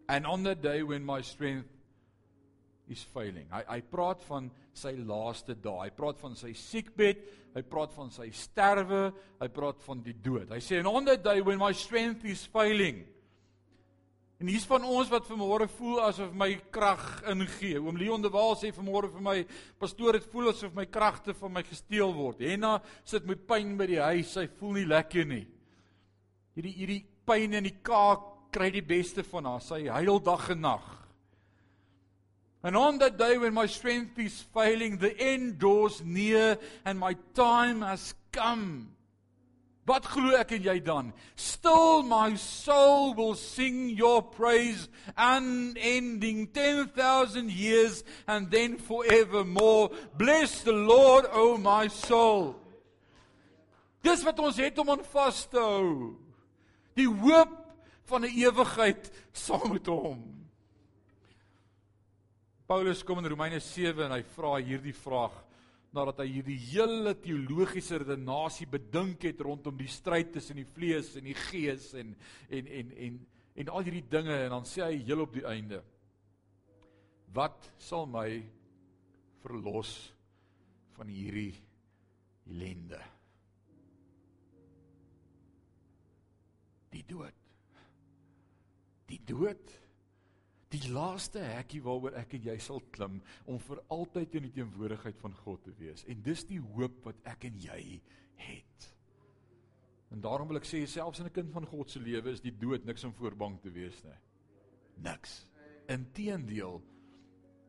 and 0.07 0.25
on 0.25 0.43
that 0.43 0.61
day 0.61 0.83
when 0.83 1.05
my 1.05 1.21
strength 1.21 1.69
is 2.87 3.03
failing. 3.03 3.47
Hy 3.51 3.63
hy 3.67 3.81
praat 3.81 4.23
van 4.23 4.51
sy 4.73 4.91
laaste 4.91 5.55
dae. 5.55 5.87
Hy 5.87 5.89
praat 5.89 6.19
van 6.19 6.35
sy 6.35 6.53
siekbed, 6.53 7.17
hy 7.55 7.61
praat 7.61 7.93
van 7.93 8.11
sy 8.11 8.29
sterwe, 8.29 9.13
hy 9.39 9.47
praat 9.47 9.83
van 9.83 10.01
die 10.03 10.13
dood. 10.13 10.49
Hy 10.49 10.59
sê 10.59 10.79
and 10.79 10.87
on 10.87 11.05
that 11.05 11.23
day 11.23 11.41
when 11.41 11.59
my 11.59 11.71
strength 11.71 12.25
is 12.25 12.45
failing 12.45 13.05
En 14.41 14.49
hier's 14.49 14.65
van 14.65 14.81
ons 14.89 15.09
wat 15.11 15.27
vanmôre 15.29 15.67
voel 15.75 15.99
asof 16.01 16.31
my 16.33 16.55
krag 16.73 17.03
ingee. 17.29 17.77
Oom 17.77 17.97
Leon 17.99 18.23
de 18.23 18.29
Waal 18.33 18.55
sê 18.57 18.71
vanmôre 18.73 19.11
vir 19.13 19.21
my, 19.21 19.35
pastoor, 19.77 20.17
dit 20.17 20.31
voel 20.33 20.49
asof 20.49 20.73
my 20.73 20.87
kragte 20.89 21.35
van 21.37 21.53
my 21.53 21.61
gesteel 21.67 22.09
word. 22.15 22.41
Henna 22.41 22.79
sit 23.05 23.27
met 23.29 23.43
pyn 23.45 23.75
by 23.77 23.85
die 23.91 23.99
huis, 24.01 24.31
sy 24.33 24.47
voel 24.57 24.79
nie 24.79 24.87
lekker 24.89 25.29
nie. 25.29 25.43
Hierdie 26.57 26.73
hierdie 26.73 27.03
pyn 27.29 27.53
in 27.59 27.69
die 27.69 27.77
kaak 27.85 28.25
kry 28.51 28.71
die 28.73 28.81
beste 28.81 29.21
van 29.29 29.45
haar. 29.45 29.61
Sy 29.61 29.83
huil 29.85 30.17
dag 30.25 30.49
en 30.55 30.65
nag. 30.65 30.89
And 32.65 32.77
on 32.77 32.97
that 32.97 33.17
day 33.21 33.37
when 33.37 33.53
my 33.53 33.67
strength 33.69 34.17
is 34.17 34.41
failing, 34.53 34.97
the 34.97 35.13
end 35.21 35.59
draws 35.59 36.01
near 36.01 36.57
and 36.83 36.97
my 36.97 37.13
time 37.37 37.85
has 37.85 38.15
come. 38.33 38.89
Wat 39.89 40.05
glo 40.05 40.35
ek 40.37 40.53
en 40.53 40.61
jy 40.61 40.77
dan? 40.85 41.09
Still 41.33 42.03
my 42.05 42.35
soul 42.37 43.15
will 43.17 43.33
sing 43.33 43.89
your 43.97 44.21
praise 44.21 44.87
unending 45.17 46.47
10000 46.53 47.49
years 47.49 48.03
and 48.27 48.51
then 48.51 48.77
forevermore. 48.77 49.89
Bless 50.17 50.61
the 50.61 50.75
Lord, 50.75 51.25
O 51.33 51.53
oh 51.53 51.57
my 51.57 51.87
soul. 51.89 52.55
Dis 54.05 54.21
wat 54.25 54.39
ons 54.41 54.57
het 54.61 54.77
om 54.81 54.93
aan 54.93 55.05
vas 55.13 55.45
te 55.49 55.61
hou. 55.61 56.13
Die 56.97 57.09
hoop 57.09 57.57
van 58.05 58.25
'n 58.25 58.33
ewigheid 58.37 59.11
saam 59.33 59.73
met 59.73 59.85
hom. 59.85 60.21
Paulus 62.65 63.03
kom 63.03 63.17
in 63.17 63.27
Romeine 63.27 63.59
7 63.59 64.05
en 64.05 64.11
hy 64.11 64.23
vra 64.35 64.55
hierdie 64.55 64.95
vraag 64.95 65.33
nadat 65.91 66.21
hy 66.23 66.27
hierdie 66.37 66.59
hele 66.71 67.13
teologiese 67.19 67.99
redenasie 68.01 68.67
bedink 68.71 69.25
het 69.27 69.41
rondom 69.43 69.75
die 69.77 69.91
stryd 69.91 70.31
tussen 70.37 70.61
die 70.61 70.67
vlees 70.67 71.15
en 71.19 71.27
die 71.27 71.37
gees 71.49 71.91
en 71.99 72.15
en 72.49 72.67
en 72.67 72.93
en 73.07 73.19
en 73.61 73.69
al 73.69 73.83
hierdie 73.83 74.07
dinge 74.09 74.37
en 74.45 74.55
dan 74.55 74.67
sê 74.67 74.85
hy 74.87 75.01
heel 75.03 75.25
op 75.25 75.33
die 75.35 75.47
einde 75.47 75.81
wat 77.35 77.67
sal 77.79 78.07
my 78.11 78.29
verlos 79.43 79.91
van 80.95 81.11
hierdie 81.11 81.53
ellende? 82.51 82.99
Die 86.91 87.03
dood. 87.07 87.37
Die 89.07 89.19
dood 89.27 89.71
die 90.71 90.91
laaste 90.91 91.43
hekkie 91.43 91.81
waaroor 91.83 92.15
ek 92.21 92.37
en 92.37 92.47
jy 92.51 92.57
sal 92.63 92.81
klim 92.95 93.19
om 93.49 93.59
vir 93.67 93.81
altyd 93.93 94.37
in 94.39 94.47
die 94.47 94.55
teenwoordigheid 94.59 95.19
van 95.21 95.35
God 95.43 95.63
te 95.65 95.73
wees. 95.79 96.05
En 96.07 96.23
dis 96.23 96.45
die 96.49 96.61
hoop 96.73 97.01
wat 97.05 97.19
ek 97.31 97.49
en 97.49 97.59
jy 97.61 97.81
het. 98.41 98.87
En 100.11 100.23
daarom 100.23 100.49
wil 100.51 100.59
ek 100.59 100.67
sê 100.67 100.83
selfs 100.87 101.19
in 101.19 101.27
'n 101.27 101.35
kind 101.35 101.51
van 101.51 101.65
God 101.65 101.89
se 101.89 101.99
lewe 101.99 102.31
is 102.31 102.41
die 102.41 102.51
dood 102.51 102.85
niks 102.85 103.03
om 103.03 103.13
voorbang 103.13 103.61
te 103.61 103.71
wees 103.71 104.03
nie. 104.03 104.17
Niks. 104.97 105.45
Inteendeel 105.87 106.81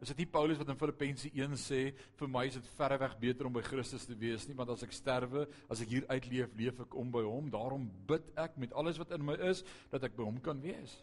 Is 0.03 0.11
dit 0.11 0.25
nie 0.25 0.33
Paulus 0.35 0.59
wat 0.59 0.71
in 0.73 0.79
Filippense 0.79 1.29
1 1.31 1.53
sê 1.63 1.93
vir 2.19 2.29
my 2.29 2.49
is 2.49 2.57
dit 2.59 2.71
verreweg 2.75 3.13
beter 3.23 3.47
om 3.47 3.55
by 3.55 3.61
Christus 3.63 4.03
te 4.09 4.17
wees 4.19 4.49
nie 4.49 4.57
want 4.59 4.73
as 4.75 4.83
ek 4.83 4.97
sterwe, 4.97 5.45
as 5.71 5.83
ek 5.85 5.93
hier 5.95 6.09
uitleef, 6.09 6.57
leef 6.59 6.81
ek 6.83 6.97
om 6.99 7.13
by 7.15 7.23
hom. 7.23 7.53
Daarom 7.53 7.85
bid 8.09 8.33
ek 8.35 8.57
met 8.59 8.75
alles 8.75 8.99
wat 8.99 9.15
in 9.15 9.23
my 9.29 9.37
is 9.47 9.63
dat 9.93 10.03
ek 10.03 10.17
by 10.19 10.27
hom 10.27 10.41
kan 10.43 10.59
wees. 10.65 10.97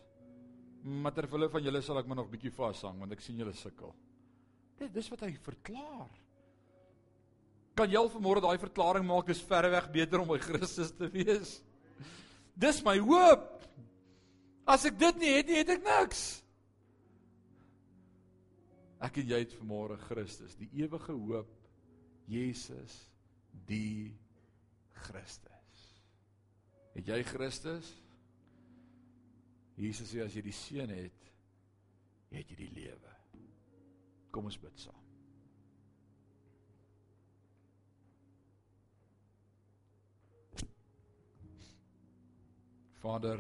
Maar 0.84 1.14
ter 1.14 1.28
wille 1.28 1.50
van 1.52 1.64
julle 1.64 1.82
sal 1.84 2.00
ek 2.00 2.08
maar 2.08 2.22
nog 2.22 2.32
bietjie 2.32 2.54
vashang 2.56 3.00
want 3.02 3.12
ek 3.16 3.24
sien 3.24 3.40
julle 3.40 3.54
sukkel. 3.58 3.92
Dit 4.80 4.94
dis 4.96 5.10
wat 5.12 5.26
hy 5.28 5.34
verklaar. 5.44 6.12
Kan 7.80 7.92
jy 7.92 8.00
al 8.00 8.12
vanmôre 8.12 8.44
daai 8.44 8.60
verklaring 8.60 9.06
maak 9.08 9.28
dis 9.28 9.44
verreweg 9.44 9.90
beter 9.92 10.24
om 10.24 10.32
by 10.32 10.40
Christus 10.44 10.92
te 10.96 11.08
wees? 11.12 11.60
Dis 12.60 12.82
my 12.84 12.98
hoop. 13.00 13.60
As 14.70 14.86
ek 14.88 15.00
dit 15.00 15.22
nie 15.22 15.34
het 15.38 15.48
nie, 15.50 15.60
het 15.62 15.72
ek 15.78 15.86
niks. 15.86 16.24
Ek 19.00 19.22
en 19.22 19.30
jy 19.32 19.40
het 19.46 19.56
vanmôre 19.56 19.96
Christus, 20.10 20.58
die 20.60 20.68
ewige 20.82 21.16
hoop, 21.16 21.54
Jesus, 22.28 22.98
die 23.68 24.12
Christus. 25.08 25.86
Het 26.98 27.08
jy 27.14 27.22
Christus? 27.24 27.88
Jesus 29.80 30.12
sê 30.12 30.20
as 30.26 30.34
jy 30.36 30.44
die 30.44 30.56
seun 30.56 30.92
het, 30.92 31.28
het 32.34 32.50
jy 32.52 32.58
die 32.60 32.74
lewe. 32.76 33.14
Kom 34.36 34.50
ons 34.50 34.60
bid 34.60 34.82
saam. 34.84 35.06
Vader, 43.00 43.40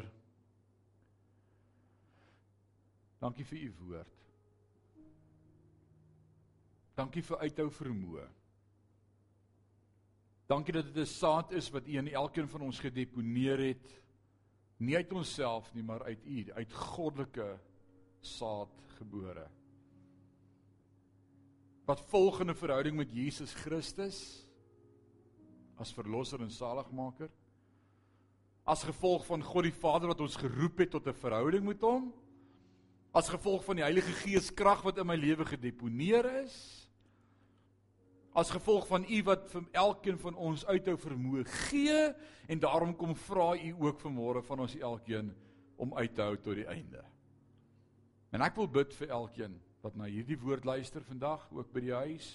dankie 3.19 3.43
vir 3.43 3.65
u 3.65 3.69
woord. 3.81 4.19
Dankie 6.95 7.23
vir 7.27 7.43
uithou 7.43 7.67
vermoë. 7.75 8.27
Dankie 10.49 10.73
dat 10.73 10.87
dit 10.87 11.03
'n 11.03 11.05
saad 11.05 11.51
is 11.51 11.69
wat 11.69 11.87
u 11.87 11.97
in 11.99 12.07
elkeen 12.07 12.47
van 12.47 12.61
ons 12.61 12.79
gedeponeer 12.79 13.59
het 13.59 13.99
nie 14.79 14.95
uit 14.95 15.11
onsself 15.13 15.67
nie, 15.75 15.83
maar 15.83 16.03
uit 16.07 16.25
U, 16.25 16.43
uit 16.55 16.73
goddelike 16.73 17.47
saad 18.25 18.71
gebore. 18.97 19.47
Wat 21.89 22.03
volgende 22.11 22.55
verhouding 22.55 22.95
met 22.95 23.11
Jesus 23.11 23.53
Christus 23.53 24.45
as 25.79 25.93
verlosser 25.95 26.41
en 26.43 26.51
saligmaker? 26.51 27.31
As 28.63 28.83
gevolg 28.85 29.25
van 29.25 29.43
God 29.43 29.65
die 29.65 29.73
Vader 29.73 30.11
wat 30.11 30.21
ons 30.21 30.37
geroep 30.37 30.83
het 30.83 30.91
tot 30.91 31.07
'n 31.07 31.13
verhouding 31.13 31.65
met 31.65 31.81
hom? 31.81 32.13
As 33.11 33.29
gevolg 33.29 33.63
van 33.63 33.75
die 33.75 33.83
Heilige 33.83 34.11
Gees 34.11 34.53
krag 34.53 34.81
wat 34.81 34.97
in 34.97 35.07
my 35.07 35.15
lewe 35.15 35.45
gedeponeer 35.45 36.43
is? 36.43 36.78
As 38.37 38.51
gevolg 38.53 38.87
van 38.87 39.05
u 39.09 39.21
wat 39.23 39.47
vir 39.51 39.63
elkeen 39.71 40.19
van 40.21 40.35
ons 40.35 40.65
uithou 40.65 40.95
vermoë 40.97 41.45
gee 41.69 42.01
en 42.47 42.59
daarom 42.59 42.95
kom 42.95 43.15
vra 43.15 43.53
u 43.57 43.71
ook 43.79 44.01
vanmôre 44.03 44.43
van 44.45 44.59
ons 44.65 44.75
elkeen 44.77 45.31
om 45.77 45.95
uit 45.95 46.13
te 46.15 46.21
hou 46.21 46.35
tot 46.37 46.55
die 46.59 46.67
einde. 46.67 47.03
En 48.29 48.43
ek 48.45 48.55
wil 48.59 48.69
bid 48.69 48.93
vir 48.93 49.09
elkeen 49.15 49.57
wat 49.81 49.95
na 49.95 50.09
hierdie 50.11 50.37
woord 50.39 50.67
luister 50.67 51.03
vandag 51.07 51.47
ook 51.55 51.71
by 51.73 51.83
die 51.87 51.95
huis 51.95 52.33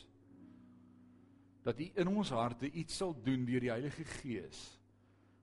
dat 1.65 1.81
u 1.81 1.87
in 2.01 2.09
ons 2.09 2.33
harte 2.35 2.69
iets 2.71 2.97
sal 3.01 3.15
doen 3.25 3.45
deur 3.49 3.63
die 3.65 3.73
Heilige 3.73 4.05
Gees 4.19 4.63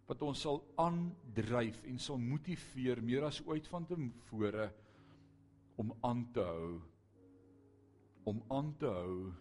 wat 0.10 0.22
ons 0.26 0.42
sal 0.44 0.60
aandryf 0.82 1.80
en 1.88 2.00
sal 2.02 2.20
motiveer 2.22 3.02
meer 3.06 3.26
as 3.30 3.40
ooit 3.48 3.68
van 3.72 3.86
tevore 3.90 4.68
om 5.82 5.94
aan 6.06 6.26
te 6.34 6.44
hou 6.46 6.74
om 8.30 8.42
aan 8.54 8.74
te 8.78 8.90
hou 8.92 9.32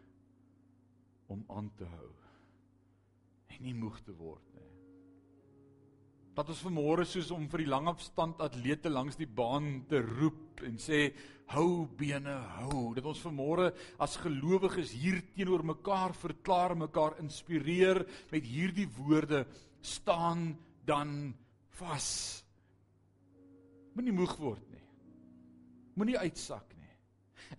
om 1.31 1.45
aan 1.49 1.71
te 1.79 1.89
hou 1.89 2.11
en 3.51 3.63
nie 3.65 3.75
moeg 3.77 3.99
te 4.07 4.15
word 4.17 4.47
nie. 4.57 4.69
Dat 6.39 6.49
ons 6.53 6.63
vanmôre 6.65 7.05
soos 7.09 7.33
om 7.35 7.49
vir 7.51 7.65
die 7.65 7.71
langafstand 7.71 8.41
atlete 8.41 8.93
langs 8.93 9.19
die 9.19 9.29
baan 9.29 9.83
te 9.91 10.01
roep 10.07 10.63
en 10.65 10.79
sê 10.81 11.11
hou 11.53 11.87
bene 11.99 12.37
hou 12.61 12.93
dat 12.97 13.07
ons 13.11 13.23
vanmôre 13.27 13.71
as 14.01 14.17
gelowiges 14.23 14.95
hier 14.97 15.19
teenoor 15.35 15.65
mekaar 15.75 16.15
verklaar 16.17 16.77
mekaar 16.79 17.19
inspireer 17.23 18.05
met 18.31 18.47
hierdie 18.47 18.89
woorde 19.01 19.45
staan 19.83 20.55
dan 20.87 21.35
vas. 21.81 22.11
Moenie 23.97 24.15
moeg 24.15 24.37
word 24.39 24.67
nie. 24.71 24.85
Moenie 25.99 26.19
uitsak 26.21 26.77
nie. 26.79 26.80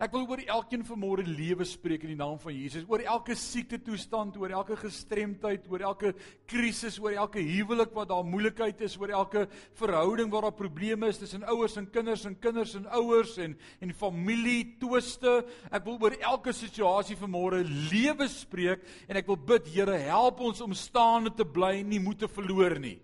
Ek 0.00 0.14
wil 0.14 0.24
oor 0.24 0.40
elkeen 0.40 0.84
vanmôre 0.88 1.24
lewe 1.26 1.66
spreek 1.68 2.06
in 2.06 2.14
die 2.14 2.18
naam 2.18 2.38
van 2.40 2.54
Jesus. 2.56 2.86
Oor 2.88 3.02
elke 3.04 3.34
siekte 3.36 3.76
toestand, 3.84 4.38
oor 4.40 4.54
elke 4.56 4.78
gestremdheid, 4.80 5.66
oor 5.68 5.84
elke 5.90 6.14
krisis, 6.48 6.96
oor 7.02 7.12
elke 7.12 7.42
huwelik 7.44 7.92
wat 7.92 8.08
daar 8.08 8.24
moeilikheid 8.24 8.80
is, 8.88 8.96
oor 8.96 9.12
elke 9.12 9.44
verhouding 9.76 10.32
waar 10.32 10.48
daar 10.48 10.56
probleme 10.56 11.12
is 11.12 11.20
tussen 11.20 11.44
ouers 11.44 11.76
en 11.76 11.90
kinders 11.92 12.24
en 12.24 12.38
kinders 12.40 12.74
en 12.78 12.88
ouers 12.96 13.36
en 13.44 13.58
en 13.84 13.92
familie 13.92 14.78
twiste. 14.80 15.42
Ek 15.68 15.84
wil 15.84 16.00
oor 16.00 16.16
elke 16.22 16.56
situasie 16.56 17.18
vanmôre 17.20 17.60
lewe 17.92 18.30
spreek 18.32 18.88
en 19.08 19.20
ek 19.20 19.28
wil 19.28 19.36
bid 19.36 19.68
Here, 19.72 19.94
help 20.08 20.40
ons 20.44 20.60
om 20.64 20.74
staande 20.76 21.30
te 21.36 21.44
bly 21.44 21.78
en 21.80 21.92
nie 21.92 22.00
moed 22.02 22.18
te 22.24 22.28
verloor 22.28 22.80
nie. 22.80 22.98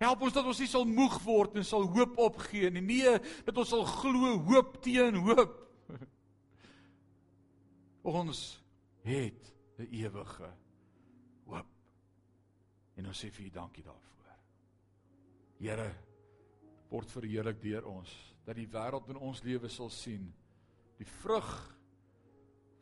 Help 0.00 0.22
ons 0.24 0.32
dat 0.32 0.46
ons 0.48 0.60
nie 0.62 0.68
sal 0.70 0.86
moeg 0.88 1.18
word 1.26 1.58
en 1.60 1.66
sal 1.66 1.84
hoop 1.92 2.16
opgee 2.24 2.70
nie. 2.72 2.80
Nee, 2.80 3.18
dat 3.44 3.58
ons 3.60 3.68
sal 3.68 3.84
glo 3.84 4.38
hoop 4.48 4.78
teen 4.84 5.18
hoop. 5.26 5.58
Ons 8.08 8.62
het 9.04 9.52
'n 9.76 9.88
ewige 9.92 10.48
hoop. 11.44 11.66
En 12.96 13.06
ons 13.06 13.24
sê 13.24 13.28
vir 13.30 13.46
U 13.46 13.50
dankie 13.50 13.84
daarvoor. 13.84 14.32
Here, 15.58 15.90
word 16.88 17.10
verheerlik 17.10 17.60
deur 17.60 17.84
ons 17.86 18.10
dat 18.44 18.56
die 18.56 18.68
wêreld 18.68 19.08
in 19.08 19.20
ons 19.20 19.42
lewe 19.42 19.68
sal 19.68 19.90
sien 19.90 20.32
die 20.96 21.06
vrug 21.20 21.76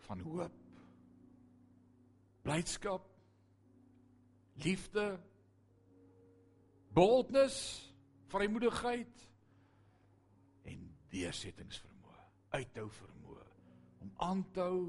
van 0.06 0.20
hoop. 0.20 0.54
Blydskap, 2.42 3.04
liefde, 4.64 5.18
boldness, 6.98 7.58
vrymoedigheid 8.32 9.24
en 10.66 10.82
deursettingsvermoë, 11.12 12.24
uithou 12.58 12.88
vermoë 12.96 13.46
om 14.02 14.10
aan 14.24 14.42
te 14.54 14.64
hou 14.64 14.82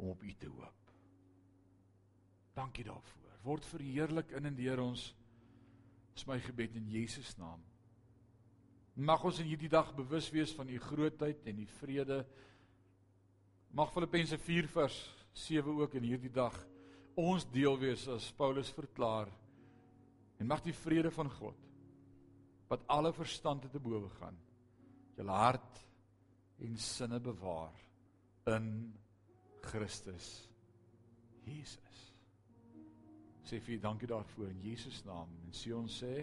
om 0.00 0.10
op 0.10 0.22
U 0.24 0.34
te 0.40 0.48
hoop. 0.50 0.92
Dankie 2.56 2.84
daarvoor. 2.86 3.36
Word 3.44 3.66
verheerlik 3.70 4.32
in 4.36 4.48
en 4.50 4.56
deur 4.56 4.82
ons. 4.82 5.04
Dis 6.14 6.26
my 6.28 6.40
gebed 6.42 6.74
in 6.80 6.88
Jesus 6.90 7.36
naam. 7.38 7.62
Mag 9.00 9.22
ons 9.24 9.38
in 9.40 9.48
hierdie 9.48 9.70
dag 9.70 9.92
bewus 9.96 10.28
wees 10.34 10.52
van 10.56 10.68
U 10.68 10.78
grootheid 10.90 11.46
en 11.48 11.60
U 11.62 11.66
vrede. 11.78 12.24
Mag 13.70 13.92
Filippense 13.94 14.38
4 14.42 14.68
vers 14.74 14.98
7 15.46 15.78
ook 15.84 15.94
in 16.00 16.08
hierdie 16.10 16.32
dag 16.34 16.56
ons 17.20 17.46
deel 17.52 17.78
wees 17.78 18.08
as 18.10 18.32
Paulus 18.34 18.72
verklaar 18.74 19.30
En 20.40 20.48
mag 20.48 20.62
die 20.64 20.74
vrede 20.74 21.10
van 21.12 21.30
God 21.30 21.66
wat 22.70 22.86
alle 22.86 23.12
verstand 23.12 23.66
te 23.70 23.80
bowe 23.82 24.08
gaan 24.20 24.38
julle 25.18 25.36
hart 25.36 25.80
en 26.64 26.76
sinne 26.78 27.18
bewaar 27.20 27.76
in 28.54 28.68
Christus 29.60 30.28
Jesus. 31.44 31.98
Sê 33.44 33.58
vir 33.64 33.80
dankie 33.82 34.08
daarvoor 34.08 34.52
in 34.52 34.62
Jesus 34.64 35.00
naam 35.04 35.32
en 35.44 35.56
sê 35.56 35.72
ons 35.76 36.00
sê 36.02 36.14